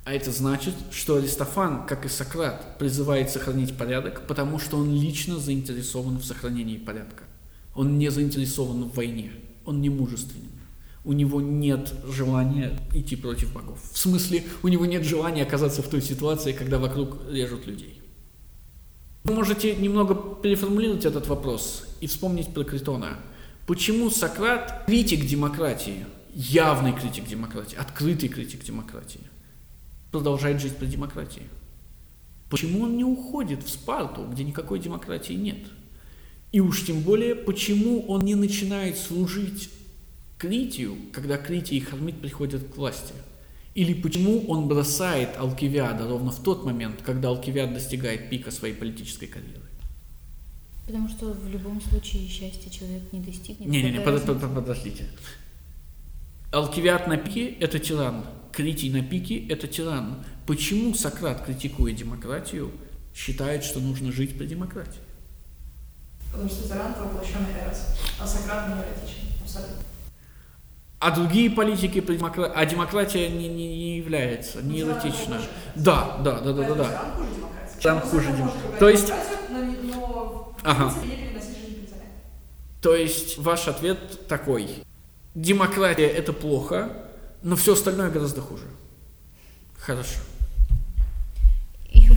А 0.04 0.14
это 0.14 0.32
значит, 0.32 0.74
что 0.92 1.18
Аристофан, 1.18 1.86
как 1.86 2.06
и 2.06 2.10
Сократ, 2.10 2.80
призывает 2.80 3.30
сохранить 3.30 3.78
порядок, 3.78 4.26
потому 4.26 4.58
что 4.58 4.78
он 4.78 4.92
лично 4.92 5.38
заинтересован 5.38 6.18
в 6.18 6.26
сохранении 6.26 6.78
порядка. 6.78 7.24
Он 7.76 7.98
не 7.98 8.10
заинтересован 8.10 8.84
в 8.86 8.96
войне, 8.96 9.32
он 9.66 9.82
не 9.82 9.90
мужественен. 9.90 10.50
У 11.04 11.14
него 11.14 11.42
нет 11.42 11.94
желания 12.08 12.78
идти 12.94 13.16
против 13.16 13.54
богов. 13.54 13.80
В 13.92 13.98
смысле, 13.98 14.44
у 14.62 14.68
него 14.68 14.86
нет 14.86 15.04
желания 15.04 15.44
оказаться 15.44 15.82
в 15.82 15.88
той 15.88 16.02
ситуации, 16.02 16.52
когда 16.52 16.78
вокруг 16.78 17.18
режут 17.30 17.66
людей. 17.66 18.02
Вы 19.24 19.34
можете 19.34 19.76
немного 19.76 20.16
переформулировать 20.16 21.06
этот 21.06 21.28
вопрос 21.28 21.86
и 22.02 22.08
вспомнить 22.08 22.54
про 22.54 22.64
Критона. 22.64 23.18
Почему 23.66 24.10
Сократ 24.10 24.86
критик 24.86 25.26
демократии, 25.26 26.06
явный 26.34 26.94
критик 26.94 27.28
демократии, 27.28 27.78
открытый 27.78 28.30
критик 28.30 28.64
демократии, 28.64 29.22
продолжает 30.12 30.60
жить 30.60 30.76
при 30.76 30.88
демократии? 30.88 31.44
Почему 32.50 32.84
он 32.84 32.98
не 32.98 33.04
уходит 33.04 33.64
в 33.64 33.70
Спарту, 33.70 34.28
где 34.32 34.44
никакой 34.44 34.80
демократии 34.80 35.34
нет? 35.34 35.60
И 36.52 36.60
уж 36.60 36.86
тем 36.86 37.02
более, 37.02 37.36
почему 37.36 38.02
он 38.08 38.26
не 38.26 38.36
начинает 38.36 38.98
служить 38.98 39.70
Критию, 40.38 40.96
когда 41.14 41.38
Критий 41.38 41.78
и 41.78 41.80
Хармит 41.80 42.20
приходят 42.20 42.64
к 42.64 42.78
власти? 42.78 43.14
Или 43.74 43.94
почему 43.94 44.46
он 44.48 44.68
бросает 44.68 45.38
Алкивиада 45.38 46.08
ровно 46.08 46.32
в 46.32 46.44
тот 46.44 46.66
момент, 46.66 47.02
когда 47.06 47.30
Алкивиад 47.30 47.74
достигает 47.74 48.30
пика 48.30 48.52
своей 48.52 48.74
политической 48.74 49.28
карьеры? 49.28 49.62
Потому 50.86 51.08
что 51.08 51.32
в 51.32 51.50
любом 51.50 51.80
случае 51.80 52.28
счастья 52.28 52.70
человек 52.70 53.04
не 53.14 53.22
достигнет. 53.22 53.70
Не-не-не, 53.70 54.02
под, 54.02 54.26
под, 54.26 54.42
под, 54.42 54.56
подождите. 54.56 55.06
Алкивиад 56.52 57.08
на 57.08 57.16
пике– 57.16 57.48
это 57.62 57.80
тиран. 57.80 58.26
Критий 58.52 58.90
на 58.90 59.02
пике– 59.02 59.48
это 59.50 59.68
тиран. 59.68 60.26
Почему 60.46 60.94
Сократ, 60.94 61.46
критикуя 61.46 61.94
демократию, 61.94 62.72
считает, 63.16 63.64
что 63.64 63.80
нужно 63.80 64.12
жить 64.12 64.38
при 64.38 64.48
демократии? 64.48 65.00
Потому 66.32 66.50
что 66.50 66.68
Тиран 66.68 66.92
это 66.92 67.04
воплощенный 67.04 67.52
Эрос, 67.64 67.96
а 68.20 68.26
Сократ 68.26 68.70
не 68.70 68.76
эротичен, 68.76 69.28
абсолютно. 69.44 69.76
А 71.00 71.12
другие 71.12 71.50
политики, 71.50 72.04
а 72.56 72.66
демократия 72.66 73.28
не, 73.30 73.50
не, 73.50 73.68
не 73.68 73.98
является, 73.98 74.62
не 74.62 74.82
эротична. 74.82 75.42
Да, 75.76 76.18
да, 76.24 76.40
да, 76.40 76.54
да, 76.54 76.64
да, 76.64 76.76
да. 76.76 77.02
Там 77.82 78.02
хуже 78.02 78.32
демократии. 78.32 78.80
То 78.80 78.90
есть... 78.90 79.12
Ага. 80.64 80.94
То 82.82 82.96
есть 82.96 83.38
ваш 83.38 83.68
ответ 83.68 84.28
такой. 84.28 84.84
Демократия 85.36 86.08
это 86.08 86.34
плохо, 86.34 87.08
но 87.42 87.56
все 87.56 87.74
остальное 87.74 88.10
гораздо 88.10 88.42
хуже. 88.42 88.66
Хорошо. 89.80 90.20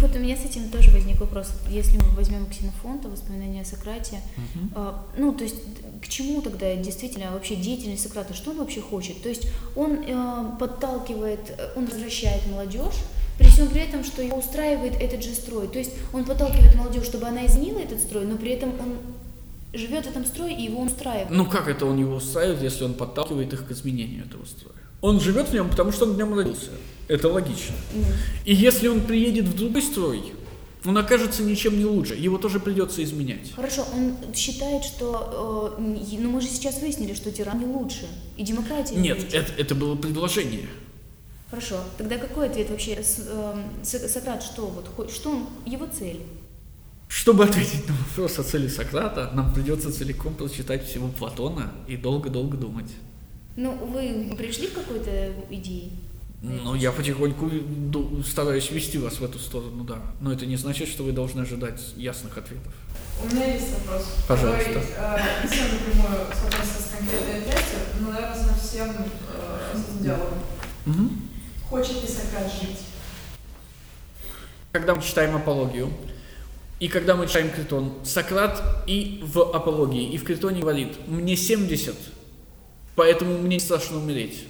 Вот 0.01 0.15
у 0.17 0.19
меня 0.19 0.37
с 0.37 0.45
этим 0.45 0.69
тоже 0.69 0.91
возник 0.91 1.21
вопрос. 1.21 1.49
Если 1.69 1.97
мы 1.97 2.09
возьмем 2.17 2.47
Ксенофонта, 2.47 3.09
воспоминания 3.09 3.63
о 3.63 3.65
Сократе, 3.65 4.21
угу. 4.37 4.69
э, 4.75 4.93
ну, 5.19 5.33
то 5.33 5.45
есть 5.45 5.57
к 6.03 6.09
чему 6.09 6.43
тогда 6.43 6.75
действительно 6.77 7.33
вообще 7.33 7.57
деятельность 7.57 8.03
Сократа, 8.03 8.35
что 8.35 8.51
он 8.51 8.59
вообще 8.59 8.81
хочет? 8.81 9.23
То 9.23 9.29
есть 9.29 9.49
он 9.75 10.05
э, 10.07 10.45
подталкивает, 10.59 11.55
э, 11.57 11.73
он 11.77 11.87
возвращает 11.87 12.47
молодежь, 12.47 12.95
при 13.39 13.47
всем 13.49 13.69
при 13.69 13.81
этом, 13.81 14.05
что 14.05 14.23
его 14.23 14.39
устраивает 14.39 14.95
этот 15.01 15.23
же 15.23 15.35
строй. 15.35 15.69
То 15.69 15.79
есть 15.79 15.93
он 16.13 16.25
подталкивает 16.25 16.75
молодежь, 16.75 17.05
чтобы 17.05 17.27
она 17.27 17.47
изменила 17.47 17.81
этот 17.81 18.01
строй, 18.01 18.25
но 18.25 18.37
при 18.37 18.51
этом 18.53 18.71
он 18.81 18.97
живет 19.73 20.07
в 20.07 20.11
этом 20.11 20.25
строе 20.25 20.55
и 20.55 20.63
его 20.63 20.83
устраивает. 20.83 21.31
Ну 21.31 21.47
как 21.47 21.69
это 21.69 21.87
он 21.87 21.99
его 21.99 22.17
устраивает, 22.17 22.63
если 22.63 22.85
он 22.85 22.95
подталкивает 22.95 23.53
их 23.53 23.67
к 23.67 23.71
изменению 23.73 24.25
этого 24.25 24.45
строя? 24.45 24.75
Он 25.01 25.21
живет 25.21 25.49
в 25.49 25.53
нем, 25.53 25.69
потому 25.69 25.93
что 25.93 26.07
он 26.07 26.13
в 26.13 26.17
нем 26.17 26.35
родился. 26.35 26.71
Это 27.09 27.29
логично. 27.29 27.75
Mm. 27.95 28.05
И 28.47 28.55
если 28.55 28.89
он 28.89 29.01
приедет 29.03 29.45
в 29.47 29.57
другой 29.57 29.83
строй, 29.83 30.33
Он 30.87 30.99
окажется 30.99 31.43
ничем 31.43 31.79
не 31.79 31.85
лучше, 31.87 32.15
его 32.15 32.37
тоже 32.37 32.61
придется 32.61 33.03
изменять. 33.03 33.53
Хорошо, 33.57 33.87
он 33.95 34.17
считает, 34.35 34.85
что... 34.85 35.77
э, 35.79 36.17
ну 36.19 36.31
мы 36.31 36.41
же 36.43 36.49
сейчас 36.49 36.81
выяснили, 36.83 37.15
что 37.15 37.31
тиран 37.33 37.59
не 37.59 37.65
лучше. 37.67 38.07
И 38.37 38.43
демократия 38.45 38.95
не 38.97 39.01
Нет, 39.09 39.23
лучше. 39.23 39.37
это, 39.37 39.53
это 39.57 39.75
было 39.75 39.95
предложение. 39.97 40.67
Хорошо, 41.51 41.77
тогда 41.97 42.19
какой 42.19 42.49
ответ 42.51 42.69
вообще? 42.69 43.03
С- 43.03 43.27
эм, 43.27 43.63
Со- 43.83 44.09
Сократ 44.09 44.43
что? 44.43 44.67
Вот, 44.97 45.11
что 45.11 45.31
он, 45.31 45.47
его 45.65 45.87
цель? 45.87 46.21
Чтобы 47.09 47.45
ответить 47.45 47.89
на 47.89 47.95
вопрос 47.95 48.39
о 48.39 48.43
цели 48.43 48.69
Сократа, 48.69 49.31
нам 49.35 49.55
придется 49.55 49.91
целиком 49.93 50.35
прочитать 50.35 50.87
всего 50.87 51.09
Платона 51.09 51.73
и 51.87 51.97
долго-долго 51.97 52.57
думать. 52.57 52.91
Ну, 53.57 53.73
вы 53.87 54.35
пришли 54.37 54.67
к 54.67 54.75
какой-то 54.75 55.33
идее? 55.49 55.91
Ну, 56.47 56.75
я 56.75 56.93
потихоньку 56.93 57.51
стараюсь 58.23 58.71
вести 58.71 58.99
вас 58.99 59.19
в 59.19 59.25
эту 59.25 59.39
сторону, 59.39 59.83
да. 59.83 59.99
Но 60.21 60.31
это 60.31 60.45
не 60.45 60.57
значит, 60.57 60.89
что 60.89 61.03
вы 61.03 61.13
должны 61.13 61.41
ожидать 61.41 61.81
ясных 61.97 62.37
ответов. 62.37 62.75
У 63.23 63.35
меня 63.35 63.55
есть 63.55 63.71
вопрос. 63.79 64.09
Пожалуйста. 64.29 64.65
Который, 64.65 64.83
э, 64.95 65.43
не 65.43 65.49
совсем 65.49 65.67
напрямую 65.73 66.27
соотносится 66.35 66.83
с 66.83 66.91
конкретной 66.99 67.51
частью, 67.51 67.79
но, 68.01 68.11
наверное, 68.11 68.37
со 68.37 68.55
всем 68.55 68.89
э, 68.91 69.75
с 69.75 70.03
диалогом. 70.03 70.39
Мгм. 70.85 71.23
Хочет 71.71 72.03
ли 72.03 72.09
Сократ 72.09 72.53
жить? 72.53 72.79
Когда 74.73 74.95
мы 74.95 75.03
читаем 75.03 75.37
апологию, 75.37 75.91
и 76.79 76.89
когда 76.89 77.17
мы 77.17 77.27
читаем 77.27 77.51
Критон, 77.51 77.95
Сократ 78.05 78.85
и 78.87 79.23
в 79.25 79.41
апологии, 79.41 80.13
и 80.13 80.19
в 80.19 80.25
Критоне 80.25 80.61
говорит, 80.61 81.09
мне 81.09 81.37
70, 81.37 81.95
поэтому 82.97 83.39
мне 83.39 83.57
не 83.57 83.61
страшно 83.61 83.97
умереть. 83.97 84.45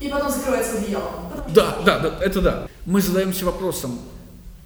И 0.00 0.08
потом 0.08 0.30
закрывается 0.30 0.78
одеялом. 0.78 1.30
Потом- 1.30 1.52
Да, 1.52 1.80
да, 1.84 1.98
да, 1.98 2.18
это 2.24 2.40
да. 2.40 2.68
Мы 2.86 3.00
задаемся 3.02 3.44
вопросом, 3.44 3.98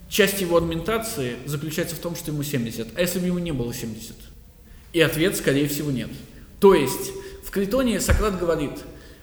часть 0.08 0.40
его 0.40 0.56
аргументации 0.58 1.36
заключается 1.46 1.96
в 1.96 2.00
том, 2.00 2.14
что 2.16 2.30
ему 2.30 2.42
70, 2.42 2.88
а 2.96 3.00
если 3.00 3.18
бы 3.18 3.26
ему 3.26 3.38
не 3.38 3.52
было 3.52 3.72
70? 3.72 4.14
И 4.92 5.00
ответ, 5.00 5.36
скорее 5.36 5.68
всего, 5.68 5.90
нет. 5.90 6.10
То 6.60 6.74
есть, 6.74 7.10
в 7.44 7.50
Критоне 7.50 7.98
Сократ 8.00 8.38
говорит, 8.38 8.72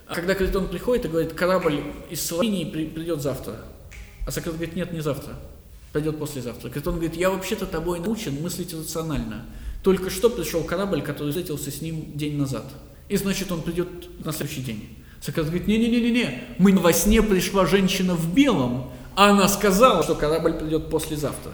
а 0.07 0.15
когда 0.15 0.33
Критон 0.33 0.67
приходит 0.67 1.05
и 1.05 1.07
говорит, 1.09 1.33
корабль 1.33 1.83
из 2.09 2.21
Салонии 2.21 2.65
при- 2.65 2.85
придет 2.87 3.21
завтра. 3.21 3.57
А 4.25 4.31
Сократ 4.31 4.55
говорит, 4.55 4.75
нет, 4.75 4.91
не 4.91 5.01
завтра, 5.01 5.33
придет 5.93 6.17
послезавтра. 6.17 6.69
Критон 6.69 6.95
говорит, 6.95 7.15
я 7.15 7.29
вообще-то 7.29 7.67
тобой 7.67 7.99
научен 7.99 8.33
мыслить 8.41 8.73
рационально. 8.73 9.45
Только 9.83 10.09
что 10.09 10.29
пришел 10.29 10.63
корабль, 10.63 11.01
который 11.03 11.29
встретился 11.29 11.69
с 11.71 11.81
ним 11.81 12.17
день 12.17 12.35
назад. 12.37 12.65
И 13.07 13.15
значит, 13.17 13.51
он 13.51 13.61
придет 13.61 13.87
на 14.25 14.33
следующий 14.33 14.61
день. 14.61 14.97
Сократ 15.21 15.47
говорит, 15.47 15.67
не-не-не-не-не, 15.67 16.43
мы 16.57 16.71
во 16.77 16.93
сне 16.93 17.21
пришла 17.21 17.65
женщина 17.65 18.15
в 18.15 18.33
белом, 18.33 18.91
а 19.15 19.31
она 19.31 19.47
сказала, 19.47 20.03
что 20.03 20.15
корабль 20.15 20.53
придет 20.53 20.89
послезавтра. 20.89 21.51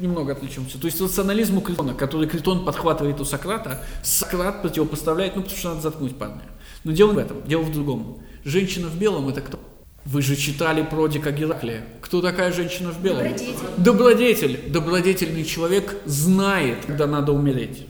Немного 0.00 0.32
отличимся. 0.32 0.78
То 0.78 0.86
есть 0.86 1.00
рационализму 1.00 1.60
Критона, 1.60 1.94
который 1.94 2.28
Критон 2.28 2.64
подхватывает 2.64 3.20
у 3.20 3.24
Сократа, 3.24 3.82
Сократ 4.02 4.62
противопоставляет, 4.62 5.34
ну 5.34 5.42
потому 5.42 5.58
что 5.58 5.68
надо 5.70 5.80
заткнуть 5.80 6.16
парня. 6.16 6.42
Но 6.84 6.92
дело 6.92 7.10
не 7.12 7.16
в 7.16 7.18
этом, 7.18 7.42
дело 7.46 7.62
в 7.62 7.72
другом. 7.72 8.18
Женщина 8.44 8.88
в 8.88 8.96
белом 8.96 9.28
это 9.28 9.40
кто? 9.40 9.58
Вы 10.04 10.22
же 10.22 10.36
читали 10.36 10.82
Продика 10.82 11.32
Гераклия. 11.32 11.84
Кто 12.00 12.22
такая 12.22 12.52
женщина 12.52 12.92
в 12.92 13.02
белом? 13.02 13.24
Добродетель. 13.24 13.56
Добродетель. 13.78 14.70
Добродетельный 14.70 15.44
человек 15.44 15.96
знает, 16.04 16.84
когда 16.86 17.06
надо 17.06 17.32
умереть. 17.32 17.86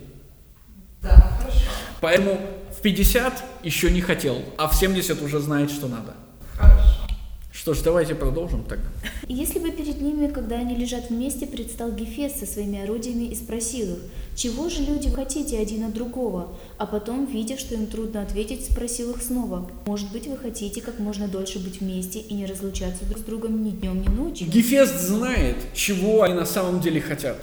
Да, 1.03 1.33
хорошо. 1.39 1.61
Поэтому 2.01 2.41
в 2.79 2.81
50 2.81 3.45
еще 3.65 3.91
не 3.91 4.01
хотел, 4.01 4.37
а 4.57 4.69
в 4.69 4.75
70 4.77 5.21
уже 5.23 5.41
знает, 5.41 5.69
что 5.69 5.89
надо. 5.89 6.15
Хорошо. 6.53 7.09
Что 7.51 7.75
ж, 7.75 7.79
давайте 7.83 8.15
продолжим 8.15 8.63
тогда. 8.63 8.87
И 9.27 9.35
Если 9.35 9.59
бы 9.59 9.73
перед 9.73 10.01
ними, 10.01 10.29
когда 10.29 10.59
они 10.61 10.77
лежат 10.77 11.11
вместе, 11.11 11.45
предстал 11.49 11.91
Гефест 11.91 12.39
со 12.39 12.47
своими 12.47 12.81
орудиями 12.81 13.25
и 13.25 13.35
спросил 13.35 13.95
их, 13.95 13.99
«Чего 14.37 14.69
же 14.69 14.83
люди 14.83 15.11
хотите 15.11 15.59
один 15.59 15.87
от 15.87 15.93
другого?» 15.93 16.57
А 16.79 16.87
потом, 16.87 17.27
видя, 17.27 17.59
что 17.59 17.75
им 17.75 17.89
трудно 17.89 18.23
ответить, 18.23 18.65
спросил 18.65 19.11
их 19.11 19.23
снова, 19.23 19.69
«Может 19.87 20.13
быть, 20.13 20.29
вы 20.29 20.37
хотите 20.37 20.81
как 20.81 21.01
можно 21.01 21.27
дольше 21.27 21.59
быть 21.59 21.81
вместе 21.81 22.21
и 22.21 22.33
не 22.33 22.47
разлучаться 22.47 23.05
друг 23.07 23.19
с 23.19 23.23
другом 23.23 23.65
ни 23.65 23.71
днем, 23.71 24.03
ни 24.03 24.09
ночью?» 24.09 24.47
Гефест 24.47 25.01
знает, 25.01 25.57
чего 25.75 26.23
они 26.23 26.35
на 26.35 26.47
самом 26.47 26.81
деле 26.81 27.01
хотят. 27.01 27.39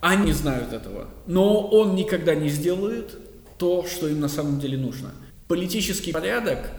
Они 0.00 0.32
знают 0.32 0.72
этого. 0.72 1.08
Но 1.26 1.60
он 1.68 1.96
никогда 1.96 2.34
не 2.34 2.48
сделает 2.48 3.18
то, 3.60 3.86
что 3.86 4.08
им 4.08 4.20
на 4.20 4.28
самом 4.28 4.58
деле 4.58 4.78
нужно. 4.78 5.10
Политический 5.46 6.12
порядок 6.12 6.70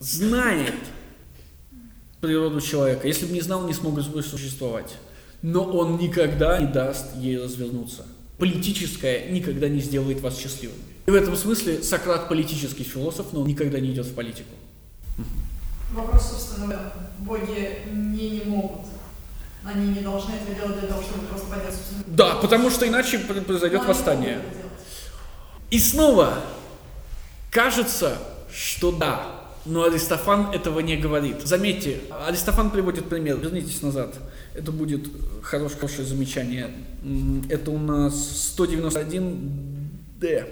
знает 0.00 0.74
природу 2.20 2.60
человека. 2.60 3.06
Если 3.06 3.26
бы 3.26 3.32
не 3.32 3.40
знал, 3.40 3.66
не 3.66 3.72
смог 3.72 3.94
бы 3.94 4.22
существовать. 4.22 4.96
Но 5.42 5.62
он 5.62 5.98
никогда 5.98 6.58
не 6.58 6.66
даст 6.66 7.14
ей 7.16 7.38
развернуться. 7.38 8.04
Политическое 8.38 9.30
никогда 9.30 9.68
не 9.68 9.80
сделает 9.80 10.20
вас 10.20 10.36
счастливым. 10.36 10.78
И 11.06 11.10
в 11.10 11.14
этом 11.14 11.36
смысле 11.36 11.82
Сократ 11.82 12.28
политический 12.28 12.82
философ, 12.82 13.26
но 13.32 13.42
он 13.42 13.46
никогда 13.46 13.78
не 13.78 13.92
идет 13.92 14.06
в 14.06 14.14
политику. 14.14 14.54
Вопрос, 15.92 16.30
собственно. 16.30 16.92
Боги 17.20 17.78
не, 17.92 18.30
не 18.30 18.44
могут. 18.44 18.86
Они 19.64 19.88
не 19.88 20.00
должны 20.00 20.32
это 20.32 20.54
делать 20.54 20.80
для 20.80 20.88
того, 20.88 21.00
чтобы 21.02 21.26
просто 21.26 21.46
поднять 21.46 21.72
собственную... 21.72 22.04
Да, 22.08 22.34
потому 22.36 22.70
что 22.70 22.88
иначе 22.88 23.18
пр- 23.18 23.42
произойдет 23.42 23.78
Но 23.78 23.84
они 23.84 23.88
восстание. 23.88 24.40
И 25.74 25.78
снова 25.80 26.38
кажется, 27.50 28.16
что 28.48 28.92
да, 28.92 29.42
но 29.64 29.82
Аристофан 29.82 30.52
этого 30.52 30.78
не 30.78 30.96
говорит. 30.96 31.44
Заметьте, 31.44 31.98
Аристофан 32.28 32.70
приводит 32.70 33.08
пример. 33.08 33.38
Вернитесь 33.38 33.82
назад. 33.82 34.14
Это 34.54 34.70
будет 34.70 35.08
хорошее, 35.42 35.80
хорошее 35.80 36.06
замечание. 36.06 36.70
Это 37.50 37.72
у 37.72 37.78
нас 37.78 38.54
191D. 38.56 40.48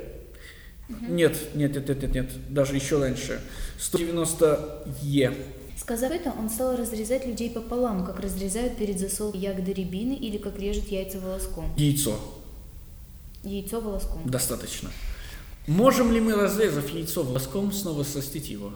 Нет, 1.08 1.38
нет, 1.54 1.76
нет, 1.76 1.88
нет, 1.88 2.02
нет, 2.02 2.14
нет, 2.14 2.30
даже 2.52 2.74
еще 2.74 2.98
раньше. 2.98 3.40
190Е. 3.78 5.36
Сказав 5.78 6.10
это, 6.10 6.32
он 6.36 6.50
стал 6.50 6.74
разрезать 6.76 7.26
людей 7.26 7.50
пополам, 7.50 8.04
как 8.04 8.18
разрезают 8.18 8.76
перед 8.76 8.98
засолкой 8.98 9.40
ягоды 9.40 9.72
рябины 9.72 10.14
или 10.14 10.38
как 10.38 10.58
режут 10.58 10.88
яйца 10.88 11.20
волоском. 11.20 11.72
Яйцо. 11.76 12.18
Яйцо 13.44 13.80
волоском. 13.80 14.28
Достаточно. 14.28 14.90
Можем 15.66 16.12
ли 16.12 16.20
мы, 16.20 16.34
разрезав 16.34 16.88
яйцо 16.90 17.22
волоском, 17.22 17.72
снова 17.72 18.02
срастить 18.02 18.48
его? 18.48 18.72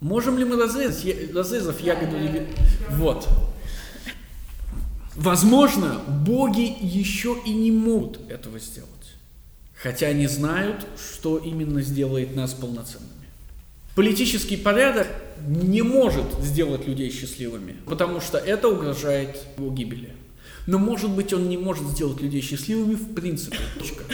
Можем 0.00 0.38
ли 0.38 0.44
мы, 0.44 0.56
разрезать, 0.56 1.32
разрезав 1.34 1.80
ягоду 1.80 2.16
или... 2.16 2.48
Вот. 2.90 3.26
Возможно, 5.16 6.02
боги 6.08 6.76
еще 6.80 7.36
и 7.46 7.54
не 7.54 7.70
могут 7.70 8.18
этого 8.30 8.58
сделать. 8.58 8.90
Хотя 9.74 10.08
они 10.08 10.26
знают, 10.26 10.86
что 10.98 11.38
именно 11.38 11.80
сделает 11.82 12.34
нас 12.34 12.52
полноценными. 12.52 13.10
Политический 13.94 14.56
порядок 14.56 15.06
не 15.46 15.82
может 15.82 16.24
сделать 16.40 16.86
людей 16.86 17.10
счастливыми, 17.10 17.76
потому 17.86 18.20
что 18.20 18.38
это 18.38 18.68
угрожает 18.68 19.38
его 19.56 19.70
гибели. 19.70 20.12
Но, 20.66 20.78
может 20.78 21.10
быть, 21.10 21.32
он 21.32 21.48
не 21.48 21.56
может 21.56 21.86
сделать 21.88 22.20
людей 22.20 22.40
счастливыми 22.40 22.94
в 22.94 23.14
принципе. 23.14 23.58
Точка. 23.78 24.04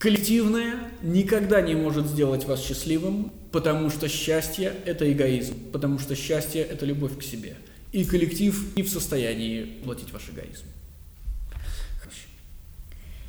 Коллективное 0.00 0.90
никогда 1.02 1.60
не 1.60 1.74
может 1.74 2.06
сделать 2.06 2.46
вас 2.46 2.64
счастливым, 2.64 3.30
потому 3.52 3.90
что 3.90 4.08
счастье– 4.08 4.72
это 4.86 5.12
эгоизм, 5.12 5.54
потому 5.72 5.98
что 5.98 6.16
счастье– 6.16 6.62
это 6.72 6.86
любовь 6.86 7.18
к 7.18 7.22
себе. 7.22 7.54
И 7.92 8.06
коллектив 8.06 8.74
не 8.76 8.82
в 8.82 8.88
состоянии 8.88 9.66
платить 9.84 10.10
ваш 10.10 10.30
эгоизм. 10.30 10.64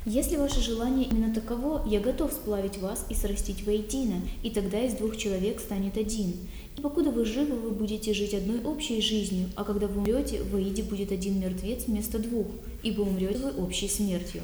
Если 0.06 0.36
ваше 0.36 0.62
желание 0.62 1.06
именно 1.10 1.34
таково, 1.34 1.86
я 1.86 2.00
готов 2.00 2.32
сплавить 2.32 2.78
вас 2.78 3.04
и 3.10 3.14
срастить 3.14 3.66
воедино, 3.66 4.22
и 4.42 4.48
тогда 4.48 4.80
из 4.82 4.94
двух 4.94 5.18
человек 5.18 5.60
станет 5.60 5.98
один. 5.98 6.32
И 6.78 6.80
покуда 6.80 7.10
вы 7.10 7.26
живы, 7.26 7.54
вы 7.54 7.72
будете 7.72 8.14
жить 8.14 8.32
одной 8.32 8.62
общей 8.62 9.02
жизнью, 9.02 9.50
а 9.56 9.64
когда 9.64 9.88
вы 9.88 9.98
умрете, 9.98 10.42
в 10.42 10.56
Аиде 10.56 10.82
будет 10.82 11.12
один 11.12 11.38
мертвец 11.38 11.84
вместо 11.86 12.18
двух, 12.18 12.46
ибо 12.82 13.02
умрете 13.02 13.40
вы 13.40 13.50
общей 13.62 13.88
смертью. 13.88 14.40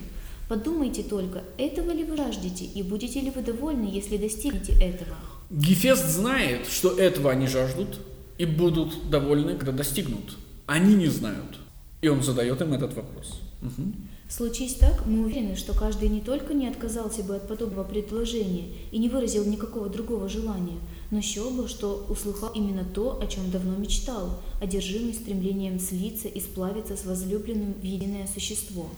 Подумайте 0.49 1.03
только, 1.03 1.44
этого 1.59 1.90
ли 1.90 2.05
вы 2.05 2.16
жаждете, 2.16 2.64
и 2.64 2.82
будете 2.82 3.20
ли 3.20 3.30
вы 3.30 3.42
довольны, 3.42 3.84
если 3.84 4.16
достигнете 4.16 4.72
этого? 4.72 5.16
Гефест 5.51 6.07
знает, 6.07 6.66
что 6.66 6.99
этого 6.99 7.30
они 7.30 7.46
жаждут 7.46 8.01
и 8.38 8.46
будут 8.46 9.11
довольны, 9.11 9.57
когда 9.57 9.72
достигнут. 9.72 10.36
Они 10.66 10.94
не 10.94 11.09
знают. 11.09 11.59
И 12.01 12.09
он 12.09 12.22
задает 12.22 12.61
им 12.62 12.72
этот 12.72 12.94
вопрос. 12.94 13.40
Мгм. 13.61 14.09
Случись 14.28 14.74
так, 14.74 15.07
мы 15.07 15.24
уверены, 15.24 15.57
что 15.57 15.72
каждый 15.72 16.11
не 16.11 16.20
только 16.20 16.53
не 16.53 16.68
отказался 16.68 17.22
бы 17.22 17.36
от 17.36 17.49
подобного 17.49 17.82
предложения 17.82 18.66
и 18.90 18.99
не 18.99 19.09
выразил 19.09 19.44
никакого 19.44 19.88
другого 19.88 20.28
желания, 20.28 20.78
но 21.11 21.22
счел 21.22 21.51
бы, 21.51 21.66
что 21.66 22.07
услыхал 22.11 22.51
именно 22.55 22.84
то, 22.84 23.18
о 23.22 23.26
чем 23.26 23.51
давно 23.51 23.74
мечтал, 23.76 24.42
одержимый 24.61 25.14
стремлением 25.14 25.80
слиться 25.80 26.28
и 26.28 26.40
сплавиться 26.40 26.94
с 26.94 27.07
возлюбленным 27.07 27.72
в 27.72 27.82
единое 27.82 28.26
существо. 28.26 28.90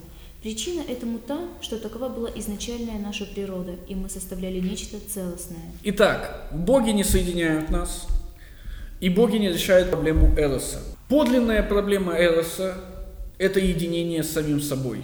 Причина 0.43 0.81
этому 0.89 1.19
та, 1.19 1.39
что 1.61 1.79
такова 1.79 2.09
была 2.09 2.31
изначальная 2.35 2.99
наша 2.99 3.27
природа, 3.27 3.75
и 3.87 3.95
мы 3.95 4.09
составляли 4.09 4.59
нечто 4.59 4.97
целостное. 5.07 5.73
Итак, 5.83 6.49
боги 6.53 6.91
не 6.91 7.05
соединяют 7.05 7.69
нас, 7.69 8.07
и 9.01 9.11
боги 9.11 9.37
не 9.37 9.53
решают 9.53 9.91
проблему 9.91 10.35
Эроса. 10.39 10.81
Подлинная 11.09 11.63
проблема 11.63 12.15
Эроса 12.15 12.75
это 13.37 13.61
единение 13.61 14.23
с 14.23 14.31
самим 14.31 14.63
собой, 14.63 15.03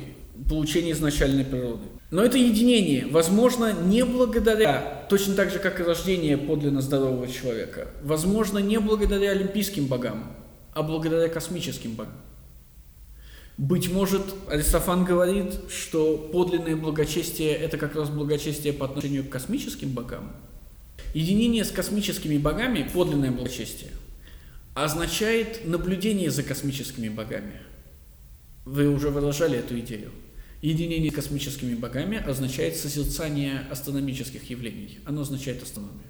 получение 0.48 0.92
изначальной 0.92 1.44
природы. 1.44 1.84
Но 2.10 2.22
это 2.22 2.38
единение 2.38 3.06
возможно 3.10 3.74
не 3.74 4.04
благодаря, 4.04 5.06
точно 5.10 5.34
так 5.34 5.50
же, 5.50 5.58
как 5.58 5.80
и 5.80 5.82
рождение 5.82 6.38
подлинно 6.38 6.80
здорового 6.80 7.28
человека, 7.28 7.88
возможно 8.02 8.58
не 8.58 8.78
благодаря 8.78 9.32
олимпийским 9.32 9.86
богам, 9.86 10.32
а 10.72 10.82
благодаря 10.82 11.28
космическим 11.28 11.92
богам. 11.92 12.14
Быть 13.58 13.90
может, 13.90 14.22
Аристофан 14.48 15.04
говорит, 15.04 15.54
что 15.70 16.18
подлинное 16.18 16.76
благочестие– 16.76 17.54
это 17.54 17.78
как 17.78 17.94
раз 17.96 18.10
благочестие 18.10 18.74
по 18.74 18.84
отношению 18.84 19.24
к 19.24 19.30
космическим 19.30 19.90
богам. 19.90 20.36
Единение 21.14 21.64
с 21.64 21.70
космическими 21.70 22.36
богами, 22.36 22.86
подлинное 22.92 23.30
благочестие, 23.30 23.92
означает 24.74 25.66
наблюдение 25.66 26.30
за 26.30 26.42
космическими 26.42 27.08
богами. 27.08 27.54
Вы 28.66 28.88
уже 28.88 29.08
выражали 29.08 29.58
эту 29.58 29.78
идею. 29.78 30.10
Единение 30.60 31.10
с 31.10 31.14
космическими 31.14 31.74
богами 31.74 32.18
означает 32.18 32.76
созерцание 32.76 33.66
астрономических 33.70 34.50
явлений. 34.50 34.98
Оно 35.06 35.22
означает 35.22 35.62
астрономию. 35.62 36.02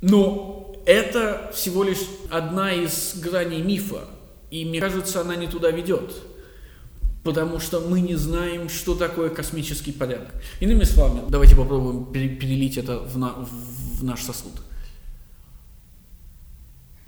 Но 0.00 0.74
это 0.86 1.52
всего 1.54 1.84
лишь 1.84 2.00
одна 2.30 2.72
из 2.72 3.20
граней 3.20 3.62
мифа. 3.62 4.08
И 4.50 4.64
мне 4.64 4.80
кажется, 4.80 5.20
она 5.20 5.36
не 5.36 5.46
туда 5.46 5.70
ведет. 5.70 6.10
Потому 7.22 7.60
что 7.60 7.80
мы 7.80 8.00
не 8.00 8.14
знаем, 8.14 8.68
что 8.68 8.94
такое 8.94 9.28
космический 9.28 9.92
порядок. 9.92 10.28
Иными 10.60 10.84
словами, 10.84 11.22
давайте 11.28 11.54
попробуем 11.54 12.06
перелить 12.06 12.78
это 12.78 12.98
в, 12.98 13.18
на, 13.18 13.32
в 13.32 14.02
наш 14.02 14.22
сосуд. 14.22 14.52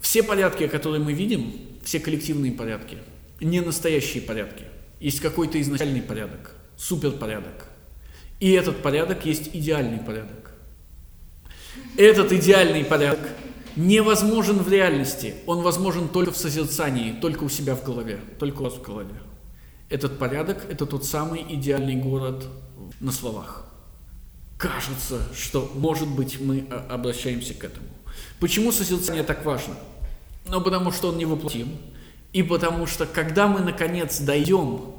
Все 0.01 0.23
порядки, 0.23 0.67
которые 0.67 1.03
мы 1.03 1.15
видим, 1.15 1.53
все 1.83 1.99
коллективные 1.99 2.53
порядки, 2.53 2.99
не 3.41 3.61
настоящие 3.61 4.23
порядки. 4.23 4.65
Есть 5.01 5.21
какой-то 5.21 5.61
изначальный 5.61 6.03
порядок, 6.03 6.55
суперпорядок. 6.77 7.69
И 8.39 8.51
этот 8.51 8.83
порядок 8.83 9.25
есть 9.25 9.51
идеальный 9.55 9.99
порядок. 9.99 10.53
Этот 11.97 12.33
идеальный 12.33 12.85
порядок 12.85 13.21
невозможен 13.77 14.59
в 14.59 14.69
реальности. 14.69 15.35
Он 15.47 15.63
возможен 15.63 16.09
только 16.09 16.33
в 16.33 16.37
созерцании, 16.37 17.13
только 17.13 17.45
у 17.45 17.49
себя 17.49 17.75
в 17.75 17.83
голове, 17.83 18.21
только 18.39 18.61
у 18.61 18.65
вас 18.65 18.75
в 18.75 18.83
голове. 18.83 19.15
Этот 19.93 20.19
порядок– 20.19 20.65
это 20.71 20.87
тот 20.87 21.05
самый 21.05 21.45
идеальный 21.51 21.97
город 21.97 22.47
на 22.99 23.13
словах. 23.13 23.67
Кажется, 24.57 25.21
что, 25.35 25.71
может 25.75 26.09
быть, 26.09 26.41
мы 26.41 26.67
обращаемся 26.89 27.53
к 27.53 27.63
этому. 27.63 27.89
Почему 28.41 28.73
созерцание 28.73 29.23
так 29.23 29.45
важно? 29.45 29.75
Ну, 30.49 30.63
потому 30.63 30.93
что 30.93 31.09
он 31.11 31.19
невоплотим. 31.19 31.77
И 32.33 32.43
потому 32.43 32.87
что, 32.87 33.05
когда 33.05 33.47
мы, 33.47 33.61
наконец, 33.61 34.19
дойдем 34.21 34.95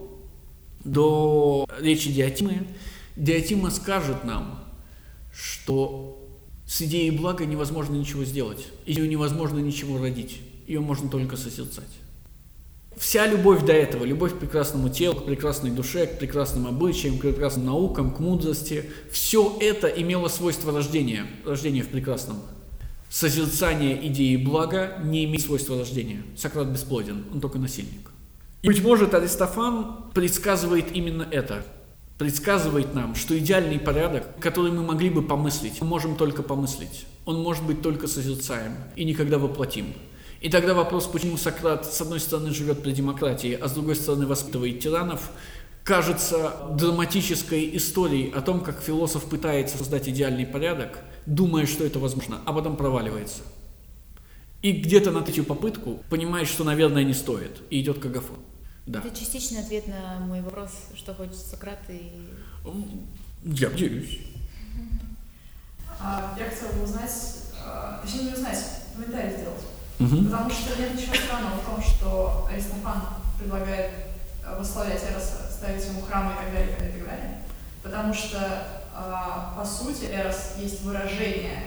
до 0.84 1.68
речи 1.80 2.12
Диатимы, 2.12 2.68
Диатима 3.16 3.72
скажет 3.72 4.24
нам, 4.24 4.64
что 5.34 6.24
с 6.68 6.84
идеей 6.84 7.10
блага 7.10 7.48
невозможно 7.48 7.96
ничего 7.96 8.26
сделать, 8.26 8.68
ее 8.86 9.08
невозможно 9.08 9.58
ничего 9.58 9.98
родить, 9.98 10.40
ее 10.68 10.82
можно 10.82 11.10
только 11.10 11.36
созерцать. 11.36 11.90
Вся 12.98 13.26
любовь 13.28 13.66
до 13.66 13.74
этого, 13.74 14.06
любовь 14.06 14.34
к 14.34 14.40
прекрасному 14.40 14.90
телу, 14.90 15.16
к 15.16 15.26
прекрасной 15.26 15.72
душе, 15.72 16.06
к 16.06 16.20
прекрасным 16.20 16.68
обычаям, 16.68 17.18
к 17.18 17.22
прекрасным 17.22 17.66
наукам, 17.66 18.12
к 18.12 18.20
мудрости, 18.20 18.86
все 19.12 19.58
это 19.60 19.88
имело 19.88 20.28
свойство 20.28 20.72
рождения, 20.72 21.26
рождения 21.46 21.82
в 21.82 21.90
прекрасном. 21.90 22.38
Созерцание 23.10 24.08
идеи 24.08 24.38
блага 24.38 25.00
не 25.04 25.26
имеет 25.26 25.42
свойства 25.42 25.78
рождения. 25.78 26.24
Сократ 26.36 26.68
бесплоден, 26.68 27.26
он 27.34 27.42
только 27.42 27.60
насильник. 27.60 28.12
И, 28.64 28.68
быть 28.68 28.82
может, 28.82 29.14
Аристофан 29.14 30.12
предсказывает 30.14 30.96
именно 30.96 31.28
это. 31.30 31.66
Предсказывает 32.18 32.94
нам, 32.94 33.16
что 33.16 33.38
идеальный 33.38 33.80
порядок, 33.80 34.40
который 34.40 34.72
мы 34.72 34.84
могли 34.84 35.10
бы 35.10 35.22
помыслить, 35.22 35.82
мы 35.82 35.88
можем 35.88 36.16
только 36.16 36.44
помыслить. 36.44 37.06
Он 37.26 37.42
может 37.42 37.64
быть 37.66 37.82
только 37.82 38.08
созерцаем 38.08 38.74
и 38.96 39.04
никогда 39.04 39.38
воплотим. 39.38 39.88
И 40.44 40.50
тогда 40.50 40.74
вопрос, 40.74 41.08
почему 41.08 41.38
Сократ, 41.38 41.86
с 41.86 42.02
одной 42.02 42.20
стороны, 42.20 42.52
живет 42.52 42.84
при 42.84 42.92
демократии, 42.92 43.54
а 43.54 43.70
с 43.70 43.72
другой 43.72 43.96
стороны, 43.96 44.28
воспитывает 44.28 44.82
тиранов, 44.82 45.32
кажется 45.86 46.68
драматической 46.72 47.78
историей 47.78 48.30
о 48.30 48.42
том, 48.42 48.60
как 48.60 48.82
философ 48.82 49.24
пытается 49.24 49.78
создать 49.78 50.10
идеальный 50.10 50.46
порядок, 50.46 51.00
думая, 51.26 51.66
что 51.66 51.86
это 51.86 51.98
возможно, 52.00 52.42
а 52.46 52.52
потом 52.52 52.76
проваливается. 52.76 53.44
И 54.62 54.74
где-то 54.74 55.12
на 55.12 55.22
третью 55.22 55.46
попытку 55.46 56.04
понимает, 56.10 56.50
что, 56.50 56.66
наверное, 56.66 57.06
не 57.06 57.14
стоит, 57.14 57.62
и 57.70 57.80
идет 57.80 58.00
к 58.00 58.06
Агафону. 58.06 58.40
Да. 58.86 59.00
Это 59.00 59.18
частичный 59.18 59.62
ответ 59.62 59.88
на 59.88 60.20
мой 60.26 60.42
вопрос, 60.42 60.72
что 60.94 61.14
хочет 61.14 61.38
Сократ 61.38 61.80
и... 61.88 62.12
Я 63.46 63.70
поделюсь. 63.70 64.20
А, 66.02 66.36
я 66.38 66.50
хотела 66.50 66.74
бы 66.74 66.84
узнать, 66.84 67.12
а, 67.66 68.02
точнее 68.04 68.24
не 68.24 68.34
узнать, 68.34 68.60
комментарий 68.94 69.38
сделать. 69.38 69.73
Угу. 70.00 70.26
Потому 70.26 70.50
что 70.50 70.80
нет 70.80 70.96
ничего 70.96 71.16
странного 71.16 71.58
в 71.58 71.66
том, 71.66 71.82
что 71.84 72.48
Аристофан 72.52 73.02
предлагает 73.38 73.92
э, 74.46 74.60
восславлять 74.60 75.02
Эроса, 75.04 75.52
ставить 75.52 75.86
ему 75.86 76.02
храмы 76.02 76.34
и 76.34 76.36
так 76.36 76.54
далее, 76.54 76.72
и 76.72 77.00
так 77.00 77.08
далее. 77.08 77.42
Потому 77.84 78.14
что, 78.14 78.38
э, 78.38 79.58
по 79.58 79.66
сути, 79.66 80.06
Эрос 80.12 80.54
есть 80.58 80.82
выражение 80.82 81.64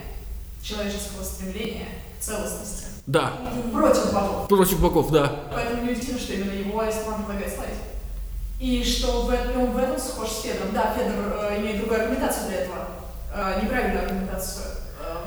человеческого 0.63 1.23
стремления 1.23 1.87
к 2.19 2.23
целостности. 2.23 2.87
Да. 3.07 3.35
Против 3.73 4.13
богов. 4.13 4.49
Против 4.49 4.81
богов, 4.81 5.11
да. 5.13 5.33
Поэтому 5.53 5.83
неудивительно, 5.83 6.19
что 6.19 6.33
именно 6.33 6.53
его 6.53 6.81
Аристофан 6.81 7.25
предлагает 7.25 7.55
славить. 7.55 7.75
И 8.59 8.83
что 8.83 9.23
в 9.23 9.31
этом, 9.31 9.63
он 9.63 9.71
в 9.73 9.79
этом 9.79 9.99
схож 9.99 10.29
с 10.29 10.43
Федором. 10.43 10.73
Да, 10.73 10.95
Федор 10.95 11.39
э, 11.51 11.61
имеет 11.61 11.79
другую 11.79 12.01
аргументацию 12.01 12.49
для 12.49 12.57
этого. 12.63 12.89
Э, 13.33 13.61
неправильную 13.63 14.07
аргументацию 14.07 14.65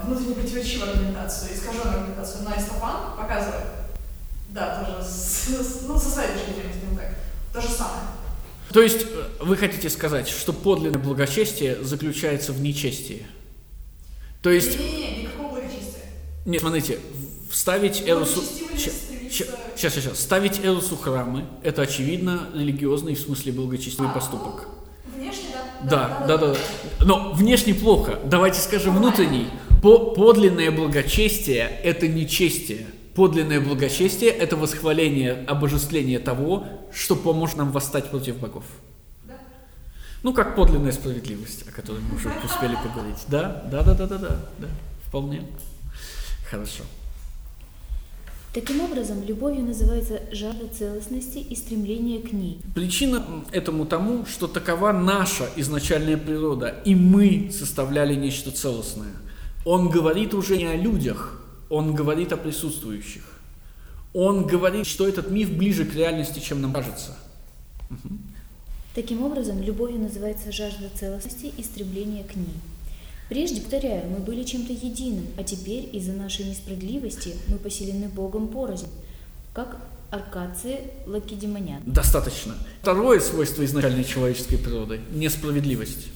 внутренне 0.03 0.35
противоречивую 0.35 0.91
аргументацию, 0.91 1.53
искаженную 1.53 1.89
аргументацию, 1.89 2.43
но 2.43 2.51
Аристофан 2.51 3.17
показывает, 3.17 3.65
да, 4.49 4.83
тоже 4.83 5.07
с, 5.07 5.47
ну, 5.87 5.99
со 5.99 6.09
своей 6.09 6.33
точки 6.33 6.53
зрения, 6.53 6.73
скажем 6.73 6.97
так, 6.97 7.15
то 7.53 7.61
же 7.61 7.67
самое. 7.67 8.01
То 8.71 8.81
есть 8.81 9.03
э, 9.03 9.27
вы 9.39 9.57
хотите 9.57 9.89
сказать, 9.89 10.27
что 10.27 10.53
подлинное 10.53 10.99
благочестие 10.99 11.83
заключается 11.83 12.53
в 12.53 12.61
нечестии? 12.61 13.25
То 14.41 14.49
есть... 14.49 14.79
Не-не-не, 14.79 15.23
никакого 15.23 15.49
благочестия. 15.49 16.03
Нет, 16.45 16.61
смотрите, 16.61 16.99
вставить 17.49 18.03
Эрусу... 18.07 18.41
Сейчас, 19.75 19.93
сейчас. 19.93 20.19
Ставить 20.19 20.59
Эрусу 20.63 20.97
храмы– 20.97 21.45
это, 21.63 21.83
очевидно, 21.83 22.49
религиозный, 22.53 23.15
в 23.15 23.19
смысле 23.19 23.51
благочестивый 23.51 24.09
а, 24.09 24.13
поступок. 24.13 24.67
Внешне, 25.15 25.49
да? 25.83 26.25
Да, 26.25 26.25
да, 26.27 26.37
да. 26.37 26.53
да. 26.53 26.59
Но 27.05 27.31
внешне 27.33 27.73
плохо. 27.73 28.19
Давайте 28.25 28.59
скажем 28.59 28.97
внутренний. 28.97 29.47
По 29.81 30.13
подлинное 30.13 30.71
благочестие– 30.71 31.79
это 31.83 32.07
не 32.07 32.27
честие. 32.27 32.85
Подлинное 33.15 33.61
благочестие– 33.61 34.29
это 34.31 34.57
восхваление, 34.57 35.45
обожествление 35.47 36.19
того, 36.19 36.65
что 36.93 37.15
поможет 37.15 37.57
нам 37.57 37.71
восстать 37.71 38.09
против 38.09 38.37
богов. 38.39 38.65
Да. 39.23 39.35
Ну, 40.21 40.33
как 40.33 40.55
подлинная 40.55 40.91
справедливость, 40.91 41.65
о 41.67 41.71
которой 41.71 42.01
мы 42.01 42.17
уже 42.17 42.29
успели 42.43 42.75
поговорить. 42.75 43.23
Да, 43.27 43.63
да, 43.71 43.83
да, 43.83 43.93
да, 43.93 44.05
да, 44.05 44.17
да, 44.17 44.39
да, 44.57 44.67
вполне. 45.05 45.43
Хорошо. 46.49 46.83
Таким 48.53 48.81
образом, 48.81 49.23
любовью 49.23 49.63
называется 49.63 50.21
жажда 50.31 50.67
целостности 50.67 51.37
и 51.37 51.55
стремление 51.55 52.19
к 52.19 52.33
ней. 52.33 52.59
Причина 52.75 53.23
этому 53.51 53.85
тому, 53.85 54.25
что 54.25 54.47
такова 54.47 54.91
наша 54.91 55.47
изначальная 55.55 56.17
природа, 56.17 56.75
и 56.83 56.95
мы 56.95 57.49
составляли 57.57 58.15
нечто 58.15 58.51
целостное– 58.51 59.13
он 59.65 59.89
говорит 59.89 60.33
уже 60.33 60.57
не 60.57 60.65
о 60.65 60.75
людях, 60.75 61.41
он 61.69 61.93
говорит 61.93 62.31
о 62.33 62.37
присутствующих. 62.37 63.23
Он 64.13 64.45
говорит, 64.45 64.87
что 64.87 65.07
этот 65.07 65.29
миф 65.29 65.51
ближе 65.51 65.85
к 65.85 65.93
реальности, 65.93 66.39
чем 66.39 66.61
нам 66.61 66.73
кажется. 66.73 67.15
Угу. 67.91 68.15
Таким 68.95 69.23
образом, 69.23 69.61
любовью 69.61 69.99
называется 69.99 70.51
жажда 70.51 70.89
целостности 70.93 71.53
и 71.55 71.63
стремление 71.63 72.23
к 72.23 72.35
ней. 72.35 72.55
Прежде, 73.29 73.61
повторяю, 73.61 74.09
мы 74.09 74.17
были 74.17 74.43
чем-то 74.43 74.73
единым, 74.73 75.27
а 75.37 75.43
теперь 75.43 75.87
из-за 75.93 76.13
нашей 76.13 76.45
несправедливости 76.45 77.35
мы 77.47 77.57
поселены 77.57 78.09
Богом 78.09 78.47
порознь, 78.47 78.87
как 79.53 79.77
аркации 80.09 80.79
лакедемонян. 81.05 81.83
Достаточно. 81.85 82.55
Второе 82.81 83.19
свойство 83.19 83.63
изначальной 83.63 84.03
человеческой 84.03 84.57
природы– 84.57 84.99
несправедливость. 85.13 86.07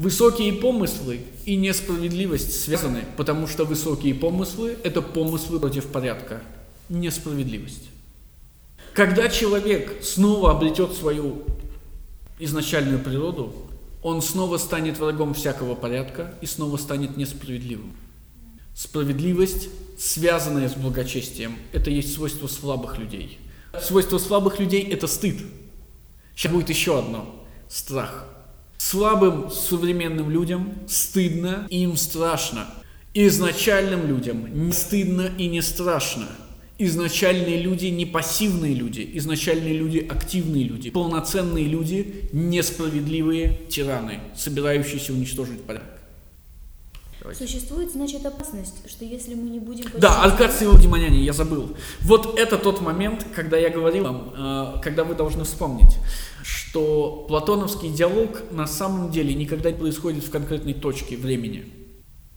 Высокие 0.00 0.54
помыслы 0.54 1.20
и 1.44 1.56
несправедливость 1.56 2.58
связаны, 2.62 3.04
потому 3.18 3.46
что 3.46 3.66
высокие 3.66 4.14
помыслы– 4.14 4.78
это 4.82 5.02
помыслы 5.02 5.60
против 5.60 5.88
порядка, 5.88 6.40
несправедливость. 6.88 7.90
Когда 8.94 9.28
человек 9.28 10.02
снова 10.02 10.52
обретет 10.52 10.94
свою 10.94 11.42
изначальную 12.38 12.98
природу, 12.98 13.52
он 14.02 14.22
снова 14.22 14.56
станет 14.56 14.98
врагом 14.98 15.34
всякого 15.34 15.74
порядка 15.74 16.32
и 16.40 16.46
снова 16.46 16.78
станет 16.78 17.18
несправедливым. 17.18 17.92
Справедливость, 18.74 19.68
связанная 19.98 20.70
с 20.70 20.76
благочестием, 20.76 21.58
это 21.74 21.90
есть 21.90 22.14
свойство 22.14 22.46
слабых 22.46 22.96
людей. 22.96 23.38
Свойство 23.82 24.16
слабых 24.16 24.60
людей– 24.60 24.82
это 24.90 25.06
стыд. 25.06 25.42
Сейчас 26.34 26.52
будет 26.52 26.70
еще 26.70 26.98
одно– 26.98 27.44
страх. 27.68 28.29
Слабым 28.90 29.52
современным 29.52 30.30
людям 30.30 30.72
стыдно 30.88 31.64
и 31.70 31.84
им 31.84 31.96
страшно. 31.96 32.66
Изначальным 33.14 34.08
людям 34.08 34.66
не 34.66 34.72
стыдно 34.72 35.30
и 35.38 35.46
не 35.46 35.62
страшно. 35.62 36.26
Изначальные 36.76 37.62
люди 37.62 37.86
не 37.86 38.04
пассивные 38.04 38.74
люди, 38.74 39.08
изначальные 39.14 39.74
люди 39.74 39.98
активные 39.98 40.64
люди, 40.64 40.90
полноценные 40.90 41.66
люди, 41.66 42.30
несправедливые 42.32 43.60
тираны, 43.68 44.18
собирающиеся 44.34 45.12
уничтожить 45.12 45.62
порядок. 45.62 45.99
Давайте. 47.30 47.46
Существует, 47.46 47.92
значит, 47.92 48.26
опасность, 48.26 48.74
что 48.88 49.04
если 49.04 49.34
мы 49.34 49.50
не 49.50 49.60
будем... 49.60 49.86
Да, 49.98 50.22
Алькаций 50.22 50.66
и 50.66 50.68
Лаудимоняне, 50.68 51.22
я 51.22 51.32
забыл. 51.32 51.76
Вот 52.00 52.38
это 52.38 52.58
тот 52.58 52.80
момент, 52.80 53.24
когда 53.34 53.56
я 53.56 53.70
говорил 53.70 54.04
вам, 54.04 54.34
э, 54.36 54.80
когда 54.82 55.04
вы 55.04 55.14
должны 55.14 55.44
вспомнить, 55.44 55.96
что 56.42 57.24
платоновский 57.28 57.90
диалог 57.90 58.42
на 58.50 58.66
самом 58.66 59.12
деле 59.12 59.34
никогда 59.34 59.70
не 59.70 59.78
происходит 59.78 60.24
в 60.24 60.30
конкретной 60.30 60.74
точке 60.74 61.16
времени. 61.16 61.66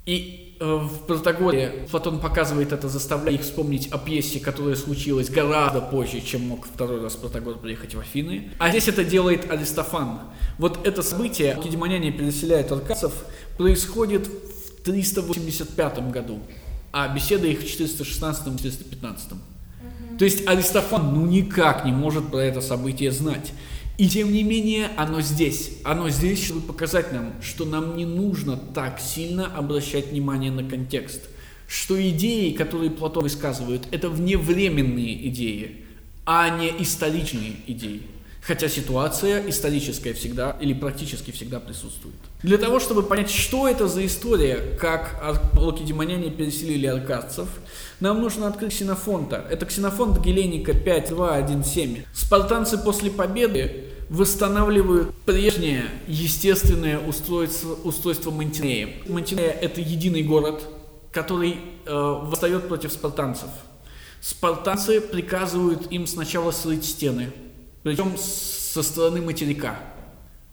И 0.05 0.57
э, 0.59 0.65
в 0.65 1.07
Протагоре 1.07 1.87
Платон 1.89 2.19
показывает 2.19 2.71
это, 2.71 2.87
заставляя 2.87 3.33
их 3.33 3.41
вспомнить 3.41 3.87
о 3.91 3.97
пьесе, 3.97 4.39
которая 4.39 4.75
случилась 4.75 5.29
гораздо 5.29 5.81
позже, 5.81 6.21
чем 6.21 6.41
мог 6.49 6.67
второй 6.67 7.01
раз 7.01 7.15
Протагор 7.15 7.57
приехать 7.57 7.95
в 7.95 7.99
Афины. 7.99 8.51
А 8.59 8.69
здесь 8.69 8.87
это 8.87 9.03
делает 9.03 9.49
Аристофан. 9.49 10.19
Вот 10.59 10.85
это 10.85 11.01
событие, 11.01 11.57
Кедемоняне 11.63 12.11
переселяют 12.11 12.71
аркадцев, 12.71 13.11
происходит 13.57 14.27
в 14.27 14.52
385 14.83 16.11
году, 16.11 16.39
а 16.91 17.07
беседа 17.07 17.47
их 17.47 17.59
в 17.59 17.63
416-415. 17.63 19.37
То 20.17 20.25
есть 20.25 20.47
Аристофан 20.47 21.13
ну 21.13 21.25
никак 21.25 21.85
не 21.85 21.91
может 21.91 22.29
про 22.29 22.39
это 22.39 22.61
событие 22.61 23.11
знать. 23.11 23.51
И 23.97 24.07
тем 24.07 24.31
не 24.31 24.43
менее, 24.43 24.89
оно 24.97 25.21
здесь. 25.21 25.77
Оно 25.83 26.09
здесь, 26.09 26.43
чтобы 26.43 26.61
показать 26.61 27.11
нам, 27.11 27.33
что 27.41 27.65
нам 27.65 27.95
не 27.95 28.05
нужно 28.05 28.57
так 28.57 28.99
сильно 28.99 29.45
обращать 29.45 30.07
внимание 30.07 30.51
на 30.51 30.67
контекст. 30.67 31.21
Что 31.67 32.01
идеи, 32.09 32.51
которые 32.51 32.91
Платон 32.91 33.23
высказывает, 33.23 33.87
это 33.91 34.09
вневременные 34.09 35.27
идеи, 35.29 35.85
а 36.25 36.49
не 36.49 36.69
историчные 36.81 37.53
идеи. 37.67 38.01
Хотя 38.45 38.67
ситуация 38.67 39.47
историческая 39.49 40.13
всегда 40.13 40.57
или 40.59 40.73
практически 40.73 41.31
всегда 41.31 41.61
присутствует. 41.61 42.15
Для 42.41 42.57
того, 42.57 42.81
чтобы 42.81 43.03
понять, 43.03 43.29
что 43.29 43.69
это 43.69 43.87
за 43.87 44.05
история, 44.05 44.77
как 44.79 45.23
лакедемоняне 45.53 46.29
переселили 46.29 46.85
аркадцев, 46.85 47.47
нам 48.01 48.21
нужно 48.21 48.47
открыть 48.47 48.73
Ксенофонта. 48.73 49.45
Это 49.49 49.65
Ксенофонт 49.65 50.19
Геленика 50.19 50.73
5.2.1.7. 50.73 52.05
Спартанцы 52.13 52.77
после 52.77 53.09
победы 53.11 53.85
восстанавливают 54.09 55.15
прежнее 55.25 55.85
естественное 56.07 56.99
устройство, 56.99 57.75
устройство 57.85 58.31
Монтинея. 58.31 58.89
Монтинея– 59.07 59.51
это 59.61 59.79
единый 59.79 60.21
город, 60.21 60.67
который 61.11 61.59
э, 61.85 61.93
восстает 61.93 62.67
против 62.67 62.91
спартанцев. 62.91 63.47
Спартанцы 64.19 64.99
приказывают 64.99 65.91
им 65.91 66.07
сначала 66.07 66.51
срыть 66.51 66.85
стены, 66.85 67.29
причем 67.83 68.17
со 68.17 68.81
стороны 68.81 69.21
материка. 69.21 69.79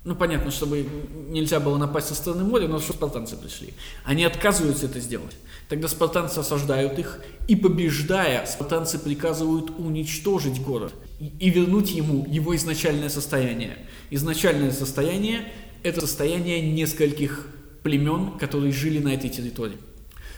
Ну, 0.03 0.15
понятно, 0.15 0.51
чтобы 0.51 0.87
нельзя 1.29 1.61
было 1.61 1.77
напасть 1.77 2.09
со 2.09 2.15
стороны 2.15 2.43
моря, 2.45 2.69
но 2.69 2.79
что 2.81 2.95
спартанцы 2.95 3.37
пришли. 3.37 3.75
Они 4.05 4.25
отказываются 4.25 4.87
это 4.87 4.99
сделать. 4.99 5.37
Тогда 5.69 5.89
спартанцы 5.89 6.39
осаждают 6.39 6.99
их, 6.99 7.21
и 7.49 7.55
побеждая, 7.55 8.47
спартанцы 8.47 8.99
приказывают 8.99 9.71
уничтожить 9.71 10.61
город 10.63 10.95
и 11.19 11.51
вернуть 11.51 11.91
ему 11.91 12.27
его 12.29 12.57
изначальное 12.57 13.11
состояние. 13.11 13.77
Изначальное 14.11 14.73
состояние– 14.73 15.53
это 15.83 16.01
состояние 16.01 16.63
нескольких 16.63 17.47
племен, 17.83 18.39
которые 18.39 18.73
жили 18.73 19.01
на 19.01 19.15
этой 19.15 19.29
территории. 19.29 19.77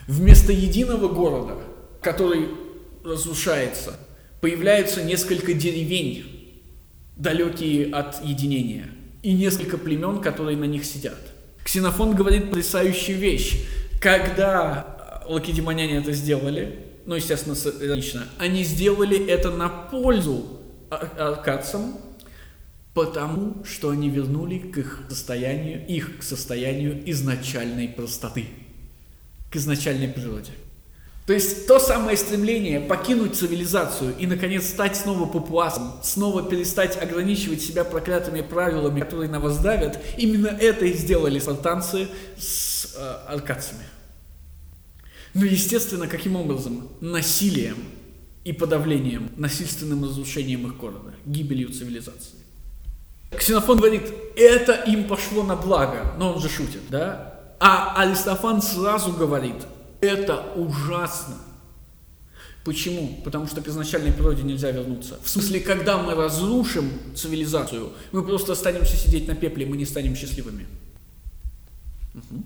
Вместо 0.07 0.51
единого 0.51 1.07
города, 1.07 1.57
который 2.01 2.49
разрушается, 3.03 3.97
появляются 4.41 5.01
несколько 5.01 5.53
деревень, 5.53 6.32
далекие 7.15 7.93
от 7.93 8.23
единения– 8.23 8.89
и 9.23 9.33
несколько 9.33 9.77
племен, 9.77 10.19
которые 10.19 10.57
на 10.57 10.65
них 10.65 10.85
сидят. 10.85 11.17
Ксенофон 11.63 12.13
говорит 12.13 12.49
потрясающую 12.49 13.17
вещь. 13.17 13.65
Когда 14.01 15.23
лакедемоняне 15.27 15.97
это 15.97 16.11
сделали, 16.11 16.79
ну, 17.05 17.15
естественно, 17.15 17.55
лично, 17.95 18.25
они 18.37 18.65
сделали 18.65 19.25
это 19.25 19.49
на 19.49 19.69
пользу 19.69 20.59
аркадцам, 20.89 21.97
потому 22.93 23.63
что 23.63 23.91
они 23.91 24.09
вернули 24.09 24.59
к 24.59 24.77
их 24.77 24.99
состоянию, 25.09 25.87
их 25.87 26.19
к 26.19 26.23
состоянию 26.23 27.09
изначальной 27.09 27.87
простоты, 27.87 28.47
к 29.49 29.55
изначальной 29.55 30.09
природе. 30.09 30.51
То 31.25 31.31
есть 31.31 31.67
то 31.67 31.79
самое 31.79 32.17
стремление 32.17 32.81
покинуть 32.81 33.35
цивилизацию 33.35 34.13
и, 34.17 34.27
наконец, 34.27 34.67
стать 34.67 34.97
снова 34.97 35.25
папуасом, 35.25 35.93
снова 36.03 36.43
перестать 36.43 37.01
ограничивать 37.01 37.61
себя 37.61 37.85
проклятыми 37.85 38.41
правилами, 38.41 38.99
которые 38.99 39.29
на 39.29 39.39
вас 39.39 39.57
давят, 39.59 39.99
именно 40.17 40.47
это 40.47 40.85
и 40.85 40.93
сделали 40.93 41.39
спартанцы 41.39 42.09
с 42.37 42.93
э, 42.97 43.33
аркадцами. 43.33 43.85
Ну, 45.33 45.45
естественно, 45.45 46.07
каким 46.07 46.35
образом? 46.35 46.89
Насилием 46.99 47.77
и 48.43 48.51
подавлением, 48.51 49.31
насильственным 49.37 50.03
разрушением 50.03 50.67
их 50.67 50.75
города, 50.75 51.13
гибелью 51.25 51.71
цивилизации. 51.71 52.35
Ксенофон 53.31 53.77
говорит, 53.77 54.13
это 54.35 54.73
им 54.73 55.07
пошло 55.07 55.43
на 55.43 55.55
благо, 55.55 56.13
но 56.17 56.33
он 56.33 56.41
же 56.41 56.49
шутит, 56.49 56.81
да? 56.89 57.55
А 57.59 57.93
Аристофан 57.95 58.61
сразу 58.61 59.13
говорит, 59.13 59.55
это 60.03 60.53
ужасно. 60.55 61.35
Почему? 62.63 63.21
Потому 63.23 63.47
что 63.47 63.61
к 63.61 63.67
изначальной 63.67 64.13
природе 64.13 64.43
нельзя 64.43 64.71
вернуться. 64.71 65.19
В 65.21 65.29
смысле, 65.29 65.59
когда 65.59 65.97
мы 65.97 66.15
разрушим 66.15 66.89
цивилизацию, 67.15 67.91
мы 68.13 68.23
просто 68.23 68.53
останемся 68.53 68.95
сидеть 68.95 69.27
на 69.27 69.35
пепле, 69.35 69.65
мы 69.65 69.75
не 69.75 69.85
станем 69.85 70.15
счастливыми. 70.15 70.65
Угу. 72.15 72.43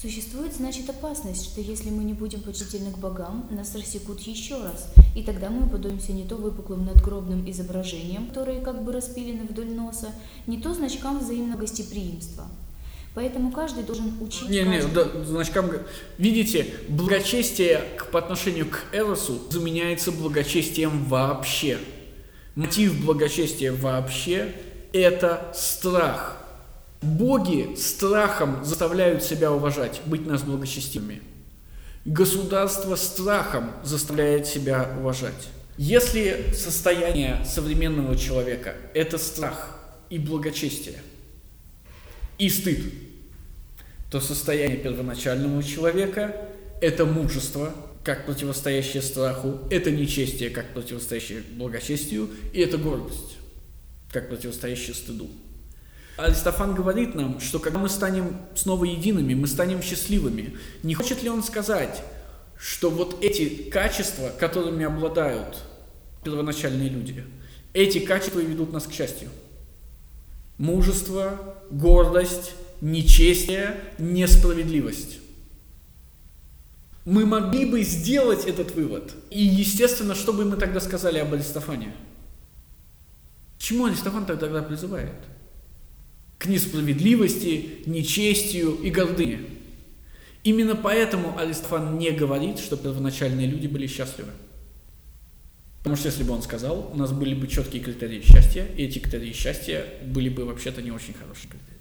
Существует, 0.00 0.54
значит, 0.54 0.88
опасность, 0.88 1.44
что 1.44 1.60
если 1.60 1.90
мы 1.90 2.02
не 2.02 2.14
будем 2.14 2.40
почтительны 2.40 2.92
к 2.92 2.98
богам, 2.98 3.46
нас 3.50 3.74
рассекут 3.74 4.20
еще 4.20 4.56
раз, 4.56 4.92
и 5.14 5.22
тогда 5.22 5.50
мы 5.50 5.66
уподобимся 5.66 6.12
не 6.12 6.24
то 6.24 6.36
выпуклым 6.36 6.86
надгробным 6.86 7.48
изображениям, 7.48 8.28
которые 8.28 8.60
как 8.62 8.82
бы 8.84 8.92
распилены 8.92 9.44
вдоль 9.44 9.70
носа, 9.70 10.08
не 10.46 10.60
то 10.60 10.74
значкам 10.74 11.18
взаимного 11.20 11.60
гостеприимства– 11.60 12.46
Поэтому 13.14 13.52
каждый 13.52 13.84
должен 13.84 14.14
учить. 14.20 14.48
Не, 14.48 14.64
каждый. 14.64 14.88
не, 14.88 14.94
да, 14.94 15.24
значкам. 15.24 15.70
Видите, 16.16 16.66
благочестие 16.88 17.82
по 18.10 18.18
отношению 18.18 18.66
к 18.66 18.84
Эросу 18.92 19.38
заменяется 19.50 20.12
благочестием 20.12 21.04
вообще. 21.04 21.78
Мотив 22.54 23.04
благочестия 23.04 23.72
вообще– 23.72 24.54
это 24.92 25.52
страх. 25.54 26.38
Боги 27.02 27.74
страхом 27.76 28.64
заставляют 28.64 29.22
себя 29.22 29.52
уважать, 29.52 30.00
быть 30.06 30.26
нас 30.26 30.42
благочестивыми. 30.42 31.22
Государство 32.04 32.96
страхом 32.96 33.72
заставляет 33.82 34.46
себя 34.46 34.90
уважать. 34.98 35.48
Если 35.76 36.52
состояние 36.54 37.44
современного 37.44 38.16
человека– 38.16 38.74
это 38.94 39.18
страх 39.18 39.78
и 40.08 40.18
благочестие– 40.18 41.02
и 42.42 42.50
стыд, 42.50 42.80
то 44.10 44.18
состояние 44.18 44.76
первоначального 44.76 45.62
человека– 45.62 46.34
это 46.80 47.06
мужество, 47.06 47.72
как 48.02 48.26
противостоящее 48.26 49.00
страху, 49.00 49.60
это 49.70 49.92
нечестие, 49.92 50.50
как 50.50 50.74
противостоящее 50.74 51.42
благочестию, 51.52 52.28
и 52.52 52.58
это 52.58 52.78
гордость, 52.78 53.36
как 54.10 54.28
противостоящее 54.28 54.94
стыду. 54.94 55.30
Аристофан 56.16 56.74
говорит 56.74 57.14
нам, 57.14 57.38
что 57.38 57.60
когда 57.60 57.78
мы 57.78 57.88
станем 57.88 58.36
снова 58.56 58.86
едиными, 58.86 59.34
мы 59.34 59.46
станем 59.46 59.80
счастливыми. 59.80 60.56
Не 60.82 60.94
хочет 60.94 61.22
ли 61.22 61.30
он 61.30 61.44
сказать, 61.44 62.02
что 62.58 62.90
вот 62.90 63.22
эти 63.22 63.70
качества, 63.70 64.32
которыми 64.36 64.84
обладают 64.84 65.58
первоначальные 66.24 66.88
люди, 66.88 67.24
эти 67.72 68.00
качества 68.00 68.40
ведут 68.40 68.72
нас 68.72 68.88
к 68.88 68.92
счастью? 68.92 69.28
мужество, 70.62 71.56
гордость, 71.72 72.52
нечестие, 72.80 73.76
несправедливость. 73.98 75.18
Мы 77.04 77.26
могли 77.26 77.64
бы 77.64 77.82
сделать 77.82 78.44
этот 78.44 78.74
вывод. 78.74 79.12
И, 79.30 79.42
естественно, 79.42 80.14
что 80.14 80.32
бы 80.32 80.44
мы 80.44 80.56
тогда 80.56 80.78
сказали 80.78 81.18
об 81.18 81.34
Аристофане? 81.34 81.94
Чему 83.58 83.86
Аристофан 83.86 84.26
тогда 84.26 84.62
призывает? 84.62 85.14
К 86.38 86.46
несправедливости, 86.46 87.82
нечестию 87.86 88.74
и 88.74 88.90
гордыне. 88.90 89.40
Именно 90.44 90.76
поэтому 90.76 91.38
Аристофан 91.38 91.98
не 91.98 92.10
говорит, 92.10 92.58
что 92.58 92.76
первоначальные 92.76 93.46
люди 93.46 93.66
были 93.66 93.86
счастливы. 93.86 94.30
Потому 95.82 95.96
что 95.96 96.08
если 96.08 96.22
бы 96.22 96.32
он 96.32 96.42
сказал, 96.42 96.90
у 96.92 96.96
нас 96.96 97.10
были 97.10 97.34
бы 97.34 97.48
четкие 97.48 97.82
критерии 97.82 98.22
счастья, 98.22 98.64
и 98.76 98.84
эти 98.84 99.00
критерии 99.00 99.32
счастья 99.32 99.84
были 100.06 100.28
бы 100.28 100.44
вообще-то 100.44 100.80
не 100.80 100.92
очень 100.92 101.12
хорошие 101.12 101.48
критерии. 101.48 101.80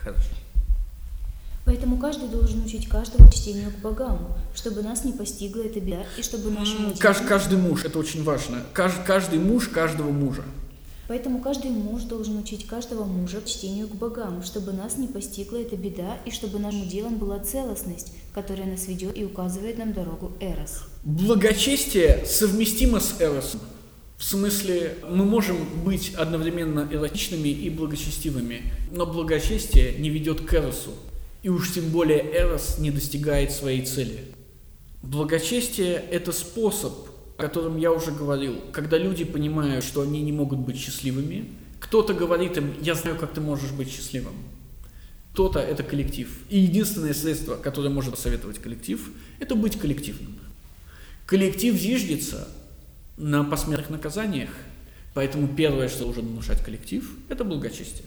Хорошо. 0.00 0.30
Поэтому 1.64 1.96
каждый 1.96 2.28
должен 2.28 2.62
учить 2.64 2.88
каждого 2.88 3.28
чтению 3.32 3.70
к 3.70 3.78
богам, 3.78 4.36
чтобы 4.54 4.82
нас 4.82 5.04
не 5.04 5.12
постигла 5.12 5.62
эта 5.62 5.80
беда, 5.80 6.04
и 6.16 6.22
чтобы 6.22 6.50
нашему 6.50 6.94
Кажд, 6.98 7.24
каждый 7.26 7.58
муж, 7.58 7.84
это 7.84 7.98
очень 7.98 8.22
важно. 8.22 8.62
Кажд, 8.72 9.02
каждый 9.04 9.38
муж 9.38 9.68
каждого 9.68 10.10
мужа. 10.10 10.44
Поэтому 11.06 11.40
каждый 11.40 11.70
муж 11.70 12.02
должен 12.04 12.38
учить 12.38 12.66
каждого 12.66 13.04
мужа 13.04 13.42
чтению 13.44 13.88
к 13.88 13.94
богам, 13.94 14.42
чтобы 14.42 14.72
нас 14.72 14.96
не 14.96 15.06
постигла 15.06 15.58
эта 15.58 15.76
беда, 15.76 16.18
и 16.24 16.30
чтобы 16.30 16.58
нашим 16.58 16.88
делом 16.88 17.18
была 17.18 17.38
целостность, 17.40 18.12
которая 18.32 18.66
нас 18.66 18.88
ведет 18.88 19.16
и 19.16 19.24
указывает 19.24 19.76
нам 19.76 19.92
дорогу 19.92 20.32
Эрос. 20.40 20.84
Благочестие 21.04 22.24
совместимо 22.24 23.00
с 23.00 23.20
Эросом. 23.20 23.60
В 24.16 24.24
смысле, 24.24 24.96
мы 25.10 25.24
можем 25.24 25.56
быть 25.84 26.14
одновременно 26.14 26.88
эротичными 26.90 27.48
и 27.48 27.68
благочестивыми, 27.68 28.62
но 28.92 29.04
благочестие 29.04 29.98
не 29.98 30.08
ведет 30.08 30.40
к 30.40 30.54
Эросу, 30.54 30.92
и 31.42 31.50
уж 31.50 31.74
тем 31.74 31.90
более 31.90 32.20
Эрос 32.34 32.78
не 32.78 32.90
достигает 32.90 33.52
своей 33.52 33.84
цели. 33.84 34.24
Благочестие– 35.02 36.02
это 36.10 36.32
способ, 36.32 36.94
о 37.36 37.42
котором 37.42 37.76
я 37.78 37.92
уже 37.92 38.12
говорил, 38.12 38.60
когда 38.72 38.96
люди 38.96 39.24
понимают, 39.24 39.84
что 39.84 40.02
они 40.02 40.22
не 40.22 40.32
могут 40.32 40.60
быть 40.60 40.76
счастливыми, 40.76 41.50
кто-то 41.80 42.14
говорит 42.14 42.56
им, 42.56 42.74
я 42.80 42.94
знаю, 42.94 43.18
как 43.18 43.32
ты 43.32 43.40
можешь 43.40 43.72
быть 43.72 43.90
счастливым. 43.90 44.34
Кто-то– 45.32 45.58
это 45.60 45.82
коллектив. 45.82 46.28
И 46.48 46.60
единственное 46.60 47.12
средство, 47.12 47.56
которое 47.56 47.88
может 47.88 48.12
посоветовать 48.12 48.60
коллектив, 48.60 49.10
это 49.40 49.56
быть 49.56 49.78
коллективным. 49.78 50.38
Коллектив 51.26 51.74
зиждется 51.74 52.48
на 53.16 53.42
посмертных 53.42 53.90
наказаниях, 53.90 54.50
поэтому 55.12 55.48
первое, 55.48 55.88
что 55.88 56.04
должен 56.04 56.26
внушать 56.26 56.62
коллектив, 56.64 57.10
это 57.28 57.44
благочестие. 57.44 58.06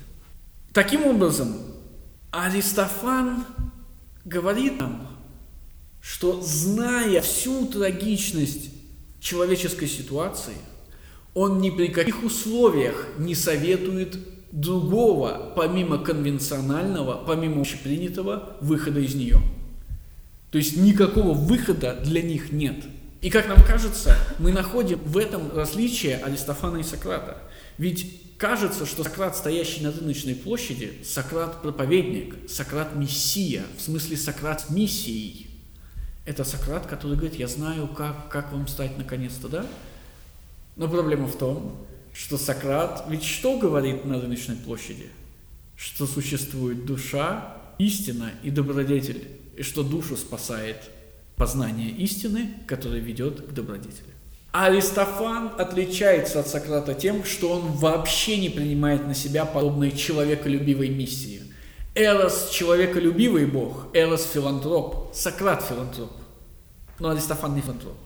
Таким 0.73 1.05
образом, 1.05 1.57
Аристофан 2.31 3.45
говорит 4.23 4.79
нам, 4.79 5.07
что 6.01 6.41
зная 6.41 7.21
всю 7.21 7.65
трагичность 7.67 8.69
человеческой 9.27 9.87
ситуации, 9.87 10.55
он 11.33 11.59
ни 11.59 11.69
при 11.69 11.87
каких 11.87 12.23
условиях 12.23 13.07
не 13.17 13.35
советует 13.35 14.17
другого, 14.51 15.51
помимо 15.55 15.97
конвенционального, 15.97 17.23
помимо 17.27 17.61
общепринятого, 17.61 18.55
выхода 18.61 19.01
из 19.01 19.15
нее. 19.15 19.39
То 20.51 20.57
есть 20.57 20.77
никакого 20.77 21.33
выхода 21.33 21.99
для 22.03 22.21
них 22.21 22.51
нет. 22.53 22.85
И 23.21 23.29
как 23.29 23.49
нам 23.49 23.63
кажется, 23.65 24.15
мы 24.39 24.53
находим 24.53 24.99
в 24.99 25.17
этом 25.17 25.51
различие 25.53 26.17
Аристофана 26.17 26.77
и 26.77 26.83
Сократа. 26.83 27.37
Ведь 27.77 28.37
кажется, 28.37 28.85
что 28.85 29.03
Сократ, 29.03 29.35
стоящий 29.35 29.83
на 29.83 29.91
рыночной 29.91 30.35
площади, 30.35 30.93
Сократ 31.03 31.61
проповедник, 31.61 32.49
Сократ 32.49 32.95
мессия, 32.95 33.63
в 33.77 33.81
смысле 33.81 34.15
Сократ 34.15 34.69
миссией. 34.69 35.46
Это 36.27 36.43
Сократ, 36.43 36.85
который 36.85 37.15
говорит, 37.15 37.39
я 37.39 37.47
знаю, 37.47 37.87
как, 37.87 38.27
как 38.27 38.51
вам 38.51 38.67
стать 38.67 38.97
наконец-то, 38.97 39.47
да? 39.47 39.65
Но 40.75 40.89
проблема 40.89 41.25
в 41.25 41.37
том, 41.37 41.77
что 42.13 42.37
Сократ 42.37 43.05
ведь 43.07 43.23
что 43.23 43.57
говорит 43.57 44.03
на 44.03 44.19
рыночной 44.19 44.57
площади? 44.57 45.09
Что 45.77 46.05
существует 46.05 46.85
душа, 46.85 47.55
истина 47.77 48.31
и 48.43 48.51
добродетель, 48.51 49.25
и 49.55 49.63
что 49.63 49.83
душу 49.83 50.17
спасает 50.17 50.91
познание 51.37 51.91
истины, 51.91 52.49
которое 52.67 52.99
ведет 52.99 53.47
к 53.47 53.53
добродетели. 53.53 54.13
Аристофан 54.51 55.51
отличается 55.57 56.41
от 56.41 56.47
Сократа 56.49 56.93
тем, 56.93 57.23
что 57.23 57.51
он 57.53 57.71
вообще 57.71 58.35
не 58.37 58.49
принимает 58.49 59.07
на 59.07 59.13
себя 59.13 59.45
подобной 59.45 59.91
человеколюбивой 59.91 60.89
миссии. 60.89 61.43
Эрос– 61.97 62.49
человеколюбивый 62.51 63.47
бог, 63.47 63.87
Эрос– 63.93 64.29
филантроп, 64.33 65.15
Сократ– 65.15 65.63
филантроп, 65.67 66.11
но 66.99 67.09
Аристофан 67.09 67.55
не 67.55 67.61
филантроп. 67.61 67.97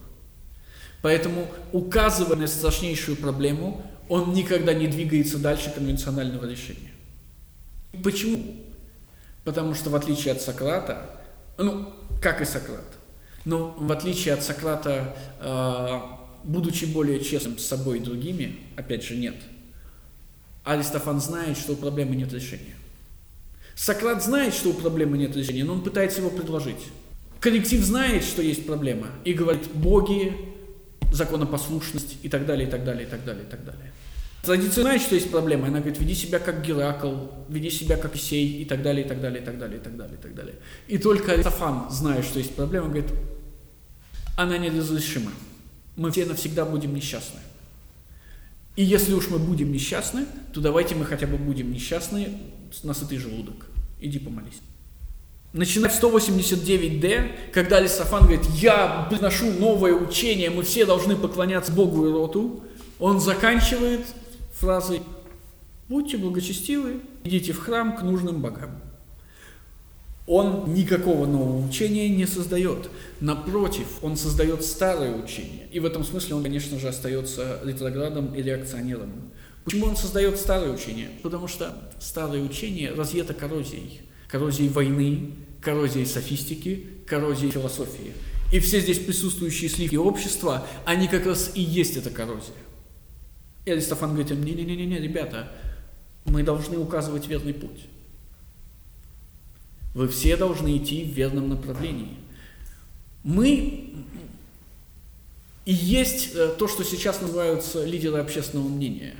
Поэтому, 1.02 1.46
указывая 1.72 2.36
на 2.36 2.46
страшнейшую 2.46 3.18
проблему, 3.18 3.84
он 4.08 4.32
никогда 4.32 4.72
не 4.72 4.86
двигается 4.86 5.36
дальше 5.36 5.70
конвенционального 5.70 6.48
решения. 6.48 6.92
Почему? 8.02 8.56
Потому 9.44 9.74
что 9.74 9.90
в 9.90 9.96
отличие 9.96 10.32
от 10.32 10.40
Сократа, 10.40 11.20
ну, 11.58 11.92
как 12.22 12.40
и 12.40 12.46
Сократ, 12.46 12.86
но 13.44 13.74
в 13.76 13.92
отличие 13.92 14.32
от 14.32 14.42
Сократа, 14.42 15.14
э, 15.40 16.00
будучи 16.44 16.86
более 16.86 17.22
честным 17.22 17.58
с 17.58 17.66
собой 17.66 17.98
и 17.98 18.00
другими, 18.00 18.58
опять 18.76 19.04
же, 19.04 19.16
нет. 19.16 19.36
Аристофан 20.64 21.20
знает, 21.20 21.58
что 21.58 21.72
у 21.72 21.76
проблемы 21.76 22.16
нет 22.16 22.32
решения. 22.32 22.76
Сократ 23.74 24.22
знает, 24.22 24.54
что 24.54 24.70
у 24.70 24.74
проблемы 24.74 25.18
нет 25.18 25.36
решения, 25.36 25.64
но 25.64 25.74
он 25.74 25.82
пытается 25.82 26.20
его 26.20 26.30
предложить. 26.30 26.86
Коллектив 27.40 27.80
знает, 27.82 28.24
что 28.24 28.42
есть 28.42 28.66
проблема, 28.66 29.08
и 29.24 29.32
говорит, 29.32 29.68
боги, 29.74 30.32
законопослушность 31.12 32.16
и 32.22 32.28
так 32.28 32.46
далее, 32.46 32.68
и 32.68 32.70
так 32.70 32.84
далее, 32.84 33.06
и 33.06 33.10
так 33.10 33.24
далее, 33.24 33.44
и 33.44 33.50
так 33.50 33.64
далее. 33.64 33.92
Традиция 34.42 34.82
знает, 34.82 35.02
что 35.02 35.14
есть 35.14 35.30
проблема, 35.30 35.68
она 35.68 35.78
говорит, 35.78 36.00
веди 36.00 36.14
себя 36.14 36.38
как 36.38 36.64
Геракл, 36.64 37.14
веди 37.48 37.70
себя 37.70 37.96
как 37.96 38.16
Исей, 38.16 38.62
и 38.62 38.64
так 38.64 38.82
далее, 38.82 39.04
и 39.04 39.08
так 39.08 39.20
далее, 39.20 39.40
и 39.40 39.44
так 39.44 39.58
далее, 39.58 39.78
и 39.78 39.82
так 39.82 39.96
далее, 39.96 40.16
и 40.18 40.22
так 40.22 40.34
далее. 40.34 40.54
И 40.88 40.98
только 40.98 41.32
Аристофан, 41.32 41.90
зная, 41.90 42.22
что 42.22 42.38
есть 42.38 42.54
проблема, 42.54 42.88
говорит, 42.88 43.10
она 44.36 44.58
неразрешима 44.58 45.30
мы 45.96 46.10
все 46.10 46.24
навсегда 46.24 46.64
будем 46.64 46.94
несчастны. 46.94 47.40
И 48.76 48.82
если 48.82 49.12
уж 49.12 49.28
мы 49.28 49.38
будем 49.38 49.70
несчастны, 49.70 50.24
то 50.52 50.60
давайте 50.60 50.94
мы 50.94 51.04
хотя 51.04 51.26
бы 51.26 51.36
будем 51.36 51.70
несчастны 51.70 52.38
на 52.82 52.94
сытый 52.94 53.18
желудок. 53.18 53.66
Иди 54.00 54.18
помолись. 54.18 54.60
Начиная 55.52 55.90
с 55.90 56.02
189D, 56.02 57.52
когда 57.52 57.78
Лисофан 57.78 58.22
говорит, 58.22 58.46
я 58.54 59.06
приношу 59.10 59.50
новое 59.52 59.92
учение, 59.92 60.48
мы 60.50 60.62
все 60.62 60.86
должны 60.86 61.14
поклоняться 61.14 61.72
Богу 61.72 62.06
и 62.06 62.10
Роту, 62.10 62.64
он 62.98 63.20
заканчивает 63.20 64.00
фразой 64.54 65.02
«Будьте 65.88 66.16
благочестивы, 66.16 67.00
идите 67.24 67.52
в 67.52 67.58
храм 67.58 67.96
к 67.96 68.02
нужным 68.02 68.40
богам» 68.40 68.80
он 70.26 70.72
никакого 70.72 71.26
нового 71.26 71.66
учения 71.66 72.08
не 72.08 72.26
создает. 72.26 72.88
Напротив, 73.20 73.86
он 74.02 74.16
создает 74.16 74.64
старое 74.64 75.14
учение. 75.14 75.66
И 75.72 75.80
в 75.80 75.84
этом 75.84 76.04
смысле 76.04 76.36
он, 76.36 76.42
конечно 76.42 76.78
же, 76.78 76.88
остается 76.88 77.60
ретроградом 77.64 78.34
и 78.34 78.42
реакционером. 78.42 79.10
Почему 79.64 79.86
он 79.86 79.96
создает 79.96 80.38
старое 80.38 80.70
учение? 80.72 81.10
Потому 81.22 81.46
что 81.48 81.92
старое 82.00 82.42
учение 82.42 82.92
разъето 82.92 83.34
коррозией. 83.34 84.00
Коррозией 84.28 84.70
войны, 84.70 85.34
коррозией 85.60 86.06
софистики, 86.06 86.86
коррозией 87.06 87.52
философии. 87.52 88.12
И 88.52 88.58
все 88.58 88.80
здесь 88.80 88.98
присутствующие 88.98 89.70
сливки 89.70 89.96
общества, 89.96 90.66
они 90.84 91.08
как 91.08 91.26
раз 91.26 91.52
и 91.54 91.62
есть 91.62 91.96
эта 91.96 92.10
коррозия. 92.10 92.54
И 93.64 93.70
Аристофан 93.70 94.10
говорит 94.10 94.32
им, 94.32 94.42
не-не-не, 94.42 94.98
ребята, 94.98 95.52
мы 96.24 96.42
должны 96.42 96.78
указывать 96.78 97.28
верный 97.28 97.54
путь. 97.54 97.86
Вы 99.94 100.08
все 100.08 100.36
должны 100.36 100.76
идти 100.76 101.04
в 101.04 101.14
верном 101.14 101.48
направлении. 101.48 102.16
Мы 103.22 103.94
и 105.64 105.72
есть 105.72 106.34
э, 106.34 106.54
то, 106.58 106.66
что 106.66 106.82
сейчас 106.82 107.20
называются 107.20 107.84
лидеры 107.84 108.18
общественного 108.18 108.68
мнения. 108.68 109.14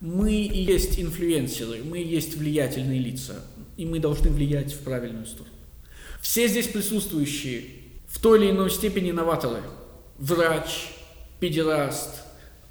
Мы 0.00 0.32
и 0.32 0.62
есть 0.62 0.98
инфлюенсеры, 0.98 1.82
мы 1.84 2.00
и 2.00 2.06
есть 2.06 2.36
влиятельные 2.36 2.98
лица, 2.98 3.44
и 3.76 3.84
мы 3.84 3.98
должны 3.98 4.30
влиять 4.30 4.72
в 4.72 4.80
правильную 4.80 5.26
сторону. 5.26 5.54
Все 6.20 6.48
здесь 6.48 6.68
присутствующие 6.68 7.64
в 8.08 8.18
той 8.18 8.42
или 8.42 8.50
иной 8.50 8.70
степени 8.70 9.10
новаторы. 9.10 9.62
Врач, 10.18 10.92
педераст, 11.38 12.22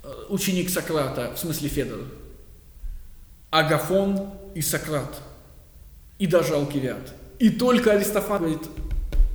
э, 0.03 0.11
ученик 0.29 0.69
Сократа, 0.69 1.33
в 1.35 1.39
смысле 1.39 1.69
Федор, 1.69 1.99
Агафон 3.51 4.31
и 4.55 4.61
Сократ, 4.61 5.21
и 6.17 6.27
даже 6.27 6.55
Алкивиад– 6.55 7.13
и 7.39 7.49
только 7.49 7.93
Аристофан 7.93 8.39
говорит, 8.39 8.67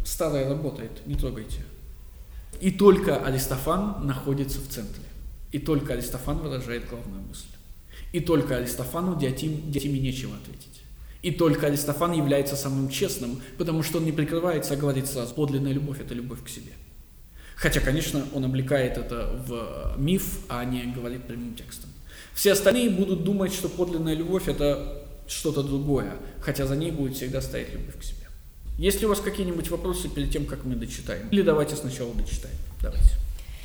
старая 0.05 0.49
работает, 0.49 1.07
не 1.07 1.15
трогайте. 1.15 1.65
И 2.61 2.71
только 2.71 3.17
Аристофан 3.17 4.07
находится 4.07 4.61
в 4.61 4.69
центре. 4.69 5.03
И 5.53 5.59
только 5.59 5.95
Аристофан 5.95 6.39
выражает 6.39 6.89
главную 6.89 7.23
мысль. 7.23 7.47
И 8.15 8.21
только 8.21 8.59
Аристофану 8.59 9.19
Диатим, 9.19 9.73
Диатиме 9.73 9.99
нечего 9.99 10.37
ответить. 10.37 10.83
И 11.23 11.33
только 11.33 11.67
Аристофан 11.67 12.13
является 12.13 12.55
самым 12.55 12.89
честным, 12.89 13.41
потому 13.59 13.83
что 13.83 13.99
он 13.99 14.05
не 14.05 14.13
прикрывается, 14.13 14.75
а 14.75 14.77
говорит 14.77 15.09
сразу, 15.09 15.35
подлинная 15.35 15.73
любовь– 15.73 15.99
это 16.01 16.15
любовь 16.15 16.45
к 16.45 16.49
себе. 16.49 16.71
Хотя, 17.57 17.81
конечно, 17.81 18.25
он 18.33 18.45
облекает 18.45 18.99
это 18.99 19.43
в 19.49 19.97
миф, 19.99 20.39
а 20.49 20.65
не 20.65 20.93
говорит 20.93 21.25
прямым 21.25 21.57
текстом. 21.57 21.91
Все 22.35 22.53
остальные 22.53 22.91
будут 22.91 23.25
думать, 23.25 23.53
что 23.53 23.69
подлинная 23.69 24.15
любовь– 24.15 24.45
это 24.47 25.03
что-то 25.27 25.65
другое, 25.65 26.13
хотя 26.41 26.67
за 26.67 26.77
ней 26.77 26.93
будет 26.93 27.17
всегда 27.17 27.41
стоять 27.41 27.73
любовь 27.73 27.99
к 27.99 28.05
себе. 28.05 28.29
Есть 28.79 29.01
ли 29.01 29.07
у 29.07 29.09
вас 29.09 29.19
какие-нибудь 29.19 29.69
вопросы 29.71 30.09
перед 30.09 30.31
тем, 30.31 30.47
как 30.47 30.65
мы 30.65 30.77
дочитаем? 30.77 31.29
Или 31.31 31.43
давайте 31.43 31.75
сначала 31.75 32.15
дочитаем. 32.15 32.55
Давайте. 32.81 33.11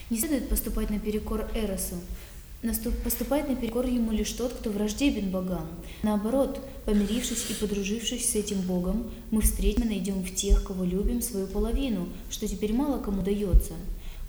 Не 0.10 0.18
следует 0.18 0.50
поступать 0.50 0.90
наперекор 0.90 1.48
Эросу. 1.54 1.98
Поступает 3.04 3.48
наперекор 3.48 3.86
ему 3.86 4.12
лишь 4.12 4.34
тот, 4.34 4.52
кто 4.54 4.70
враждебен 4.70 5.32
богам. 5.32 5.66
Наоборот, 6.04 6.60
помирившись 6.86 7.50
и 7.50 7.54
подружившись 7.54 8.30
с 8.30 8.36
этим 8.36 8.60
богом, 8.62 9.10
мы 9.32 9.42
встретим 9.42 9.84
и 9.84 9.88
найдем 9.88 10.24
в 10.24 10.36
тех, 10.36 10.64
кого 10.66 10.84
любим, 10.84 11.22
свою 11.22 11.48
половину, 11.48 12.10
что 12.30 12.48
теперь 12.50 12.74
мало 12.74 13.00
кому 13.00 13.22
дается. 13.22 13.74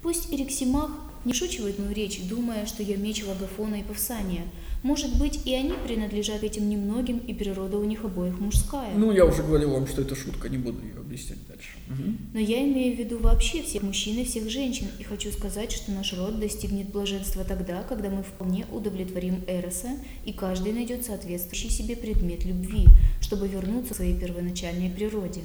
Пусть 0.01 0.33
Эриксимах 0.33 0.93
не 1.25 1.35
шучивает 1.35 1.79
мою 1.79 1.93
речь, 1.93 2.21
думая, 2.29 2.67
что 2.67 2.83
я 2.83 2.97
меч 2.97 3.25
Вагафона 3.25 3.77
и 3.77 3.83
Павсания. 3.83 4.45
Может 4.83 5.19
быть, 5.19 5.41
и 5.45 5.55
они 5.55 5.75
принадлежат 5.87 6.43
этим 6.43 6.69
немногим, 6.71 7.19
и 7.19 7.35
природа 7.35 7.77
у 7.77 7.85
них 7.85 8.05
обоих 8.05 8.41
мужская. 8.41 8.95
Ну, 8.97 9.13
я 9.13 9.27
уже 9.27 9.43
говорил 9.43 9.73
вам, 9.73 9.87
что 9.87 10.01
это 10.01 10.15
шутка, 10.15 10.49
не 10.49 10.57
буду 10.57 10.81
ее 10.83 10.99
объяснять 10.99 11.47
дальше. 11.47 11.77
Угу. 11.89 12.13
Но 12.35 12.41
я 12.41 12.63
имею 12.65 12.97
в 12.97 12.99
виду 12.99 13.19
вообще 13.19 13.63
всех 13.63 13.83
мужчин 13.83 14.19
и 14.19 14.25
всех 14.25 14.49
женщин, 14.49 14.87
и 14.99 15.03
хочу 15.03 15.31
сказать, 15.33 15.71
что 15.71 15.93
наш 15.93 16.15
род 16.15 16.41
достигнет 16.41 16.89
блаженства 16.89 17.45
тогда, 17.45 17.83
когда 17.83 18.09
мы 18.09 18.23
вполне 18.23 18.65
удовлетворим 18.73 19.45
Эроса, 19.47 19.91
и 20.25 20.33
каждый 20.33 20.73
найдет 20.73 21.05
соответствующий 21.05 21.69
себе 21.69 21.95
предмет 21.95 22.47
любви, 22.47 22.87
чтобы 23.21 23.49
вернуться 23.49 23.93
к 23.93 23.97
своей 23.97 24.19
первоначальной 24.19 24.89
природе. 24.89 25.43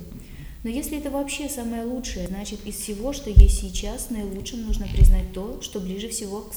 Но 0.65 0.71
если 0.71 0.97
это 0.97 1.11
вообще 1.11 1.47
самое 1.47 1.83
лучшее, 1.83 2.25
значит 2.25 2.65
из 2.65 2.77
всего, 2.77 3.13
что 3.13 3.29
есть 3.29 3.61
сейчас, 3.61 4.09
наилучшим 4.09 4.63
нужно 4.63 4.87
признать 4.87 5.31
то, 5.31 5.61
что 5.61 5.79
ближе 5.79 6.09
всего 6.09 6.41
к, 6.41 6.55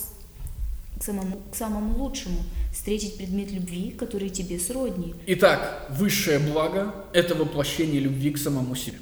к, 0.99 1.05
самому, 1.05 1.37
к 1.53 1.55
самому 1.55 2.03
лучшему, 2.03 2.39
встретить 2.73 3.19
предмет 3.19 3.53
любви, 3.53 3.91
который 3.91 4.31
тебе 4.31 4.59
сродни. 4.59 5.15
Итак, 5.27 5.89
высшее 5.91 6.39
благо– 6.39 6.95
это 7.13 7.35
воплощение 7.35 8.01
любви 8.01 8.31
к 8.31 8.39
самому 8.39 8.75
себе. 8.75 8.97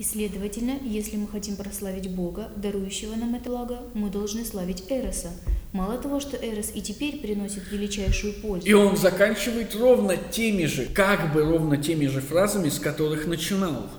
И 0.00 0.02
следовательно, 0.02 0.78
если 0.82 1.18
мы 1.18 1.28
хотим 1.28 1.56
прославить 1.56 2.10
Бога, 2.10 2.48
дарующего 2.56 3.16
нам 3.16 3.34
это 3.34 3.50
благо, 3.50 3.80
мы 3.92 4.08
должны 4.08 4.46
славить 4.46 4.84
Эроса. 4.88 5.28
Мало 5.74 5.98
того, 5.98 6.20
что 6.20 6.38
Эрос 6.38 6.70
и 6.74 6.80
теперь 6.80 7.18
приносит 7.18 7.70
величайшую 7.70 8.32
пользу. 8.40 8.66
И 8.66 8.72
он 8.72 8.96
заканчивает 8.96 9.76
ровно 9.76 10.16
теми 10.16 10.64
же, 10.64 10.86
как 10.86 11.34
бы 11.34 11.42
ровно 11.42 11.76
теми 11.76 12.06
же 12.06 12.22
фразами, 12.22 12.70
с 12.70 12.78
которых 12.78 13.26
начинал 13.26 13.90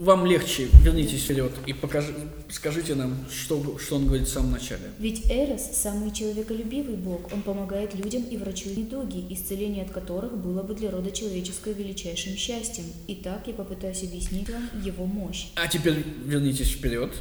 вам 0.00 0.26
легче, 0.26 0.68
вернитесь 0.82 1.24
вперед 1.24 1.52
и 1.66 1.72
покажи, 1.72 2.14
скажите 2.48 2.94
нам, 2.94 3.16
что, 3.30 3.78
что 3.78 3.96
он 3.96 4.06
говорит 4.06 4.28
в 4.28 4.30
самом 4.30 4.52
начале. 4.52 4.82
Ведь 4.98 5.30
Эрос– 5.30 5.70
самый 5.72 6.12
человеколюбивый 6.12 6.96
бог. 6.96 7.32
Он 7.32 7.42
помогает 7.42 7.94
людям 7.94 8.22
и 8.22 8.36
врачует 8.36 8.76
недуги, 8.76 9.26
исцеление 9.32 9.84
от 9.84 9.90
которых 9.90 10.36
было 10.36 10.62
бы 10.62 10.74
для 10.74 10.90
рода 10.90 11.10
человеческого 11.10 11.72
величайшим 11.72 12.36
счастьем. 12.36 12.84
Итак, 13.08 13.42
я 13.46 13.54
попытаюсь 13.54 14.02
объяснить 14.04 14.48
вам 14.48 14.68
его 14.84 15.04
мощь. 15.04 15.46
А 15.56 15.66
теперь 15.66 16.04
вернитесь 16.24 16.70
вперед, 16.70 17.12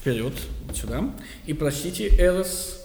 вперед, 0.00 0.34
сюда, 0.74 1.14
и 1.46 1.54
прочтите 1.54 2.08
Эрос 2.08 2.78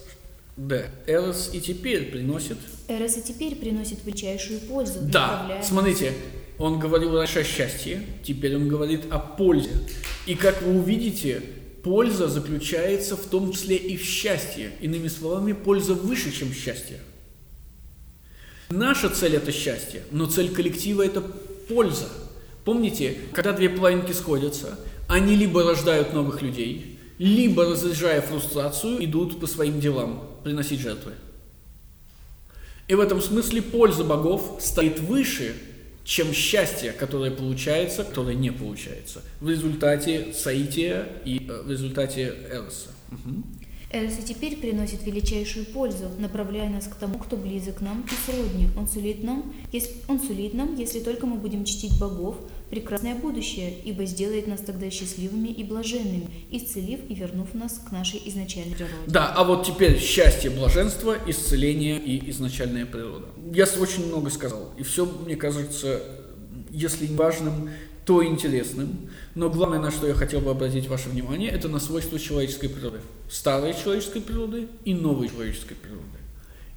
да, 0.55 0.85
Эрос 1.05 1.51
и 1.53 1.61
теперь 1.61 2.09
приносит... 2.09 2.57
Эрос 2.87 3.17
и 3.17 3.21
теперь 3.21 3.55
приносит 3.55 4.03
величайшую 4.03 4.59
пользу. 4.61 5.01
Да, 5.01 5.27
направляя... 5.27 5.61
смотрите, 5.61 6.13
он 6.59 6.79
говорил 6.79 7.15
раньше 7.15 7.39
о 7.39 7.43
счастье, 7.43 8.01
теперь 8.23 8.55
он 8.55 8.67
говорит 8.67 9.05
о 9.11 9.19
пользе. 9.19 9.69
И 10.25 10.35
как 10.35 10.61
вы 10.61 10.79
увидите, 10.79 11.41
польза 11.83 12.27
заключается 12.27 13.15
в 13.15 13.25
том 13.27 13.51
числе 13.51 13.77
и 13.77 13.95
в 13.95 14.03
счастье. 14.03 14.71
Иными 14.81 15.07
словами, 15.07 15.53
польза 15.53 15.93
выше, 15.93 16.31
чем 16.31 16.53
счастье. 16.53 16.99
Наша 18.69 19.09
цель– 19.09 19.35
это 19.37 19.51
счастье, 19.51 20.03
но 20.11 20.25
цель 20.25 20.53
коллектива– 20.53 21.01
это 21.05 21.21
польза. 21.21 22.09
Помните, 22.65 23.17
когда 23.31 23.53
две 23.53 23.69
половинки 23.69 24.11
сходятся, 24.11 24.77
они 25.07 25.35
либо 25.35 25.63
рождают 25.63 26.13
новых 26.13 26.41
людей, 26.41 26.99
либо, 27.17 27.65
разряжая 27.65 28.21
фрустрацию, 28.21 29.03
идут 29.03 29.39
по 29.39 29.47
своим 29.47 29.79
делам 29.79 30.29
приносить 30.43 30.81
жертвы. 30.81 31.13
И 32.87 32.95
в 32.95 32.99
этом 32.99 33.21
смысле 33.21 33.61
польза 33.61 34.03
богов 34.03 34.57
стоит 34.59 34.99
выше, 34.99 35.55
чем 36.07 36.31
счастье, 36.31 36.93
которое 36.93 37.31
получается, 37.31 38.05
которое 38.05 38.33
не 38.33 38.49
получается 38.49 39.21
в 39.41 39.49
результате 39.49 40.33
соития 40.33 41.05
и 41.25 41.45
э, 41.49 41.61
в 41.63 41.69
результате 41.69 42.33
Эроса. 42.49 42.91
Угу. 43.11 43.43
Теперь 44.25 44.57
приносит 44.57 45.05
величайшую 45.05 45.65
пользу, 45.65 46.09
направляя 46.17 46.69
нас 46.69 46.87
к 46.87 46.95
тому, 46.95 47.19
кто 47.19 47.35
близок 47.35 47.81
нам 47.81 48.05
и 48.05 48.31
сродни. 48.31 48.69
Он 48.77 48.87
сулит 48.87 49.23
нам, 49.23 49.53
если, 49.73 49.95
он 50.07 50.21
сулит 50.21 50.53
нам, 50.53 50.75
если 50.75 51.01
только 51.01 51.25
мы 51.25 51.37
будем 51.37 51.65
чтить 51.65 51.99
богов, 51.99 52.37
прекрасное 52.69 53.15
будущее, 53.15 53.73
ибо 53.83 54.05
сделает 54.05 54.47
нас 54.47 54.61
тогда 54.61 54.89
счастливыми 54.89 55.49
и 55.49 55.63
блаженными, 55.63 56.27
исцелив 56.51 56.99
и 57.07 57.15
вернув 57.15 57.53
нас 57.53 57.81
к 57.87 57.91
нашей 57.91 58.21
изначальной 58.25 58.75
природе. 58.75 58.95
Да, 59.07 59.33
а 59.33 59.43
вот 59.43 59.65
теперь 59.65 59.99
счастье, 59.99 60.49
блаженство, 60.49 61.17
исцеление 61.27 61.99
и 61.99 62.29
изначальная 62.31 62.85
природа. 62.85 63.27
Я 63.53 63.65
очень 63.79 64.07
много 64.07 64.29
сказал, 64.29 64.71
и 64.77 64.83
все, 64.83 65.05
мне 65.05 65.35
кажется, 65.35 66.01
если 66.71 67.07
не 67.07 67.15
важным, 67.15 67.69
то 68.05 68.25
интересным. 68.25 69.09
Но 69.35 69.49
главное, 69.49 69.79
на 69.79 69.91
что 69.91 70.07
я 70.07 70.13
хотел 70.13 70.39
бы 70.39 70.49
обратить 70.49 70.87
ваше 70.87 71.09
внимание, 71.09 71.51
это 71.51 71.67
на 71.67 71.79
свойства 71.79 72.17
человеческой 72.17 72.69
природы. 72.69 72.99
Старой 73.29 73.73
человеческой 73.73 74.21
природы 74.21 74.67
и 74.85 74.93
новой 74.93 75.27
человеческой 75.27 75.75
природы. 75.75 76.05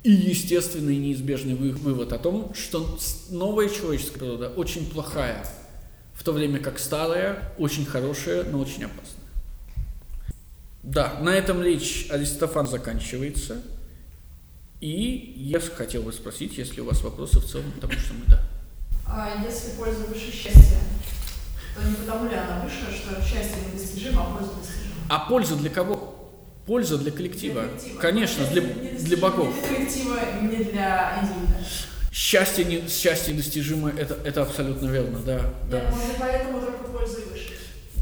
И 0.03 0.11
естественный 0.11 0.97
неизбежный 0.97 1.55
вывод 1.55 2.13
о 2.13 2.19
том, 2.19 2.53
что 2.55 2.99
новая 3.31 3.69
человеческая 3.69 4.19
природа 4.19 4.49
очень 4.49 4.87
плохая, 4.87 5.47
в 6.21 6.23
то 6.23 6.33
время 6.33 6.61
как 6.61 6.79
старая 6.79 7.51
очень 7.57 7.87
хорошая, 7.87 8.45
но 8.45 8.59
очень 8.61 8.85
опасная. 8.85 9.25
Да, 10.83 11.19
на 11.21 11.31
этом 11.31 11.63
речь 11.63 12.09
Аристофан 12.11 12.67
заканчивается. 12.67 13.63
И 14.83 15.33
я 15.39 15.61
хотел 15.61 16.03
бы 16.03 16.13
спросить, 16.13 16.59
если 16.59 16.83
у 16.83 16.85
вас 16.85 17.01
вопросы 17.01 17.41
в 17.41 17.47
целом, 17.47 17.73
потому 17.73 17.95
что 17.95 18.13
мы 18.13 18.27
да. 18.27 18.43
А 19.07 19.43
если 19.43 19.71
польза 19.79 20.05
выше 20.05 20.31
счастья, 20.31 20.81
то 21.75 21.89
не 21.89 21.95
потому 21.95 22.29
ли 22.29 22.37
она 22.37 22.65
выше, 22.65 22.95
что 22.95 23.15
счастье 23.23 23.57
недостижимо, 23.73 24.23
а 24.23 24.37
польза 24.37 24.53
достижима? 24.57 24.95
А 25.09 25.19
польза 25.21 25.57
для 25.57 25.71
кого? 25.71 26.33
Польза 26.67 26.99
для 26.99 27.13
коллектива. 27.13 27.63
Для 27.63 27.71
коллектива. 27.71 28.01
Конечно, 28.01 28.47
для, 28.47 28.61
для 28.61 29.17
богов. 29.17 29.55
Для 29.59 29.75
коллектива, 29.75 30.19
не 30.43 30.65
для 30.65 31.23
индивида. 31.23 31.65
Счастье, 32.13 32.65
не, 32.65 32.89
счастье 32.89 33.33
достижимо, 33.35 33.91
это, 33.91 34.19
это 34.25 34.43
абсолютно 34.43 34.89
верно, 34.89 35.21
да. 35.21 35.37
Нет, 35.37 35.71
да. 35.71 35.91
может, 35.91 36.17
поэтому 36.19 36.61
только 36.61 36.85
польза 36.85 37.21
выше. 37.33 37.53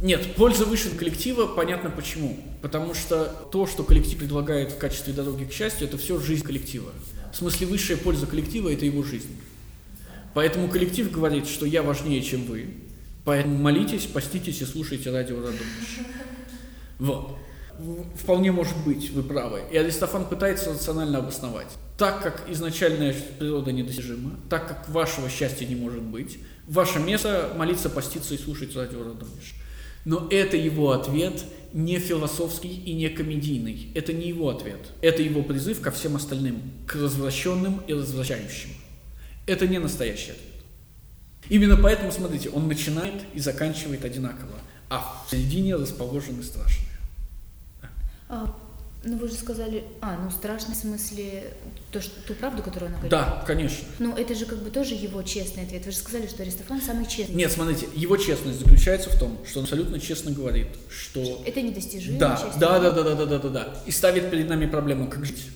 Нет, 0.00 0.34
польза 0.34 0.64
выше 0.64 0.90
коллектива, 0.90 1.46
понятно 1.46 1.90
почему. 1.90 2.38
Потому 2.62 2.94
что 2.94 3.26
то, 3.52 3.66
что 3.66 3.84
коллектив 3.84 4.18
предлагает 4.18 4.72
в 4.72 4.78
качестве 4.78 5.12
дороги 5.12 5.44
к 5.44 5.52
счастью, 5.52 5.88
это 5.88 5.98
все 5.98 6.18
жизнь 6.18 6.42
коллектива. 6.42 6.90
В 7.32 7.36
смысле, 7.36 7.66
высшая 7.66 7.96
польза 7.98 8.26
коллектива– 8.26 8.68
это 8.72 8.86
его 8.86 9.02
жизнь. 9.02 9.36
Поэтому 10.32 10.68
коллектив 10.68 11.10
говорит, 11.10 11.46
что 11.46 11.66
я 11.66 11.82
важнее, 11.82 12.22
чем 12.22 12.44
вы. 12.44 12.74
Поэтому 13.24 13.58
молитесь, 13.58 14.06
поститесь 14.06 14.62
и 14.62 14.64
слушайте 14.64 15.10
радио 15.10 15.36
Радомиш. 15.38 15.58
Вот. 16.98 17.38
Вполне 18.16 18.50
может 18.50 18.76
быть, 18.84 19.10
вы 19.10 19.22
правы. 19.22 19.62
И 19.70 19.76
Аристофан 19.76 20.26
пытается 20.26 20.70
рационально 20.70 21.18
обосновать. 21.18 21.68
Так 21.96 22.22
как 22.22 22.48
изначальная 22.48 23.14
природа 23.38 23.72
недостижима, 23.72 24.32
так 24.50 24.66
как 24.66 24.88
вашего 24.88 25.28
счастья 25.28 25.64
не 25.66 25.76
может 25.76 26.02
быть, 26.02 26.38
ваше 26.66 26.98
место 26.98 27.52
молиться, 27.56 27.88
поститься 27.88 28.34
и 28.34 28.38
слушать 28.38 28.74
радио 28.74 29.00
Радомиш. 29.00 29.54
Но 30.04 30.26
это 30.30 30.56
его 30.56 30.92
ответ 30.92 31.44
не 31.72 31.98
философский 31.98 32.68
и 32.68 32.94
не 32.94 33.08
комедийный. 33.10 33.90
Это 33.94 34.12
не 34.12 34.28
его 34.28 34.48
ответ. 34.48 34.80
Это 35.00 35.22
его 35.22 35.42
призыв 35.42 35.80
ко 35.80 35.90
всем 35.90 36.16
остальным, 36.16 36.62
к 36.86 36.94
развращенным 36.94 37.82
и 37.86 37.92
развращающим. 37.92 38.70
Это 39.46 39.68
не 39.68 39.78
настоящий 39.78 40.32
ответ. 40.32 40.48
Именно 41.48 41.76
поэтому, 41.76 42.10
смотрите, 42.10 42.50
он 42.50 42.68
начинает 42.68 43.14
и 43.34 43.40
заканчивает 43.40 44.04
одинаково, 44.04 44.58
а 44.90 45.24
в 45.26 45.30
середине 45.30 45.76
расположены 45.76 46.42
страшные. 46.42 46.87
А, 48.28 48.54
ну, 49.04 49.16
вы 49.16 49.28
же 49.28 49.34
сказали, 49.34 49.84
а, 50.00 50.18
ну, 50.22 50.30
страшно 50.30 50.74
в 50.74 50.76
смысле 50.76 51.54
то, 51.92 52.00
что, 52.00 52.20
ту 52.26 52.34
правду, 52.34 52.62
которую 52.62 52.88
она 52.88 52.98
говорит. 52.98 53.10
Да, 53.10 53.42
конечно. 53.46 53.86
Но 53.98 54.16
это 54.16 54.34
же 54.34 54.44
как 54.44 54.58
бы 54.58 54.70
тоже 54.70 54.94
его 54.94 55.22
честный 55.22 55.64
ответ. 55.64 55.86
Вы 55.86 55.92
же 55.92 55.98
сказали, 55.98 56.26
что 56.26 56.42
Аристофан 56.42 56.82
самый 56.82 57.06
честный. 57.06 57.34
Нет, 57.34 57.52
смотрите, 57.52 57.88
его 57.94 58.16
честность 58.16 58.58
заключается 58.58 59.08
в 59.10 59.18
том, 59.18 59.38
что 59.48 59.60
он 59.60 59.64
абсолютно 59.64 60.00
честно 60.00 60.32
говорит, 60.32 60.68
что... 60.90 61.42
Это 61.46 61.62
недостижимо. 61.62 62.18
Да, 62.18 62.52
да, 62.58 62.78
да, 62.78 62.90
да, 62.90 63.02
да, 63.02 63.14
да, 63.14 63.26
да, 63.26 63.38
да, 63.38 63.48
да. 63.48 63.74
И 63.86 63.90
ставит 63.90 64.30
перед 64.30 64.48
нами 64.48 64.66
проблему, 64.66 65.08
как 65.08 65.24
жить. 65.24 65.46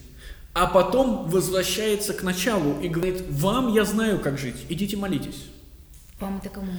А 0.55 0.67
потом 0.67 1.29
возвращается 1.31 2.13
к 2.13 2.23
началу 2.23 2.81
и 2.81 2.89
говорит, 2.89 3.23
вам 3.31 3.73
я 3.75 3.85
знаю, 3.85 4.21
как 4.21 4.39
жить, 4.39 4.57
идите 4.69 4.97
молитесь. 4.97 5.47
Вам 6.21 6.39
это 6.39 6.51
кому? 6.51 6.71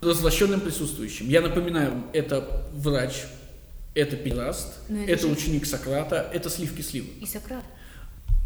Возвращенным 0.00 0.60
присутствующим. 0.60 1.28
Я 1.28 1.42
напоминаю, 1.42 2.04
это 2.12 2.66
врач, 2.72 3.24
это 3.94 4.16
педраст, 4.16 4.74
это, 4.88 5.12
это 5.12 5.22
же... 5.26 5.32
ученик 5.32 5.66
Сократа, 5.66 6.30
это 6.32 6.50
сливки 6.50 6.80
сливок. 6.80 7.10
И 7.20 7.26
Сократ. 7.26 7.64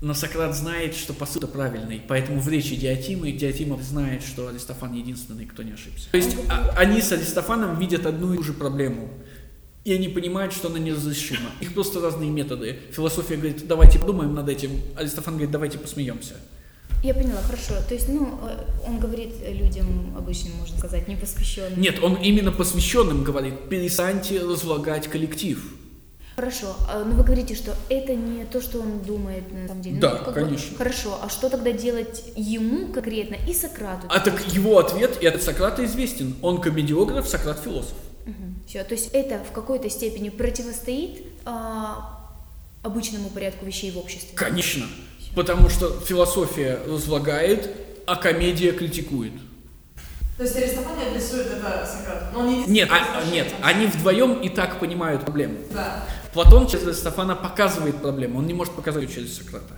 Но 0.02 0.12
Сократ 0.12 0.54
знает, 0.54 0.94
что 0.94 1.14
посуда 1.14 1.46
правильный, 1.46 2.02
поэтому 2.06 2.40
в 2.40 2.48
речи 2.48 2.76
Диатимы 2.76 3.32
Диатимов 3.32 3.82
знает, 3.82 4.22
что 4.22 4.48
Аристофан 4.48 4.92
единственный, 4.92 5.46
кто 5.46 5.62
не 5.62 5.72
ошибся. 5.72 6.10
То 6.10 6.18
есть 6.18 6.36
а, 6.50 6.74
они 6.76 7.00
с 7.00 7.12
Аристофаном 7.12 7.78
видят 7.78 8.04
одну 8.04 8.34
и 8.34 8.36
ту 8.36 8.42
же 8.42 8.52
проблему. 8.52 9.08
И 9.84 9.92
они 9.92 10.08
понимают, 10.08 10.52
что 10.52 10.68
она 10.68 10.80
неразрешима. 10.80 11.48
Их 11.60 11.72
просто 11.72 12.00
разные 12.00 12.28
методы. 12.28 12.76
Философия 12.90 13.36
говорит, 13.36 13.68
давайте 13.68 14.00
подумаем 14.00 14.34
над 14.34 14.48
этим. 14.48 14.72
Аристофан 14.96 15.34
говорит, 15.34 15.52
давайте 15.52 15.78
посмеемся. 15.78 16.34
Я 17.02 17.14
поняла, 17.14 17.40
хорошо. 17.42 17.74
То 17.88 17.94
есть, 17.94 18.08
ну, 18.08 18.38
э, 18.42 18.64
он 18.86 18.98
говорит 18.98 19.34
людям 19.48 20.14
обычным, 20.16 20.54
можно 20.56 20.76
сказать, 20.78 21.08
непосвященным. 21.08 21.80
Нет, 21.80 22.02
он 22.02 22.14
именно 22.16 22.52
посвященным 22.52 23.22
говорит, 23.22 23.68
перестаньте 23.68 24.40
разлагать 24.40 25.08
коллектив. 25.08 25.76
Хорошо, 26.36 26.76
а, 26.90 27.02
но 27.02 27.14
вы 27.14 27.22
говорите, 27.22 27.54
что 27.54 27.74
это 27.88 28.14
не 28.14 28.44
то, 28.44 28.60
что 28.60 28.80
он 28.80 28.98
думает 28.98 29.50
на 29.50 29.68
самом 29.68 29.82
деле. 29.82 29.98
Да, 29.98 30.22
ну, 30.26 30.32
конечно. 30.34 30.72
Бы, 30.72 30.76
хорошо, 30.76 31.18
а 31.22 31.30
что 31.30 31.48
тогда 31.48 31.72
делать 31.72 32.24
ему 32.36 32.92
конкретно 32.92 33.36
и 33.48 33.54
Сократу? 33.54 34.06
А 34.10 34.20
так 34.20 34.46
его 34.48 34.78
ответ, 34.78 35.16
и 35.22 35.26
от 35.26 35.42
Сократа 35.42 35.82
известен. 35.86 36.36
Он 36.42 36.60
комедиограф, 36.60 37.26
Сократ 37.26 37.60
философ. 37.60 37.94
Угу. 38.26 38.34
Все, 38.68 38.84
то 38.84 38.94
есть 38.94 39.08
это 39.14 39.42
в 39.50 39.52
какой-то 39.52 39.88
степени 39.88 40.28
противостоит 40.28 41.24
а, 41.46 42.20
обычному 42.82 43.30
порядку 43.30 43.64
вещей 43.64 43.90
в 43.90 43.96
обществе? 43.98 44.36
Конечно. 44.36 44.84
Потому 45.36 45.68
что 45.68 46.00
философия 46.00 46.80
разлагает, 46.88 47.70
а 48.06 48.16
комедия 48.16 48.72
критикует. 48.72 49.34
То 50.38 50.44
есть 50.44 50.56
Аристофан 50.56 50.96
не 50.96 51.04
адресует 51.04 51.46
это 51.46 51.86
Сократу? 51.86 52.24
Но 52.32 52.40
он 52.40 52.48
не 52.48 52.66
нет, 52.66 52.88
а, 52.90 53.22
нет, 53.30 53.54
они 53.62 53.86
вдвоем 53.86 54.40
и 54.40 54.48
так 54.48 54.80
понимают 54.80 55.22
проблему. 55.22 55.58
Да. 55.72 56.04
Платон 56.32 56.66
через 56.66 56.86
Аристофана 56.86 57.36
показывает 57.36 58.00
проблему, 58.00 58.38
он 58.38 58.46
не 58.46 58.54
может 58.54 58.72
показать 58.72 59.12
через 59.12 59.36
Сократа. 59.36 59.74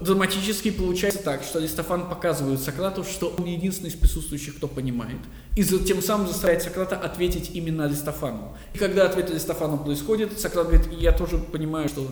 Драматически 0.00 0.70
получается 0.70 1.22
так, 1.22 1.44
что 1.44 1.58
Аристофан 1.58 2.08
показывает 2.08 2.60
Сократу, 2.60 3.02
что 3.02 3.34
он 3.38 3.46
единственный 3.46 3.88
из 3.88 3.94
присутствующих, 3.94 4.56
кто 4.56 4.68
понимает, 4.68 5.18
и 5.56 5.64
тем 5.64 6.02
самым 6.02 6.26
заставляет 6.26 6.62
Сократа 6.62 6.96
ответить 6.96 7.52
именно 7.54 7.86
Аристофану. 7.86 8.54
И 8.74 8.78
когда 8.78 9.06
ответ 9.06 9.30
Аристофану 9.30 9.78
происходит, 9.78 10.38
Сократ 10.38 10.68
говорит, 10.68 10.92
я 10.92 11.12
тоже 11.12 11.38
понимаю, 11.38 11.88
что, 11.88 12.06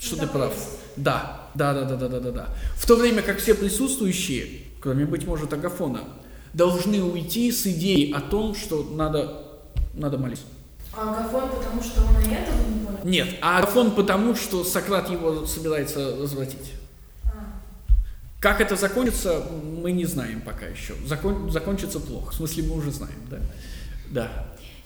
что 0.00 0.16
ты 0.16 0.26
прав. 0.26 0.54
Да, 0.96 1.48
да, 1.54 1.72
да, 1.74 1.84
да, 1.84 1.96
да, 1.96 2.08
да, 2.08 2.20
да, 2.20 2.30
да. 2.30 2.48
В 2.76 2.86
то 2.86 2.96
время 2.96 3.22
как 3.22 3.38
все 3.38 3.54
присутствующие, 3.54 4.62
кроме, 4.80 5.04
быть 5.04 5.26
может, 5.26 5.52
Агафона, 5.52 6.00
должны 6.52 7.02
уйти 7.02 7.52
с 7.52 7.66
идеей 7.66 8.12
о 8.12 8.20
том, 8.20 8.54
что 8.54 8.82
надо, 8.82 9.42
надо 9.94 10.18
молиться. 10.18 10.44
А 10.96 11.10
Агафон 11.10 11.50
потому, 11.50 11.82
что 11.82 12.00
он 12.00 12.30
и 12.30 12.34
этого 12.34 12.56
не 12.56 12.84
понял? 12.84 12.98
Нет, 13.04 13.28
а 13.40 13.58
Агафон 13.58 13.92
потому, 13.92 14.34
что 14.34 14.64
Сократ 14.64 15.10
его 15.10 15.46
собирается 15.46 16.16
развратить. 16.16 16.72
А. 17.24 17.30
Как 18.40 18.60
это 18.60 18.74
закончится, 18.74 19.44
мы 19.80 19.92
не 19.92 20.06
знаем 20.06 20.40
пока 20.40 20.66
еще. 20.66 20.94
Закон, 21.06 21.50
закончится 21.50 22.00
плохо. 22.00 22.32
В 22.32 22.34
смысле, 22.34 22.64
мы 22.64 22.76
уже 22.76 22.90
знаем, 22.90 23.20
да? 23.30 23.38
Да. 24.10 24.28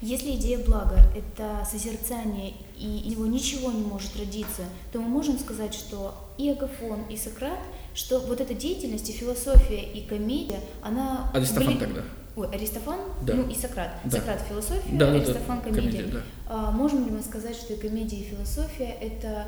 Если 0.01 0.35
идея 0.35 0.59
блага– 0.59 0.99
это 1.17 1.65
созерцание, 1.71 2.55
и 2.77 2.87
его 2.87 3.25
ничего 3.27 3.71
не 3.71 3.83
может 3.83 4.17
родиться, 4.19 4.63
то 4.91 4.99
мы 4.99 5.09
можем 5.09 5.39
сказать, 5.39 5.73
что 5.75 6.15
и 6.39 6.51
Агафон, 6.51 7.03
и 7.09 7.17
Сократ, 7.17 7.61
что 7.95 8.19
вот 8.19 8.41
эта 8.41 8.53
деятельность, 8.53 9.09
и 9.09 9.13
философия, 9.13 9.81
и 9.81 10.05
комедия, 10.05 10.59
она… 10.83 11.31
Аристофан 11.33 11.67
были... 11.67 11.79
тогда. 11.79 12.03
Ой, 12.35 12.49
Аристофан, 12.49 12.99
да. 13.23 13.35
ну 13.35 13.49
и 13.49 13.55
Сократ. 13.55 13.91
Да. 14.05 14.19
Сократ 14.19 14.41
философия, 14.49 14.91
да, 14.93 15.13
Аристофан 15.13 15.59
да, 15.59 15.71
комедия. 15.71 15.99
комедия 15.99 16.13
да. 16.13 16.23
а, 16.49 16.71
можем 16.73 17.05
ли 17.05 17.11
мы 17.13 17.23
сказать, 17.23 17.55
что 17.55 17.75
и 17.75 17.77
комедия, 17.77 18.17
и 18.17 18.25
философия 18.25 18.97
это 19.01 19.47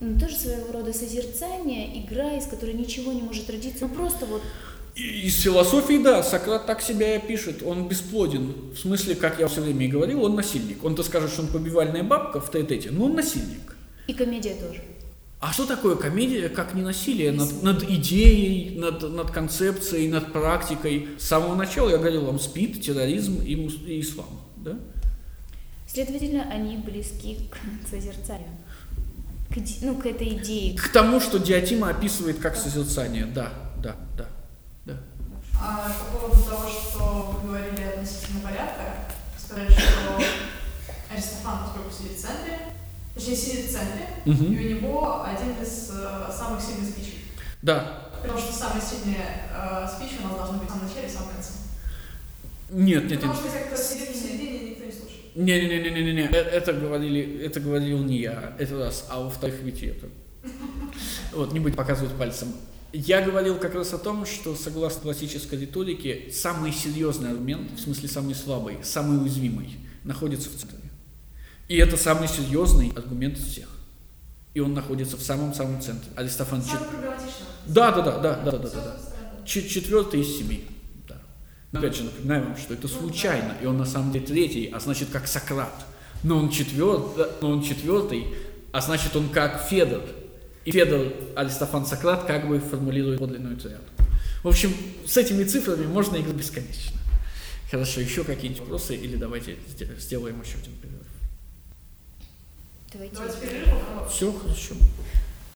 ну, 0.00 0.18
тоже 0.18 0.36
своего 0.36 0.72
рода 0.72 0.92
созерцание, 0.92 2.04
игра, 2.04 2.32
из 2.32 2.46
которой 2.46 2.74
ничего 2.74 3.12
не 3.12 3.22
может 3.22 3.48
родиться, 3.48 3.86
ну 3.86 3.94
просто 3.94 4.26
вот 4.26 4.42
из 4.94 5.40
философии, 5.40 6.02
да, 6.02 6.22
Сократ 6.22 6.66
так 6.66 6.82
себя 6.82 7.16
и 7.16 7.26
пишет. 7.26 7.62
Он 7.62 7.88
бесплоден. 7.88 8.52
В 8.74 8.78
смысле, 8.78 9.14
как 9.14 9.40
я 9.40 9.48
все 9.48 9.62
время 9.62 9.86
и 9.86 9.88
говорил, 9.88 10.24
он 10.24 10.34
насильник. 10.34 10.84
Он-то 10.84 11.02
скажет, 11.02 11.30
что 11.30 11.42
он 11.42 11.48
побивальная 11.48 12.02
бабка 12.02 12.40
в 12.40 12.50
тет 12.50 12.90
но 12.90 13.06
он 13.06 13.14
насильник. 13.14 13.76
И 14.06 14.12
комедия 14.12 14.54
тоже. 14.54 14.82
А 15.40 15.52
что 15.52 15.66
такое 15.66 15.96
комедия, 15.96 16.48
как 16.48 16.74
не 16.74 16.82
насилие 16.82 17.32
над, 17.32 17.62
над 17.62 17.82
идеей, 17.82 18.78
над, 18.78 19.02
над 19.02 19.30
концепцией, 19.30 20.08
над 20.08 20.32
практикой? 20.32 21.08
С 21.18 21.24
самого 21.24 21.56
начала 21.56 21.90
я 21.90 21.98
говорил 21.98 22.26
вам 22.26 22.38
спид, 22.38 22.80
терроризм 22.80 23.40
и, 23.42 23.56
мус, 23.56 23.74
и 23.84 24.00
ислам. 24.00 24.28
Да? 24.56 24.78
Следовательно, 25.88 26.44
они 26.44 26.76
близки 26.76 27.38
к 27.50 27.88
созерцанию. 27.88 28.56
К, 29.50 29.56
ну, 29.82 29.96
к 29.96 30.06
этой 30.06 30.28
идее. 30.28 30.78
К 30.78 30.88
тому, 30.88 31.18
что 31.18 31.38
Диатима 31.38 31.90
описывает 31.90 32.38
как 32.38 32.54
созерцание, 32.54 33.26
да, 33.26 33.52
да. 33.82 33.96
да. 34.16 34.28
А 35.64 35.88
по 35.88 36.18
поводу 36.18 36.42
того, 36.42 36.68
что 36.68 37.38
вы 37.40 37.48
говорили 37.48 37.82
относительно 37.82 38.40
порядка, 38.40 39.06
сказали, 39.38 39.70
что 39.70 40.20
Аристофан, 41.08 41.64
поскольку 41.64 41.90
сидит 41.90 42.18
в 42.18 42.20
центре, 42.20 42.72
Точнее, 43.14 43.36
сидит 43.36 43.66
в 43.66 43.72
центре, 43.72 44.08
угу. 44.24 44.44
и 44.44 44.74
у 44.74 44.76
него 44.76 45.22
один 45.22 45.62
из 45.62 45.90
э, 45.90 46.32
самых 46.32 46.62
сильных 46.62 46.88
спичей. 46.88 47.26
Да. 47.60 48.08
Потому 48.22 48.38
что 48.38 48.52
самый 48.52 48.80
сильный 48.80 49.18
э, 49.18 49.86
спич 49.86 50.18
у 50.18 50.26
нас 50.26 50.36
должен 50.36 50.58
быть 50.58 50.68
в 50.68 50.70
самом 50.70 50.88
начале 50.88 51.06
и 51.06 51.10
в 51.10 51.12
самом 51.12 51.28
конце. 51.28 51.50
Нет, 52.70 53.04
нет, 53.04 53.20
Потому 53.20 53.34
нет. 53.34 53.42
что 53.42 53.58
кто 53.66 53.82
сидит 53.82 54.16
в 54.16 54.18
середине, 54.18 54.70
никто 54.70 54.84
не 54.86 54.92
слушает. 54.92 55.36
Не, 55.36 55.60
не, 55.60 55.68
не, 55.68 55.90
не, 55.90 56.04
не, 56.04 56.12
не, 56.14 56.22
это 56.22 56.72
говорили, 56.72 57.44
это 57.44 57.60
говорил 57.60 57.98
не 57.98 58.18
я, 58.20 58.54
это 58.58 58.78
раз, 58.78 59.06
а 59.10 59.20
во-вторых, 59.20 59.56
ведь 59.60 59.82
это. 59.82 60.08
Вот, 61.32 61.52
не 61.52 61.60
будет 61.60 61.76
показывать 61.76 62.14
пальцем. 62.16 62.48
Я 62.92 63.22
говорил 63.22 63.56
как 63.56 63.74
раз 63.74 63.94
о 63.94 63.98
том, 63.98 64.26
что 64.26 64.54
согласно 64.54 65.00
классической 65.00 65.58
риторике, 65.58 66.30
самый 66.30 66.72
серьезный 66.72 67.30
аргумент, 67.30 67.70
в 67.72 67.80
смысле 67.80 68.08
самый 68.08 68.34
слабый, 68.34 68.78
самый 68.82 69.22
уязвимый, 69.22 69.78
находится 70.04 70.50
в 70.50 70.52
центре. 70.52 70.90
И 71.68 71.76
это 71.76 71.96
самый 71.96 72.28
серьезный 72.28 72.92
аргумент 72.94 73.38
из 73.38 73.46
всех. 73.46 73.68
И 74.52 74.60
он 74.60 74.74
находится 74.74 75.16
в 75.16 75.22
самом-самом 75.22 75.80
центре. 75.80 76.10
Аристофан 76.16 76.62
чет... 76.62 76.80
Да, 77.66 77.92
да, 77.92 78.02
да, 78.02 78.18
да, 78.18 78.34
да, 78.36 78.50
да, 78.50 78.58
да, 78.58 78.68
да. 78.68 78.96
Четвертый 79.46 80.20
из 80.20 80.36
семи. 80.36 80.66
Да. 81.08 81.22
Опять 81.78 81.96
же, 81.96 82.04
напоминаю 82.04 82.44
вам, 82.44 82.56
что 82.58 82.74
это 82.74 82.88
случайно, 82.88 83.56
и 83.62 83.66
он 83.66 83.78
на 83.78 83.86
самом 83.86 84.12
деле 84.12 84.26
третий, 84.26 84.66
а 84.66 84.80
значит 84.80 85.08
как 85.10 85.26
Сократ. 85.26 85.86
Но 86.22 86.36
он 86.36 86.50
четвертый, 86.50 87.26
но 87.40 87.50
он 87.50 87.62
четвертый, 87.62 88.26
а 88.70 88.82
значит 88.82 89.16
он 89.16 89.30
как 89.30 89.62
Федор. 89.68 90.02
И 90.64 90.70
Федор, 90.70 91.12
Аристофан, 91.34 91.86
Сократ 91.86 92.24
как 92.24 92.48
бы 92.48 92.60
формулирует 92.60 93.18
подлинную 93.18 93.56
триаду. 93.56 93.84
В 94.42 94.48
общем, 94.48 94.74
с 95.06 95.16
этими 95.16 95.44
цифрами 95.44 95.86
можно 95.86 96.16
играть 96.16 96.34
бесконечно. 96.34 96.98
Хорошо, 97.70 98.00
еще 98.00 98.22
какие-нибудь 98.22 98.60
вопросы, 98.60 98.94
или 98.94 99.16
давайте 99.16 99.56
сделаем 99.98 100.40
еще 100.42 100.58
один 100.58 100.74
перерыв. 100.76 101.06
Давайте. 102.92 103.14
Давайте 103.16 103.40
перерыв. 103.40 104.10
Все 104.10 104.32
хорошо. 104.32 104.74